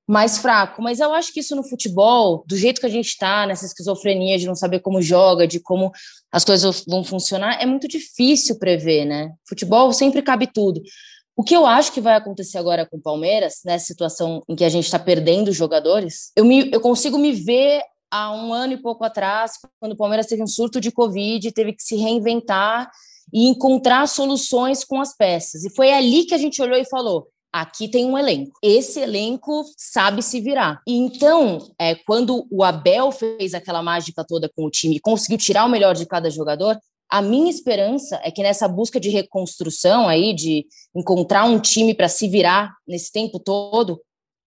mais 0.07 0.37
fraco. 0.37 0.81
Mas 0.81 0.99
eu 0.99 1.13
acho 1.13 1.33
que 1.33 1.41
isso 1.41 1.55
no 1.55 1.63
futebol, 1.63 2.43
do 2.47 2.55
jeito 2.55 2.79
que 2.79 2.87
a 2.87 2.89
gente 2.89 3.07
está, 3.07 3.45
nessa 3.45 3.65
esquizofrenia 3.65 4.37
de 4.37 4.47
não 4.47 4.55
saber 4.55 4.79
como 4.79 5.01
joga, 5.01 5.45
de 5.45 5.59
como 5.59 5.91
as 6.31 6.45
coisas 6.45 6.85
vão 6.87 7.03
funcionar, 7.03 7.61
é 7.61 7.65
muito 7.65 7.87
difícil 7.87 8.57
prever, 8.57 9.05
né? 9.05 9.31
Futebol 9.47 9.91
sempre 9.91 10.21
cabe 10.21 10.47
tudo. 10.47 10.81
O 11.35 11.43
que 11.43 11.55
eu 11.55 11.67
acho 11.67 11.91
que 11.91 12.01
vai 12.01 12.15
acontecer 12.15 12.57
agora 12.57 12.85
com 12.85 12.97
o 12.97 13.01
Palmeiras, 13.01 13.59
nessa 13.63 13.85
situação 13.85 14.41
em 14.47 14.55
que 14.55 14.63
a 14.63 14.69
gente 14.69 14.85
está 14.85 14.97
perdendo 14.97 15.51
jogadores, 15.51 16.31
eu, 16.35 16.45
me, 16.45 16.71
eu 16.71 16.79
consigo 16.79 17.17
me 17.17 17.31
ver 17.31 17.81
há 18.09 18.33
um 18.33 18.53
ano 18.53 18.73
e 18.73 18.81
pouco 18.81 19.03
atrás, 19.03 19.51
quando 19.79 19.91
o 19.91 19.97
Palmeiras 19.97 20.25
teve 20.25 20.41
um 20.41 20.47
surto 20.47 20.79
de 20.79 20.91
Covid, 20.91 21.51
teve 21.51 21.73
que 21.73 21.83
se 21.83 21.95
reinventar 21.97 22.89
e 23.33 23.47
encontrar 23.47 24.07
soluções 24.07 24.83
com 24.83 25.01
as 25.01 25.15
peças. 25.15 25.65
E 25.65 25.69
foi 25.69 25.91
ali 25.91 26.23
que 26.23 26.33
a 26.33 26.37
gente 26.37 26.61
olhou 26.61 26.79
e 26.79 26.85
falou: 26.85 27.27
aqui 27.61 27.87
tem 27.87 28.05
um 28.05 28.17
elenco. 28.17 28.51
Esse 28.61 28.99
elenco 28.99 29.63
sabe 29.77 30.21
se 30.21 30.39
virar. 30.39 30.81
Então, 30.87 31.59
é, 31.79 31.95
quando 31.95 32.47
o 32.51 32.63
Abel 32.63 33.11
fez 33.11 33.53
aquela 33.53 33.81
mágica 33.81 34.25
toda 34.25 34.49
com 34.55 34.65
o 34.65 34.71
time 34.71 34.95
e 34.95 34.99
conseguiu 34.99 35.37
tirar 35.37 35.65
o 35.65 35.69
melhor 35.69 35.95
de 35.95 36.05
cada 36.05 36.29
jogador, 36.29 36.77
a 37.09 37.21
minha 37.21 37.49
esperança 37.49 38.19
é 38.23 38.31
que 38.31 38.43
nessa 38.43 38.67
busca 38.67 38.99
de 38.99 39.09
reconstrução 39.09 40.07
aí, 40.07 40.33
de 40.33 40.65
encontrar 40.95 41.45
um 41.45 41.59
time 41.59 41.93
para 41.93 42.09
se 42.09 42.27
virar 42.27 42.73
nesse 42.87 43.11
tempo 43.11 43.39
todo, 43.39 44.01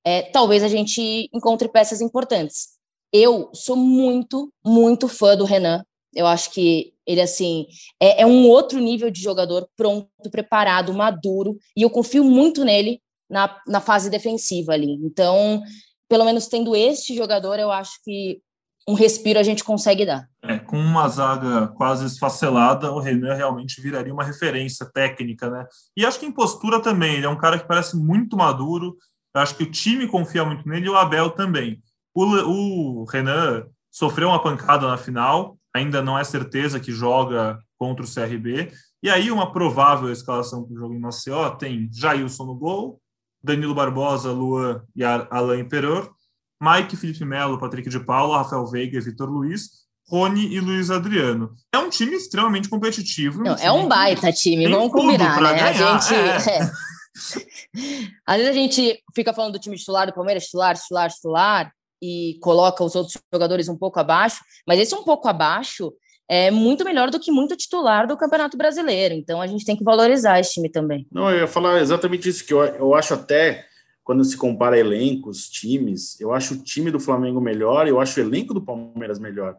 é, 0.05 0.23
talvez 0.23 0.63
a 0.63 0.69
gente 0.69 1.29
encontre 1.33 1.69
peças 1.69 2.01
importantes. 2.01 2.79
Eu 3.13 3.51
sou 3.55 3.77
muito, 3.77 4.53
muito 4.65 5.09
fã 5.09 5.37
do 5.37 5.45
Renan. 5.45 5.85
Eu 6.15 6.27
acho 6.27 6.51
que 6.53 6.93
ele, 7.11 7.21
assim, 7.21 7.67
é, 8.01 8.23
é 8.23 8.27
um 8.27 8.47
outro 8.47 8.79
nível 8.79 9.11
de 9.11 9.21
jogador 9.21 9.69
pronto, 9.77 10.09
preparado, 10.31 10.95
maduro, 10.95 11.59
e 11.77 11.83
eu 11.83 11.91
confio 11.91 12.23
muito 12.23 12.65
nele 12.65 13.01
na, 13.29 13.57
na 13.67 13.81
fase 13.81 14.09
defensiva 14.09 14.75
ali. 14.75 14.93
Então, 15.03 15.61
pelo 16.09 16.25
menos 16.25 16.47
tendo 16.47 16.77
este 16.77 17.17
jogador, 17.17 17.59
eu 17.59 17.73
acho 17.73 17.93
que 18.05 18.41
um 18.89 18.95
respiro 18.95 19.41
a 19.41 19.43
gente 19.43 19.65
consegue 19.65 20.07
dar. 20.07 20.29
É, 20.45 20.57
com 20.61 20.79
uma 20.79 21.09
zaga 21.09 21.67
quase 21.77 22.07
esfacelada, 22.07 22.93
o 22.93 23.01
Renan 23.01 23.35
realmente 23.35 23.81
viraria 23.81 24.15
uma 24.15 24.25
referência 24.25 24.87
técnica, 24.87 25.51
né? 25.51 25.67
E 25.97 26.07
acho 26.07 26.21
que 26.21 26.27
em 26.27 26.33
postura 26.33 26.81
também, 26.81 27.17
ele 27.17 27.27
é 27.27 27.29
um 27.29 27.39
cara 27.39 27.59
que 27.59 27.67
parece 27.67 27.97
muito 27.97 28.37
maduro, 28.37 28.97
acho 29.35 29.57
que 29.57 29.65
o 29.65 29.71
time 29.71 30.07
confia 30.07 30.45
muito 30.45 30.69
nele 30.69 30.87
e 30.87 30.91
o 30.91 30.97
Abel 30.97 31.31
também. 31.31 31.83
O, 32.15 32.25
o 32.25 33.05
Renan 33.05 33.67
sofreu 33.91 34.29
uma 34.29 34.43
pancada 34.43 34.87
na 34.87 34.97
final, 34.97 35.59
ainda 35.75 36.03
não 36.03 36.19
é 36.19 36.25
certeza 36.25 36.81
que 36.81 36.93
joga 36.93 37.59
contra 37.79 38.05
o 38.05 38.09
CRB, 38.09 38.73
e 39.03 39.09
aí 39.09 39.31
uma 39.31 39.53
provável 39.53 40.13
escalação 40.13 40.65
para 40.65 40.75
o 40.75 40.79
jogo 40.79 40.95
em 40.95 41.01
Maceió 41.01 41.51
tem 41.51 41.89
Jailson 41.93 42.45
no 42.45 42.55
gol, 42.55 43.01
Danilo 43.43 43.75
Barbosa, 43.75 44.31
Luan 44.31 44.83
e 44.95 45.03
Alain 45.03 45.67
Peror, 45.67 46.13
Mike, 46.61 46.97
Felipe 46.97 47.25
Melo, 47.25 47.59
Patrick 47.59 47.89
de 47.89 47.99
Paula, 48.01 48.39
Rafael 48.39 48.67
Veiga 48.67 48.99
e 48.99 49.01
Vitor 49.01 49.31
Luiz, 49.31 49.81
Rony 50.11 50.53
e 50.53 50.61
Luiz 50.61 50.91
Adriano. 50.91 51.55
É 51.73 51.79
um 51.79 51.89
time 51.89 52.15
extremamente 52.15 52.69
competitivo. 52.69 53.43
Não, 53.43 53.53
um 53.53 53.57
time 53.57 53.67
é 53.67 53.73
um 53.73 53.89
baita 53.89 54.31
time, 54.33 54.69
vamos 54.69 54.93
combinar, 54.93 55.41
né? 55.41 55.55
Ganhar. 55.55 55.97
A 55.97 55.99
gente. 55.99 56.15
É. 56.15 56.59
É. 56.59 56.71
Às 58.27 58.37
vezes 58.37 58.51
a 58.51 58.55
gente 58.55 59.03
fica 59.15 59.33
falando 59.33 59.53
do 59.53 59.59
time 59.59 59.77
titular 59.77 60.07
do 60.07 60.13
Palmeiras, 60.13 60.45
titular, 60.45 60.77
titular, 60.77 61.11
titular, 61.11 61.73
e 62.03 62.39
coloca 62.41 62.83
os 62.83 62.95
outros 62.95 63.17
jogadores 63.33 63.69
um 63.69 63.77
pouco 63.77 63.99
abaixo, 64.01 64.41
mas 64.67 64.79
esse 64.79 64.95
um 64.95 65.05
pouco 65.05 65.29
abaixo 65.29 65.93
é 66.29 66.51
muito 66.51 66.85
melhor 66.85 67.11
do 67.11 67.19
que 67.19 67.33
muito 67.33 67.57
titular 67.57 68.07
do 68.07 68.17
Campeonato 68.17 68.57
Brasileiro. 68.57 69.15
Então 69.15 69.41
a 69.41 69.47
gente 69.47 69.65
tem 69.65 69.77
que 69.77 69.83
valorizar 69.83 70.39
esse 70.39 70.53
time 70.53 70.69
também. 70.69 71.07
Não, 71.11 71.31
eu 71.31 71.41
ia 71.41 71.49
falar 71.49 71.81
exatamente 71.81 72.29
isso, 72.29 72.47
que 72.47 72.55
eu, 72.55 72.63
eu 72.63 72.95
acho 72.95 73.15
até 73.15 73.67
quando 74.05 74.25
se 74.25 74.37
compara 74.37 74.79
elencos, 74.79 75.49
times, 75.49 76.21
eu 76.21 76.33
acho 76.33 76.55
o 76.55 76.63
time 76.63 76.91
do 76.91 76.99
Flamengo 76.99 77.41
melhor, 77.41 77.87
eu 77.87 78.01
acho 78.01 78.19
o 78.19 78.23
elenco 78.23 78.55
do 78.55 78.61
Palmeiras 78.61 79.19
melhor. 79.19 79.57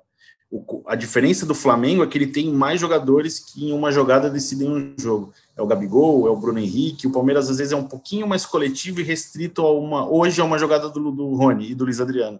O, 0.52 0.84
a 0.86 0.96
diferença 0.96 1.46
do 1.46 1.56
Flamengo 1.56 2.04
é 2.04 2.08
que 2.08 2.18
ele 2.18 2.28
tem 2.28 2.52
mais 2.52 2.80
jogadores 2.80 3.40
que 3.40 3.70
em 3.70 3.72
uma 3.72 3.90
jogada 3.90 4.30
decidem 4.30 4.70
um 4.70 4.94
jogo. 4.98 5.34
É 5.56 5.62
o 5.62 5.66
Gabigol, 5.66 6.28
é 6.28 6.30
o 6.30 6.36
Bruno 6.36 6.60
Henrique. 6.60 7.08
O 7.08 7.12
Palmeiras 7.12 7.50
às 7.50 7.58
vezes 7.58 7.72
é 7.72 7.76
um 7.76 7.88
pouquinho 7.88 8.28
mais 8.28 8.46
coletivo 8.46 9.00
e 9.00 9.04
restrito 9.04 9.62
a 9.62 9.72
uma. 9.72 10.10
Hoje 10.10 10.42
é 10.42 10.44
uma 10.44 10.60
jogada 10.60 10.90
do, 10.90 11.10
do 11.10 11.36
Rony 11.36 11.72
e 11.72 11.76
do 11.76 11.86
Luiz 11.86 12.02
Adriano. 12.02 12.40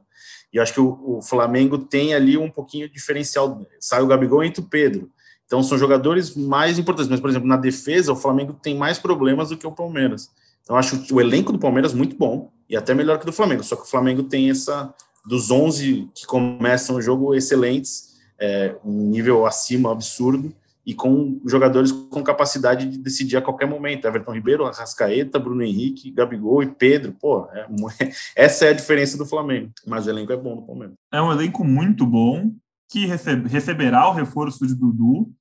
E 0.52 0.58
eu 0.58 0.64
acho 0.64 0.74
que 0.74 0.82
o, 0.82 1.18
o, 1.18 1.22
Flamengo 1.22 1.78
tem 1.78 2.14
ali 2.14 2.38
um 2.38 2.50
pouquinho 2.50 2.90
diferencial. 2.90 3.66
Sai 3.80 4.02
o 4.02 4.08
Gabigol 4.08 4.44
e 4.44 4.48
entra 4.48 4.62
o 4.62 4.68
Pedro. 4.68 5.10
Então 5.46 5.64
são 5.64 5.78
jogadores 5.78 6.36
mais 6.36 6.78
importantes. 6.78 7.10
Mas, 7.10 7.22
por 7.22 7.30
exemplo, 7.30 7.48
na 7.48 7.56
defesa, 7.56 8.12
o 8.12 8.16
Flamengo 8.16 8.54
tem 8.54 8.76
mais 8.76 9.00
problemas 9.00 9.50
do 9.50 9.58
que 9.58 9.66
o 9.66 9.72
Palmeiras. 9.72 10.30
Então, 10.64 10.76
acho 10.76 11.02
o 11.14 11.20
elenco 11.20 11.52
do 11.52 11.60
Palmeiras 11.60 11.94
muito 11.94 12.16
bom 12.16 12.52
e 12.70 12.76
até 12.76 12.94
melhor 12.94 13.18
que 13.18 13.24
o 13.24 13.26
do 13.28 13.34
Flamengo. 13.34 13.64
Só 13.64 13.76
que 13.76 13.84
o 13.84 13.90
Flamengo 13.90 14.24
tem 14.24 14.50
essa, 14.50 14.94
dos 15.26 15.52
11 15.52 16.10
que 16.14 16.26
começam 16.26 16.96
o 16.96 17.02
jogo, 17.02 17.34
excelentes, 17.36 18.12
é, 18.40 18.76
um 18.84 19.10
nível 19.10 19.46
acima 19.46 19.92
absurdo 19.92 20.54
e 20.86 20.96
com 20.96 21.40
jogadores 21.46 21.92
com 21.92 22.24
capacidade 22.24 22.88
de 22.88 22.98
decidir 22.98 23.38
a 23.38 23.42
qualquer 23.42 23.68
momento. 23.68 24.06
Everton 24.06 24.34
Ribeiro, 24.34 24.66
Arrascaeta, 24.66 25.38
Bruno 25.38 25.62
Henrique, 25.62 26.12
Gabigol 26.12 26.64
e 26.64 26.68
Pedro. 26.68 27.14
Pô, 27.20 27.48
é, 27.52 27.68
essa 28.36 28.66
é 28.66 28.70
a 28.70 28.74
diferença 28.74 29.18
do 29.18 29.26
Flamengo. 29.26 29.72
Mas 29.86 30.08
o 30.08 30.10
elenco 30.10 30.34
é 30.34 30.38
bom 30.38 30.56
do 30.56 30.64
Palmeiras. 30.64 30.96
É 31.12 31.22
um 31.22 31.32
elenco 31.32 31.64
muito 31.64 32.06
bom 32.06 32.52
que 32.90 33.06
receberá 33.06 34.10
o 34.10 34.14
reforço 34.14 34.68
de 34.68 34.76
Dudu 34.76 35.32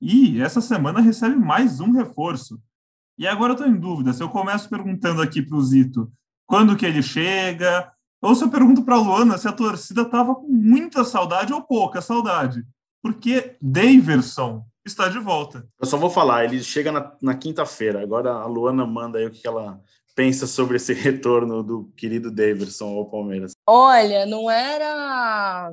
e 0.00 0.40
essa 0.40 0.60
semana 0.60 1.00
recebe 1.00 1.36
mais 1.36 1.80
um 1.80 1.90
reforço. 1.92 2.60
E 3.18 3.26
agora 3.26 3.52
eu 3.52 3.56
estou 3.56 3.68
em 3.68 3.78
dúvida 3.78 4.12
se 4.12 4.22
eu 4.22 4.28
começo 4.28 4.68
perguntando 4.68 5.22
aqui 5.22 5.42
para 5.42 5.56
o 5.56 5.62
Zito 5.62 6.10
quando 6.46 6.76
que 6.76 6.84
ele 6.84 7.02
chega, 7.02 7.90
ou 8.22 8.34
se 8.34 8.44
eu 8.44 8.50
pergunto 8.50 8.84
para 8.84 8.94
a 8.94 9.00
Luana 9.00 9.36
se 9.36 9.48
a 9.48 9.52
torcida 9.52 10.02
estava 10.02 10.34
com 10.34 10.46
muita 10.46 11.04
saudade 11.04 11.52
ou 11.52 11.60
pouca 11.60 12.00
saudade. 12.00 12.64
Porque 13.02 13.56
Daverson 13.60 14.64
está 14.86 15.08
de 15.08 15.18
volta. 15.18 15.66
Eu 15.80 15.86
só 15.86 15.96
vou 15.96 16.08
falar, 16.08 16.44
ele 16.44 16.62
chega 16.62 16.92
na, 16.92 17.12
na 17.20 17.34
quinta-feira. 17.34 18.00
Agora 18.00 18.30
a 18.30 18.46
Luana 18.46 18.86
manda 18.86 19.18
aí 19.18 19.26
o 19.26 19.30
que 19.30 19.46
ela 19.46 19.80
pensa 20.14 20.46
sobre 20.46 20.76
esse 20.76 20.92
retorno 20.94 21.62
do 21.64 21.90
querido 21.96 22.30
Daverson 22.30 22.96
ao 22.96 23.10
Palmeiras. 23.10 23.52
Olha, 23.66 24.24
não 24.24 24.48
era 24.48 25.72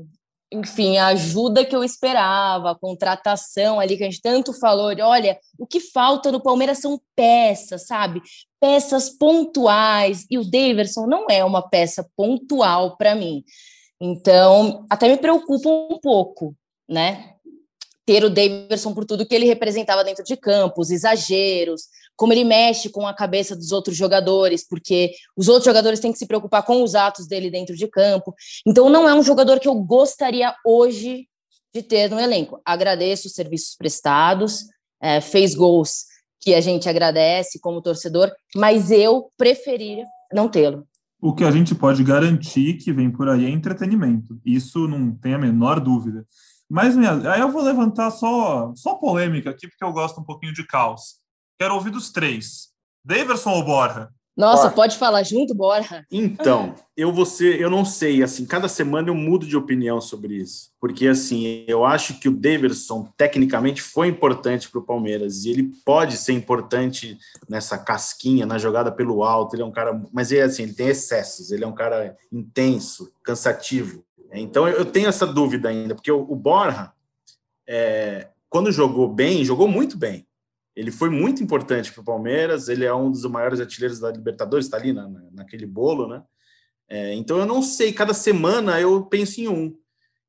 enfim, 0.52 0.98
a 0.98 1.08
ajuda 1.08 1.64
que 1.64 1.76
eu 1.76 1.84
esperava, 1.84 2.72
a 2.72 2.76
contratação 2.76 3.80
ali 3.80 3.96
que 3.96 4.04
a 4.04 4.10
gente 4.10 4.22
tanto 4.22 4.52
falou, 4.52 4.92
olha, 5.02 5.40
o 5.58 5.68
que 5.68 5.80
falta 5.80 6.32
no 6.32 6.42
Palmeiras 6.42 6.80
são 6.80 7.00
peças, 7.16 7.86
sabe? 7.86 8.22
Peças 8.60 9.10
pontuais, 9.10 10.26
e 10.30 10.38
o 10.38 10.50
Daverson 10.50 11.06
não 11.06 11.28
é 11.30 11.46
uma 11.46 11.62
peça 11.62 12.08
pontual 12.16 12.98
para 12.98 13.14
mim. 13.14 13.44
Então, 14.02 14.86
até 14.90 15.08
me 15.08 15.18
preocupa 15.18 15.70
um 15.70 16.00
pouco, 16.02 16.56
né? 16.88 17.36
Ter 18.06 18.24
o 18.24 18.30
Daverson 18.30 18.94
por 18.94 19.06
tudo 19.06 19.28
que 19.28 19.36
ele 19.36 19.46
representava 19.46 20.04
dentro 20.04 20.24
de 20.24 20.36
campo, 20.36 20.82
os 20.82 20.90
exageros, 20.90 21.84
como 22.20 22.34
ele 22.34 22.44
mexe 22.44 22.90
com 22.90 23.08
a 23.08 23.14
cabeça 23.14 23.56
dos 23.56 23.72
outros 23.72 23.96
jogadores, 23.96 24.68
porque 24.68 25.14
os 25.38 25.48
outros 25.48 25.64
jogadores 25.64 26.02
têm 26.02 26.12
que 26.12 26.18
se 26.18 26.28
preocupar 26.28 26.64
com 26.64 26.84
os 26.84 26.94
atos 26.94 27.26
dele 27.26 27.50
dentro 27.50 27.78
de 27.78 27.88
campo. 27.88 28.36
Então, 28.68 28.90
não 28.90 29.08
é 29.08 29.16
um 29.16 29.24
jogador 29.24 29.58
que 29.58 29.70
eu 29.70 29.76
gostaria 29.76 30.54
hoje 30.66 31.30
de 31.74 31.82
ter 31.82 32.10
no 32.10 32.20
elenco. 32.20 32.60
Agradeço 32.66 33.28
os 33.28 33.34
serviços 33.34 33.74
prestados, 33.74 34.66
é, 35.02 35.22
fez 35.22 35.56
gols 35.56 36.08
que 36.42 36.54
a 36.54 36.60
gente 36.60 36.90
agradece 36.90 37.58
como 37.58 37.82
torcedor, 37.82 38.30
mas 38.54 38.92
eu 38.92 39.32
preferiria 39.38 40.06
não 40.34 40.50
tê-lo. 40.50 40.86
O 41.22 41.34
que 41.34 41.46
a 41.46 41.52
gente 41.52 41.74
pode 41.74 42.04
garantir 42.04 42.74
que 42.74 42.92
vem 42.92 43.10
por 43.10 43.30
aí 43.30 43.46
é 43.46 43.50
entretenimento. 43.50 44.38
Isso 44.46 44.90
não 44.90 45.16
tem 45.16 45.36
a 45.36 45.40
menor 45.40 45.80
dúvida. 45.80 46.28
Mas 46.70 46.98
minha, 46.98 47.32
aí 47.32 47.40
eu 47.40 47.50
vou 47.50 47.62
levantar 47.62 48.12
só, 48.12 48.74
só 48.76 48.96
polêmica 48.96 49.52
aqui, 49.52 49.70
porque 49.70 49.86
eu 49.86 49.94
gosto 49.94 50.20
um 50.20 50.26
pouquinho 50.26 50.54
de 50.54 50.68
caos. 50.68 51.20
Quero 51.60 51.76
ouvir 51.76 51.92
dos 51.92 52.10
três. 52.10 52.70
Daverson 53.04 53.52
ou 53.52 53.66
Borja? 53.66 54.10
Nossa, 54.38 54.64
Borja. 54.64 54.76
pode 54.76 54.98
falar 54.98 55.24
junto, 55.24 55.54
Borja? 55.54 56.06
Então, 56.10 56.74
eu 56.96 57.12
vou 57.12 57.26
ser, 57.26 57.60
eu 57.60 57.70
não 57.70 57.84
sei, 57.84 58.24
assim, 58.24 58.46
cada 58.46 58.70
semana 58.70 59.10
eu 59.10 59.16
mudo 59.16 59.46
de 59.46 59.58
opinião 59.58 60.00
sobre 60.00 60.36
isso. 60.36 60.72
Porque, 60.80 61.06
assim, 61.08 61.66
eu 61.68 61.84
acho 61.84 62.18
que 62.20 62.30
o 62.30 62.32
Daverson, 62.32 63.12
tecnicamente, 63.18 63.82
foi 63.82 64.08
importante 64.08 64.70
para 64.70 64.80
o 64.80 64.86
Palmeiras. 64.86 65.44
E 65.44 65.50
ele 65.50 65.72
pode 65.84 66.16
ser 66.16 66.32
importante 66.32 67.18
nessa 67.50 67.78
casquinha, 67.78 68.46
na 68.46 68.58
jogada 68.58 68.90
pelo 68.90 69.24
alto. 69.24 69.56
Ele 69.56 69.64
é 69.64 69.66
um 69.66 69.72
cara. 69.72 70.02
Mas, 70.14 70.32
é 70.32 70.44
assim, 70.44 70.64
ele 70.64 70.74
tem 70.74 70.88
excessos. 70.88 71.52
Ele 71.52 71.66
é 71.66 71.68
um 71.68 71.76
cara 71.76 72.18
intenso, 72.32 73.12
cansativo. 73.22 74.06
Então 74.32 74.68
eu 74.68 74.86
tenho 74.86 75.10
essa 75.10 75.26
dúvida 75.26 75.70
ainda, 75.70 75.96
porque 75.96 76.12
o, 76.12 76.36
Borja, 76.36 76.92
é, 77.68 78.28
quando 78.50 78.72
jogou 78.72 79.08
bem, 79.08 79.44
jogou 79.44 79.68
muito 79.68 79.98
bem. 79.98 80.26
Ele 80.80 80.92
foi 80.92 81.10
muito 81.10 81.44
importante 81.44 81.92
para 81.92 82.00
o 82.00 82.06
Palmeiras, 82.06 82.70
ele 82.70 82.86
é 82.86 82.94
um 82.94 83.12
dos 83.12 83.26
maiores 83.26 83.60
artilheiros 83.60 84.00
da 84.00 84.10
Libertadores, 84.10 84.66
está 84.66 84.78
ali 84.78 84.94
na, 84.94 85.10
naquele 85.34 85.66
bolo, 85.66 86.08
né? 86.08 86.24
É, 86.88 87.14
então 87.16 87.38
eu 87.38 87.46
não 87.46 87.62
sei, 87.62 87.92
cada 87.92 88.14
semana 88.14 88.80
eu 88.80 89.06
penso 89.06 89.42
em 89.42 89.50
um. 89.50 89.78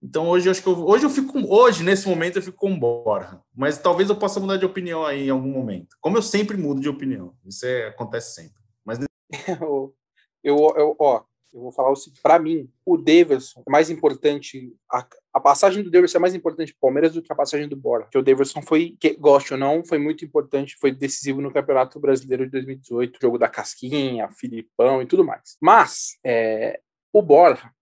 Então 0.02 0.26
hoje 0.26 0.48
eu 0.48 0.50
acho 0.50 0.60
que 0.60 0.68
eu, 0.68 0.84
hoje 0.84 1.06
eu 1.06 1.10
fico 1.10 1.38
hoje 1.54 1.84
nesse 1.84 2.08
momento 2.08 2.36
eu 2.36 2.42
fico 2.42 2.56
com 2.56 2.76
Borja, 2.76 3.40
mas 3.54 3.78
talvez 3.78 4.08
eu 4.08 4.16
possa 4.16 4.40
mudar 4.40 4.56
de 4.56 4.66
opinião 4.66 5.06
aí 5.06 5.28
em 5.28 5.30
algum 5.30 5.52
momento. 5.52 5.96
Como 6.00 6.18
eu 6.18 6.22
sempre 6.22 6.56
mudo 6.56 6.80
de 6.80 6.88
opinião, 6.88 7.32
isso 7.46 7.64
é, 7.64 7.86
acontece 7.86 8.34
sempre. 8.34 8.60
Mas 8.84 8.98
eu, 8.98 9.06
eu, 10.42 10.74
eu 10.76 10.96
ó, 10.98 11.22
eu 11.52 11.60
vou 11.60 11.72
falar 11.72 11.90
o 11.90 11.96
seguinte: 11.96 12.20
para 12.22 12.38
mim, 12.38 12.68
o 12.84 12.96
Davidson 12.96 13.62
é 13.66 13.70
mais 13.70 13.90
importante, 13.90 14.72
a, 14.90 15.06
a 15.32 15.40
passagem 15.40 15.82
do 15.82 15.90
Davidson 15.90 16.18
é 16.18 16.20
mais 16.20 16.34
importante 16.34 16.72
para 16.72 16.78
o 16.78 16.80
Palmeiras 16.80 17.14
do 17.14 17.22
que 17.22 17.32
a 17.32 17.36
passagem 17.36 17.68
do 17.68 17.76
Bora. 17.76 18.04
Porque 18.04 18.18
o 18.18 18.22
Davidson 18.22 18.62
foi, 18.62 18.96
que, 18.98 19.14
goste 19.14 19.52
ou 19.52 19.58
não, 19.58 19.84
foi 19.84 19.98
muito 19.98 20.24
importante, 20.24 20.76
foi 20.80 20.92
decisivo 20.92 21.40
no 21.40 21.52
Campeonato 21.52 21.98
Brasileiro 21.98 22.44
de 22.44 22.52
2018, 22.52 23.18
jogo 23.20 23.38
da 23.38 23.48
Casquinha, 23.48 24.28
Filipão 24.30 25.02
e 25.02 25.06
tudo 25.06 25.24
mais. 25.24 25.56
Mas 25.60 26.18
é, 26.24 26.80
o 27.12 27.22
Bora 27.22 27.72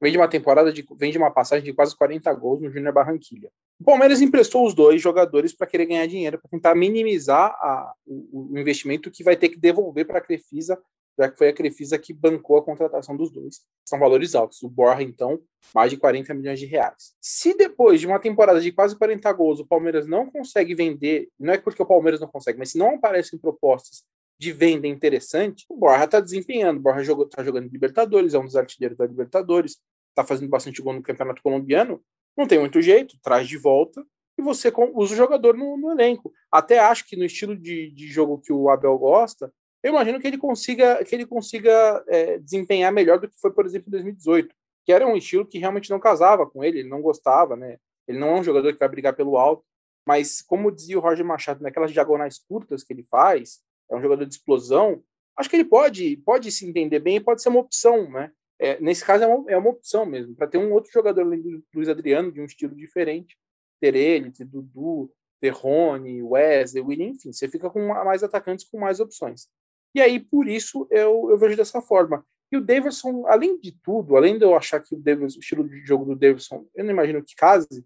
vem 0.00 0.12
de 0.12 0.18
uma 0.18 0.28
temporada 0.28 0.72
de 0.72 0.86
vem 0.96 1.10
de 1.10 1.18
uma 1.18 1.30
passagem 1.30 1.64
de 1.64 1.72
quase 1.72 1.96
40 1.96 2.32
gols 2.34 2.60
no 2.60 2.70
Júnior 2.70 2.92
Barranquilha. 2.92 3.50
O 3.80 3.84
Palmeiras 3.84 4.20
emprestou 4.20 4.66
os 4.66 4.74
dois 4.74 5.00
jogadores 5.00 5.52
para 5.52 5.66
querer 5.66 5.86
ganhar 5.86 6.06
dinheiro, 6.06 6.38
para 6.38 6.50
tentar 6.50 6.74
minimizar 6.74 7.50
a, 7.50 7.92
o, 8.06 8.52
o, 8.52 8.58
investimento 8.58 9.10
que 9.10 9.24
vai 9.24 9.36
ter 9.36 9.48
que 9.48 9.58
devolver 9.58 10.06
para 10.06 10.18
a 10.18 10.20
Crefisa 10.20 10.78
já 11.18 11.30
que 11.30 11.38
foi 11.38 11.48
a 11.48 11.52
Crefisa 11.52 11.98
que 11.98 12.12
bancou 12.12 12.56
a 12.56 12.62
contratação 12.62 13.16
dos 13.16 13.30
dois. 13.30 13.60
São 13.84 13.98
valores 13.98 14.34
altos. 14.34 14.62
O 14.62 14.68
Borja, 14.68 15.02
então, 15.02 15.40
mais 15.74 15.90
de 15.90 15.96
40 15.96 16.34
milhões 16.34 16.58
de 16.58 16.66
reais. 16.66 17.14
Se 17.20 17.56
depois 17.56 18.00
de 18.00 18.06
uma 18.06 18.18
temporada 18.18 18.60
de 18.60 18.72
quase 18.72 18.96
40 18.96 19.32
gols 19.32 19.60
o 19.60 19.66
Palmeiras 19.66 20.06
não 20.06 20.30
consegue 20.30 20.74
vender, 20.74 21.28
não 21.38 21.52
é 21.52 21.58
porque 21.58 21.82
o 21.82 21.86
Palmeiras 21.86 22.20
não 22.20 22.28
consegue, 22.28 22.58
mas 22.58 22.70
se 22.70 22.78
não 22.78 22.96
aparecem 22.96 23.38
propostas 23.38 24.02
de 24.38 24.52
venda 24.52 24.86
interessante, 24.86 25.64
o 25.68 25.76
Borja 25.76 26.04
está 26.04 26.20
desempenhando. 26.20 26.78
O 26.78 26.80
Borja 26.80 27.12
está 27.12 27.42
jogando 27.42 27.70
Libertadores, 27.70 28.34
é 28.34 28.38
um 28.38 28.44
dos 28.44 28.56
artilheiros 28.56 28.98
da 28.98 29.06
Libertadores, 29.06 29.78
está 30.10 30.24
fazendo 30.24 30.48
bastante 30.48 30.82
gol 30.82 30.92
no 30.92 31.02
Campeonato 31.02 31.42
Colombiano. 31.42 32.02
Não 32.36 32.46
tem 32.46 32.58
muito 32.58 32.82
jeito, 32.82 33.16
traz 33.22 33.46
de 33.46 33.56
volta 33.56 34.04
e 34.36 34.42
você 34.42 34.72
usa 34.94 35.14
o 35.14 35.16
jogador 35.16 35.56
no, 35.56 35.76
no 35.76 35.92
elenco. 35.92 36.32
Até 36.50 36.78
acho 36.78 37.06
que 37.06 37.16
no 37.16 37.24
estilo 37.24 37.56
de, 37.56 37.90
de 37.90 38.08
jogo 38.08 38.38
que 38.38 38.52
o 38.52 38.68
Abel 38.68 38.98
gosta, 38.98 39.52
eu 39.84 39.90
imagino 39.90 40.18
que 40.18 40.26
ele 40.26 40.38
consiga, 40.38 41.04
que 41.04 41.14
ele 41.14 41.26
consiga 41.26 42.02
é, 42.08 42.38
desempenhar 42.38 42.90
melhor 42.90 43.20
do 43.20 43.28
que 43.28 43.38
foi, 43.38 43.52
por 43.52 43.66
exemplo, 43.66 43.88
em 43.88 43.90
2018, 43.90 44.54
que 44.82 44.90
era 44.90 45.06
um 45.06 45.14
estilo 45.14 45.46
que 45.46 45.58
realmente 45.58 45.90
não 45.90 46.00
casava 46.00 46.46
com 46.46 46.64
ele, 46.64 46.78
ele 46.78 46.88
não 46.88 47.02
gostava, 47.02 47.54
né? 47.54 47.76
Ele 48.08 48.18
não 48.18 48.28
é 48.28 48.40
um 48.40 48.42
jogador 48.42 48.72
que 48.72 48.78
vai 48.78 48.88
brigar 48.88 49.14
pelo 49.14 49.36
alto, 49.36 49.62
mas 50.08 50.40
como 50.40 50.72
dizia 50.72 50.96
o 50.98 51.02
Roger 51.02 51.24
Machado, 51.24 51.62
naquelas 51.62 51.92
diagonais 51.92 52.38
curtas 52.38 52.82
que 52.82 52.94
ele 52.94 53.02
faz, 53.02 53.60
é 53.90 53.94
um 53.94 54.00
jogador 54.00 54.24
de 54.24 54.34
explosão, 54.34 55.04
acho 55.36 55.50
que 55.50 55.56
ele 55.56 55.66
pode, 55.66 56.16
pode 56.24 56.50
se 56.50 56.66
entender 56.66 57.00
bem 57.00 57.16
e 57.16 57.20
pode 57.20 57.42
ser 57.42 57.50
uma 57.50 57.60
opção, 57.60 58.10
né? 58.10 58.32
É, 58.58 58.80
nesse 58.80 59.04
caso 59.04 59.24
é 59.24 59.26
uma, 59.26 59.50
é 59.50 59.56
uma 59.58 59.68
opção 59.68 60.06
mesmo, 60.06 60.34
para 60.34 60.46
ter 60.46 60.56
um 60.56 60.72
outro 60.72 60.90
jogador 60.90 61.20
além 61.20 61.42
do 61.42 61.62
Luiz 61.74 61.90
Adriano, 61.90 62.32
de 62.32 62.40
um 62.40 62.46
estilo 62.46 62.74
diferente, 62.74 63.36
ter 63.82 63.94
ele, 63.94 64.30
ter 64.30 64.46
Dudu, 64.46 65.12
ter 65.42 65.50
Rony, 65.50 66.22
Wesley, 66.22 66.82
William, 66.82 67.08
enfim, 67.08 67.34
você 67.34 67.46
fica 67.48 67.68
com 67.68 67.86
mais 67.86 68.22
atacantes 68.22 68.64
com 68.64 68.78
mais 68.78 68.98
opções. 68.98 69.46
E 69.94 70.00
aí, 70.00 70.18
por 70.18 70.48
isso, 70.48 70.86
eu, 70.90 71.30
eu 71.30 71.38
vejo 71.38 71.56
dessa 71.56 71.80
forma. 71.80 72.26
E 72.50 72.56
o 72.56 72.60
Davidson, 72.60 73.26
além 73.26 73.58
de 73.58 73.72
tudo, 73.72 74.16
além 74.16 74.38
de 74.38 74.44
eu 74.44 74.54
achar 74.56 74.80
que 74.80 74.94
o, 74.94 74.98
o 74.98 75.26
estilo 75.26 75.68
de 75.68 75.84
jogo 75.84 76.04
do 76.04 76.16
Davidson, 76.16 76.66
eu 76.74 76.84
não 76.84 76.90
imagino 76.90 77.22
que 77.22 77.34
case, 77.34 77.84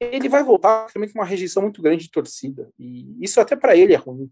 ele 0.00 0.28
vai 0.28 0.42
voltar 0.42 0.90
também 0.92 1.10
com 1.10 1.18
uma 1.18 1.24
rejeição 1.24 1.62
muito 1.62 1.80
grande 1.80 2.04
de 2.04 2.10
torcida. 2.10 2.70
E 2.78 3.16
isso 3.22 3.40
até 3.40 3.54
para 3.54 3.76
ele 3.76 3.94
é 3.94 3.96
ruim. 3.96 4.30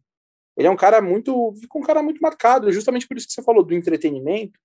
Ele 0.56 0.66
é 0.66 0.70
um 0.70 0.76
cara 0.76 1.00
muito. 1.00 1.54
Fica 1.60 1.78
um 1.78 1.82
cara 1.82 2.02
muito 2.02 2.20
marcado, 2.20 2.72
justamente 2.72 3.06
por 3.06 3.16
isso 3.16 3.26
que 3.26 3.32
você 3.32 3.42
falou 3.42 3.64
do 3.64 3.74
entretenimento, 3.74 4.58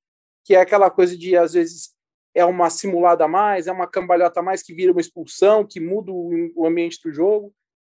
que 0.43 0.55
é 0.55 0.59
aquela 0.59 0.89
coisa 0.89 1.17
de, 1.17 1.37
às 1.37 1.53
vezes, 1.53 1.93
é 2.33 2.43
uma 2.43 2.69
simulada 2.69 3.25
a 3.25 3.27
mais, 3.27 3.67
é 3.67 3.71
uma 3.71 3.87
cambalhota 3.87 4.39
a 4.39 4.43
mais 4.43 4.61
que 4.61 4.73
vira 4.73 4.91
uma 4.91 5.01
expulsão, 5.01 5.65
que 5.65 5.79
muda 5.79 6.11
o 6.11 6.65
ambiente 6.65 6.99
do 7.03 7.11
jogo. 7.11 7.53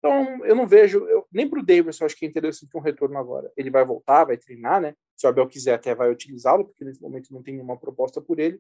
Então, 0.06 0.46
eu 0.46 0.56
não 0.56 0.68
vejo, 0.68 1.00
eu, 1.08 1.26
nem 1.32 1.50
para 1.50 1.60
o 1.60 1.66
Davidson 1.66 2.06
acho 2.06 2.16
que 2.16 2.26
é 2.26 2.30
interessante 2.30 2.76
um 2.78 2.82
retorno 2.82 3.18
agora. 3.18 3.52
Ele 3.58 3.72
vai 3.72 3.84
voltar, 3.84 4.26
vai 4.26 4.38
treinar, 4.38 4.80
né? 4.80 4.94
Se 5.16 5.26
o 5.26 5.30
Abel 5.30 5.48
quiser, 5.48 5.74
até 5.74 5.96
vai 5.96 6.12
utilizá-lo, 6.12 6.66
porque 6.66 6.86
nesse 6.86 7.02
momento 7.02 7.34
não 7.34 7.42
tem 7.42 7.56
nenhuma 7.56 7.78
proposta 7.78 8.22
por 8.22 8.40
ele. 8.40 8.60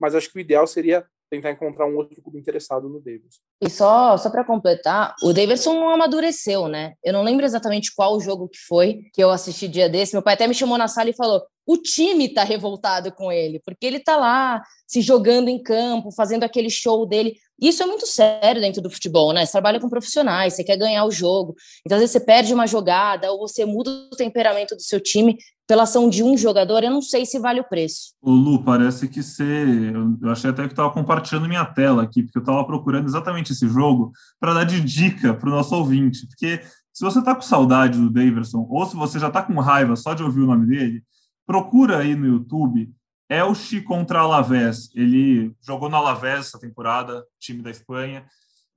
Mas 0.00 0.14
acho 0.14 0.30
que 0.32 0.38
o 0.38 0.40
ideal 0.40 0.66
seria 0.66 1.06
tentar 1.30 1.52
encontrar 1.52 1.86
um 1.86 1.96
outro 1.96 2.20
clube 2.20 2.40
interessado 2.40 2.88
no 2.88 2.98
Davidson. 2.98 3.40
E 3.62 3.70
só, 3.70 4.16
só 4.16 4.28
para 4.30 4.44
completar, 4.44 5.14
o 5.22 5.32
Davidson 5.32 5.74
não 5.74 5.90
amadureceu, 5.90 6.66
né? 6.66 6.94
Eu 7.04 7.12
não 7.12 7.22
lembro 7.22 7.46
exatamente 7.46 7.94
qual 7.94 8.18
jogo 8.18 8.48
que 8.48 8.58
foi 8.58 9.02
que 9.12 9.22
eu 9.22 9.30
assisti 9.30 9.68
dia 9.68 9.88
desse. 9.88 10.12
Meu 10.12 10.22
pai 10.22 10.34
até 10.34 10.48
me 10.48 10.54
chamou 10.54 10.76
na 10.76 10.88
sala 10.88 11.10
e 11.10 11.16
falou: 11.16 11.42
o 11.70 11.76
time 11.76 12.26
está 12.26 12.42
revoltado 12.42 13.12
com 13.12 13.30
ele, 13.30 13.60
porque 13.64 13.86
ele 13.86 13.98
está 13.98 14.16
lá 14.16 14.60
se 14.88 15.00
jogando 15.00 15.46
em 15.46 15.62
campo, 15.62 16.10
fazendo 16.10 16.42
aquele 16.42 16.68
show 16.68 17.06
dele. 17.06 17.36
Isso 17.62 17.80
é 17.80 17.86
muito 17.86 18.08
sério 18.08 18.60
dentro 18.60 18.82
do 18.82 18.90
futebol, 18.90 19.32
né? 19.32 19.46
Você 19.46 19.52
trabalha 19.52 19.78
com 19.78 19.88
profissionais, 19.88 20.54
você 20.54 20.64
quer 20.64 20.76
ganhar 20.76 21.04
o 21.04 21.12
jogo. 21.12 21.54
Então, 21.86 21.94
às 21.94 22.00
vezes, 22.00 22.10
você 22.10 22.18
perde 22.18 22.52
uma 22.52 22.66
jogada 22.66 23.30
ou 23.30 23.38
você 23.38 23.64
muda 23.64 23.88
o 23.88 24.16
temperamento 24.16 24.74
do 24.74 24.82
seu 24.82 24.98
time 24.98 25.38
pela 25.64 25.84
ação 25.84 26.10
de 26.10 26.24
um 26.24 26.36
jogador. 26.36 26.82
Eu 26.82 26.90
não 26.90 27.00
sei 27.00 27.24
se 27.24 27.38
vale 27.38 27.60
o 27.60 27.68
preço. 27.68 28.14
O 28.20 28.32
Lu, 28.32 28.64
parece 28.64 29.06
que 29.06 29.22
você. 29.22 29.92
Eu 30.20 30.28
achei 30.28 30.50
até 30.50 30.64
que 30.64 30.72
estava 30.72 30.90
compartilhando 30.90 31.46
minha 31.46 31.64
tela 31.64 32.02
aqui, 32.02 32.24
porque 32.24 32.38
eu 32.38 32.42
estava 32.42 32.64
procurando 32.64 33.06
exatamente 33.06 33.52
esse 33.52 33.68
jogo 33.68 34.10
para 34.40 34.54
dar 34.54 34.64
de 34.64 34.80
dica 34.80 35.34
para 35.34 35.48
o 35.48 35.52
nosso 35.52 35.72
ouvinte. 35.76 36.26
Porque 36.26 36.62
se 36.92 37.04
você 37.04 37.20
está 37.20 37.32
com 37.32 37.42
saudade 37.42 37.96
do 37.96 38.10
Daverson, 38.10 38.66
ou 38.68 38.84
se 38.86 38.96
você 38.96 39.20
já 39.20 39.28
está 39.28 39.40
com 39.40 39.54
raiva 39.60 39.94
só 39.94 40.14
de 40.14 40.24
ouvir 40.24 40.40
o 40.40 40.46
nome 40.46 40.66
dele, 40.66 41.04
procura 41.50 41.98
aí 41.98 42.14
no 42.14 42.26
YouTube 42.26 42.88
Elche 43.28 43.80
contra 43.80 44.20
Alavés. 44.20 44.88
Ele 44.94 45.52
jogou 45.60 45.88
no 45.88 45.96
Alavés 45.96 46.46
essa 46.46 46.60
temporada, 46.60 47.24
time 47.40 47.60
da 47.60 47.72
Espanha. 47.72 48.24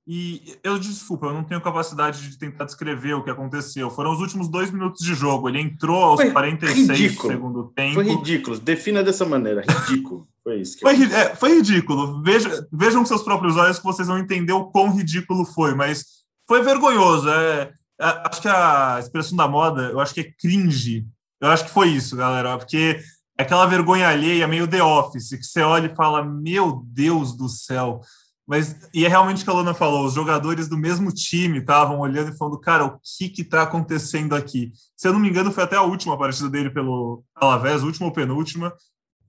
E 0.04 0.56
eu 0.62 0.76
desculpa, 0.76 1.26
eu 1.26 1.32
não 1.32 1.44
tenho 1.44 1.60
capacidade 1.60 2.28
de 2.28 2.36
tentar 2.36 2.64
descrever 2.64 3.14
o 3.14 3.22
que 3.22 3.30
aconteceu. 3.30 3.88
Foram 3.90 4.12
os 4.12 4.18
últimos 4.18 4.48
dois 4.48 4.72
minutos 4.72 5.06
de 5.06 5.14
jogo. 5.14 5.48
Ele 5.48 5.60
entrou 5.60 6.02
aos 6.02 6.20
Foi 6.20 6.32
46 6.32 6.98
ridículo. 6.98 7.28
do 7.28 7.32
segundo 7.32 7.64
tempo. 7.76 7.94
Foi 7.94 8.04
ridículo. 8.08 8.58
Defina 8.58 9.04
dessa 9.04 9.24
maneira. 9.24 9.62
Ridículo. 9.62 10.26
Foi 10.42 10.60
isso. 10.60 10.80
foi, 10.80 11.00
é, 11.12 11.36
foi 11.36 11.54
ridículo. 11.54 12.22
Veja, 12.22 12.66
vejam 12.72 13.02
com 13.02 13.06
seus 13.06 13.22
próprios 13.22 13.56
olhos 13.56 13.78
que 13.78 13.84
vocês 13.84 14.08
vão 14.08 14.18
entender 14.18 14.52
o 14.52 14.64
quão 14.64 14.90
ridículo 14.90 15.44
foi. 15.44 15.76
Mas 15.76 16.04
foi 16.48 16.60
vergonhoso. 16.60 17.28
É, 17.28 17.72
é, 18.00 18.22
acho 18.28 18.42
que 18.42 18.48
a 18.48 18.98
expressão 18.98 19.36
da 19.36 19.46
moda, 19.46 19.90
eu 19.90 20.00
acho 20.00 20.12
que 20.12 20.20
é 20.20 20.32
cringe. 20.32 21.06
Eu 21.44 21.52
acho 21.52 21.64
que 21.64 21.70
foi 21.70 21.88
isso, 21.88 22.16
galera. 22.16 22.56
Porque 22.56 23.00
é 23.38 23.42
aquela 23.42 23.66
vergonha 23.66 24.08
alheia, 24.08 24.48
meio 24.48 24.66
The 24.66 24.82
Office, 24.82 25.30
que 25.30 25.44
você 25.44 25.62
olha 25.62 25.86
e 25.86 25.94
fala, 25.94 26.24
meu 26.24 26.82
Deus 26.86 27.36
do 27.36 27.48
céu. 27.48 28.00
Mas, 28.46 28.76
e 28.92 29.04
é 29.04 29.08
realmente 29.08 29.42
o 29.42 29.44
que 29.44 29.50
a 29.50 29.54
Luna 29.54 29.72
falou, 29.72 30.04
os 30.04 30.12
jogadores 30.12 30.68
do 30.68 30.76
mesmo 30.76 31.10
time 31.10 31.58
estavam 31.58 31.98
olhando 32.00 32.30
e 32.30 32.36
falando, 32.36 32.60
cara, 32.60 32.84
o 32.84 33.00
que 33.02 33.30
que 33.30 33.42
tá 33.42 33.62
acontecendo 33.62 34.34
aqui? 34.34 34.70
Se 34.94 35.08
eu 35.08 35.12
não 35.14 35.20
me 35.20 35.30
engano, 35.30 35.50
foi 35.50 35.64
até 35.64 35.76
a 35.76 35.82
última 35.82 36.18
partida 36.18 36.50
dele 36.50 36.68
pelo 36.68 37.24
Alavés, 37.34 37.82
última 37.82 38.06
ou 38.06 38.12
penúltima, 38.12 38.74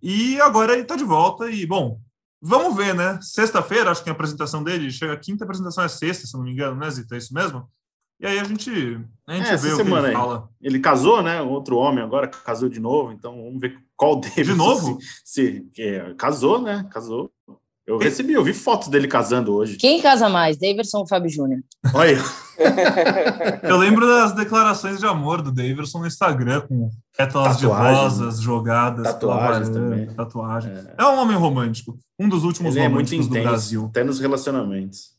e 0.01 0.39
agora 0.41 0.73
ele 0.73 0.83
tá 0.83 0.97
de 0.97 1.05
volta 1.05 1.49
e, 1.49 1.65
bom, 1.65 1.97
vamos 2.41 2.75
ver, 2.75 2.93
né? 2.93 3.17
Sexta-feira, 3.21 3.89
acho 3.89 4.03
que 4.03 4.09
a 4.09 4.13
apresentação 4.13 4.61
dele, 4.61 4.91
chega 4.91 5.13
a 5.13 5.17
quinta 5.17 5.45
apresentação 5.45 5.85
é 5.85 5.87
sexta, 5.87 6.27
se 6.27 6.35
eu 6.35 6.39
não 6.39 6.45
me 6.45 6.51
engano, 6.51 6.75
né, 6.75 6.89
Zita? 6.91 7.15
É 7.15 7.17
isso 7.17 7.33
mesmo? 7.33 7.69
E 8.19 8.25
aí 8.25 8.39
a 8.39 8.43
gente, 8.43 8.69
a 9.27 9.33
gente 9.35 9.47
É, 9.47 9.55
vê 9.57 9.67
essa 9.67 9.67
o 9.67 9.69
que 9.71 9.75
semana 9.83 10.07
ele 10.07 10.15
aí. 10.15 10.21
fala. 10.21 10.49
Ele 10.61 10.79
casou, 10.79 11.21
né? 11.21 11.41
Outro 11.41 11.77
homem 11.77 12.03
agora 12.03 12.27
casou 12.27 12.69
de 12.69 12.79
novo, 12.79 13.11
então 13.11 13.35
vamos 13.43 13.59
ver 13.59 13.75
qual 13.97 14.19
deles. 14.19 14.47
De 14.47 14.53
novo? 14.55 14.97
Se, 15.23 15.65
se- 15.73 15.81
é, 15.81 16.13
casou, 16.17 16.61
né? 16.61 16.85
Casou. 16.91 17.29
Eu 17.85 17.99
recebi, 17.99 18.33
eu 18.33 18.43
vi 18.43 18.51
fotos 18.51 18.87
dele 18.87 19.07
casando 19.07 19.53
hoje. 19.53 19.77
Quem 19.77 20.01
casa 20.01 20.27
mais, 20.27 20.57
Daverson 20.57 20.99
ou 20.99 21.07
Fábio 21.07 21.29
Júnior? 21.29 21.59
Olha 21.93 22.17
aí. 22.17 22.23
Eu 23.63 23.77
lembro 23.77 24.07
das 24.07 24.33
declarações 24.33 24.99
de 24.99 25.05
amor 25.05 25.41
do 25.41 25.51
Davidson 25.51 25.99
no 25.99 26.07
Instagram, 26.07 26.61
com 26.61 26.89
pétalas 27.15 27.57
de 27.57 27.65
rosas 27.67 28.39
jogadas 28.41 29.03
Tatuagens 29.03 29.69
também. 29.69 30.07
tatuagem. 30.15 30.71
É. 30.71 30.95
É 30.97 31.05
um 31.05 31.19
homem 31.19 31.35
romântico, 31.37 31.99
um 32.17 32.27
dos 32.29 32.43
últimos 32.43 32.75
Ele 32.75 32.85
é 32.85 32.89
muito 32.89 33.07
românticos 33.09 33.27
do 33.27 33.31
intenso, 33.33 33.47
Brasil. 33.49 33.85
até 33.91 34.03
nos 34.03 34.19
relacionamentos. 34.19 35.13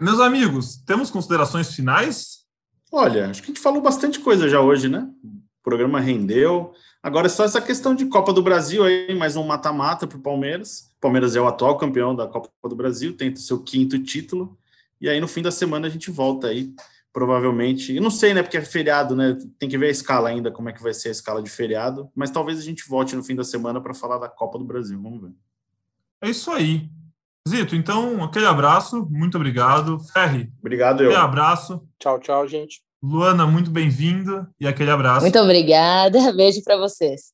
Meus 0.00 0.18
amigos, 0.20 0.76
temos 0.84 1.10
considerações 1.10 1.72
finais? 1.74 2.39
Olha, 2.92 3.30
acho 3.30 3.40
que 3.40 3.50
a 3.50 3.54
gente 3.54 3.62
falou 3.62 3.80
bastante 3.80 4.18
coisa 4.18 4.48
já 4.48 4.60
hoje, 4.60 4.88
né? 4.88 5.08
O 5.24 5.62
programa 5.62 6.00
rendeu. 6.00 6.72
Agora 7.00 7.26
é 7.26 7.30
só 7.30 7.44
essa 7.44 7.60
questão 7.60 7.94
de 7.94 8.06
Copa 8.06 8.32
do 8.32 8.42
Brasil 8.42 8.82
aí, 8.82 9.14
mais 9.14 9.36
um 9.36 9.44
mata-mata 9.44 10.06
para 10.06 10.18
o 10.18 10.20
Palmeiras. 10.20 10.92
O 10.98 11.00
Palmeiras 11.00 11.36
é 11.36 11.40
o 11.40 11.46
atual 11.46 11.78
campeão 11.78 12.14
da 12.14 12.26
Copa 12.26 12.50
do 12.68 12.74
Brasil, 12.74 13.16
tenta 13.16 13.38
seu 13.38 13.62
quinto 13.62 13.98
título. 14.02 14.58
E 15.00 15.08
aí 15.08 15.20
no 15.20 15.28
fim 15.28 15.40
da 15.40 15.52
semana 15.52 15.86
a 15.86 15.90
gente 15.90 16.10
volta 16.10 16.48
aí, 16.48 16.74
provavelmente. 17.12 17.94
Eu 17.94 18.02
não 18.02 18.10
sei, 18.10 18.34
né? 18.34 18.42
Porque 18.42 18.56
é 18.56 18.62
feriado, 18.62 19.14
né? 19.14 19.38
Tem 19.58 19.68
que 19.68 19.78
ver 19.78 19.86
a 19.86 19.90
escala 19.90 20.28
ainda, 20.28 20.50
como 20.50 20.68
é 20.68 20.72
que 20.72 20.82
vai 20.82 20.92
ser 20.92 21.10
a 21.10 21.12
escala 21.12 21.40
de 21.40 21.48
feriado. 21.48 22.10
Mas 22.14 22.30
talvez 22.30 22.58
a 22.58 22.62
gente 22.62 22.88
volte 22.88 23.14
no 23.14 23.22
fim 23.22 23.36
da 23.36 23.44
semana 23.44 23.80
para 23.80 23.94
falar 23.94 24.18
da 24.18 24.28
Copa 24.28 24.58
do 24.58 24.64
Brasil. 24.64 25.00
Vamos 25.00 25.22
ver. 25.22 25.32
É 26.20 26.28
isso 26.28 26.50
aí. 26.50 26.90
Zito, 27.50 27.74
então, 27.74 28.22
aquele 28.22 28.46
abraço, 28.46 29.04
muito 29.10 29.36
obrigado. 29.36 29.98
Ferri, 30.12 30.48
Obrigado, 30.60 31.02
eu. 31.02 31.10
aquele 31.10 31.24
abraço. 31.24 31.82
Tchau, 31.98 32.20
tchau, 32.20 32.46
gente. 32.46 32.80
Luana, 33.02 33.44
muito 33.44 33.72
bem-vinda 33.72 34.48
e 34.60 34.68
aquele 34.68 34.90
abraço. 34.90 35.22
Muito 35.22 35.38
obrigada, 35.38 36.30
beijo 36.36 36.62
para 36.62 36.76
vocês. 36.76 37.32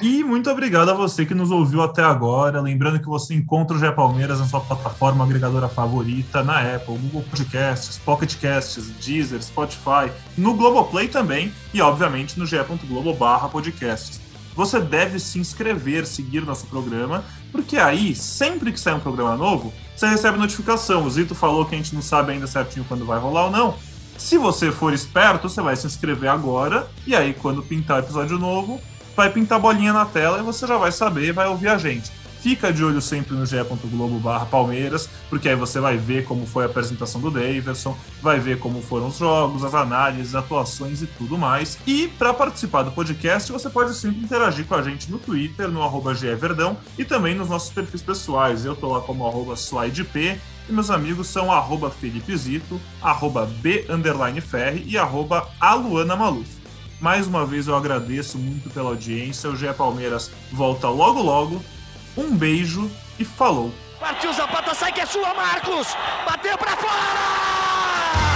E 0.00 0.22
muito 0.22 0.48
obrigado 0.48 0.88
a 0.90 0.94
você 0.94 1.26
que 1.26 1.34
nos 1.34 1.50
ouviu 1.50 1.82
até 1.82 2.02
agora. 2.02 2.60
Lembrando 2.60 3.00
que 3.00 3.06
você 3.06 3.34
encontra 3.34 3.76
o 3.76 3.80
GE 3.80 3.90
Palmeiras 3.92 4.38
na 4.38 4.46
sua 4.46 4.60
plataforma 4.60 5.24
agregadora 5.24 5.68
favorita, 5.68 6.42
na 6.44 6.60
Apple, 6.76 6.96
Google 6.96 7.24
Podcasts, 7.28 7.98
Pocket 7.98 8.36
Casts, 8.40 8.88
Deezer, 9.04 9.42
Spotify, 9.42 10.12
no 10.38 10.54
Globoplay 10.54 11.08
também 11.08 11.52
e, 11.72 11.82
obviamente, 11.82 12.38
no 12.38 12.46
ge.globo 12.46 13.12
barra 13.14 13.48
podcasts. 13.48 14.23
Você 14.54 14.80
deve 14.80 15.18
se 15.18 15.38
inscrever, 15.38 16.06
seguir 16.06 16.42
nosso 16.42 16.66
programa, 16.66 17.24
porque 17.50 17.76
aí, 17.76 18.14
sempre 18.14 18.72
que 18.72 18.78
sair 18.78 18.94
um 18.94 19.00
programa 19.00 19.36
novo, 19.36 19.72
você 19.96 20.06
recebe 20.06 20.38
notificação. 20.38 21.04
O 21.04 21.10
Zito 21.10 21.34
falou 21.34 21.64
que 21.64 21.74
a 21.74 21.78
gente 21.78 21.94
não 21.94 22.02
sabe 22.02 22.32
ainda 22.32 22.46
certinho 22.46 22.84
quando 22.88 23.04
vai 23.04 23.18
rolar 23.18 23.46
ou 23.46 23.50
não. 23.50 23.74
Se 24.16 24.38
você 24.38 24.70
for 24.70 24.92
esperto, 24.92 25.48
você 25.48 25.60
vai 25.60 25.74
se 25.74 25.86
inscrever 25.86 26.30
agora, 26.30 26.88
e 27.06 27.16
aí, 27.16 27.34
quando 27.34 27.62
pintar 27.62 27.98
episódio 27.98 28.38
novo, 28.38 28.80
vai 29.16 29.30
pintar 29.30 29.58
bolinha 29.58 29.92
na 29.92 30.04
tela 30.04 30.38
e 30.38 30.42
você 30.42 30.66
já 30.66 30.76
vai 30.76 30.92
saber 30.92 31.28
e 31.28 31.32
vai 31.32 31.46
ouvir 31.48 31.68
a 31.68 31.78
gente. 31.78 32.10
Fica 32.44 32.70
de 32.70 32.84
olho 32.84 33.00
sempre 33.00 33.34
no 33.34 33.46
ge.globo 33.46 34.18
barra 34.18 34.44
Palmeiras, 34.44 35.08
porque 35.30 35.48
aí 35.48 35.56
você 35.56 35.80
vai 35.80 35.96
ver 35.96 36.26
como 36.26 36.44
foi 36.44 36.64
a 36.64 36.66
apresentação 36.66 37.18
do 37.18 37.30
Daverson, 37.30 37.96
vai 38.20 38.38
ver 38.38 38.58
como 38.58 38.82
foram 38.82 39.06
os 39.06 39.16
jogos, 39.16 39.64
as 39.64 39.72
análises, 39.72 40.34
atuações 40.34 41.00
e 41.00 41.06
tudo 41.06 41.38
mais. 41.38 41.78
E 41.86 42.06
para 42.06 42.34
participar 42.34 42.82
do 42.82 42.92
podcast, 42.92 43.50
você 43.50 43.70
pode 43.70 43.94
sempre 43.94 44.20
interagir 44.20 44.66
com 44.66 44.74
a 44.74 44.82
gente 44.82 45.10
no 45.10 45.18
Twitter, 45.18 45.68
no 45.68 45.82
arroba 45.82 46.14
GEVerdão, 46.14 46.76
e 46.98 47.04
também 47.06 47.34
nos 47.34 47.48
nossos 47.48 47.72
perfis 47.72 48.02
pessoais. 48.02 48.66
Eu 48.66 48.76
tô 48.76 48.92
lá 48.92 49.00
como 49.00 49.26
arroba 49.26 49.54
SlideP, 49.54 50.38
e 50.68 50.72
meus 50.72 50.90
amigos 50.90 51.28
são 51.28 51.50
arroba 51.50 51.90
Felipe 51.90 52.36
Zito, 52.36 52.78
arroba 53.00 53.46
B 53.46 53.86
Ferri 54.46 54.84
e 54.86 54.98
arroba 54.98 55.48
Aluana 55.58 56.14
Maluf. 56.14 56.64
Mais 57.00 57.26
uma 57.26 57.44
vez 57.44 57.68
eu 57.68 57.76
agradeço 57.76 58.38
muito 58.38 58.68
pela 58.70 58.90
audiência. 58.90 59.50
O 59.50 59.56
GE 59.56 59.72
Palmeiras 59.72 60.30
volta 60.52 60.88
logo 60.88 61.22
logo 61.22 61.62
um 62.16 62.36
beijo 62.36 62.90
e 63.18 63.24
falou. 63.24 63.72
Partiu 63.98 64.32
Zapata, 64.32 64.74
sai 64.74 64.92
que 64.92 65.00
é 65.00 65.06
sua, 65.06 65.32
Marcos! 65.34 65.88
Bateu 66.26 66.56
pra 66.58 66.76
fora! 66.76 68.33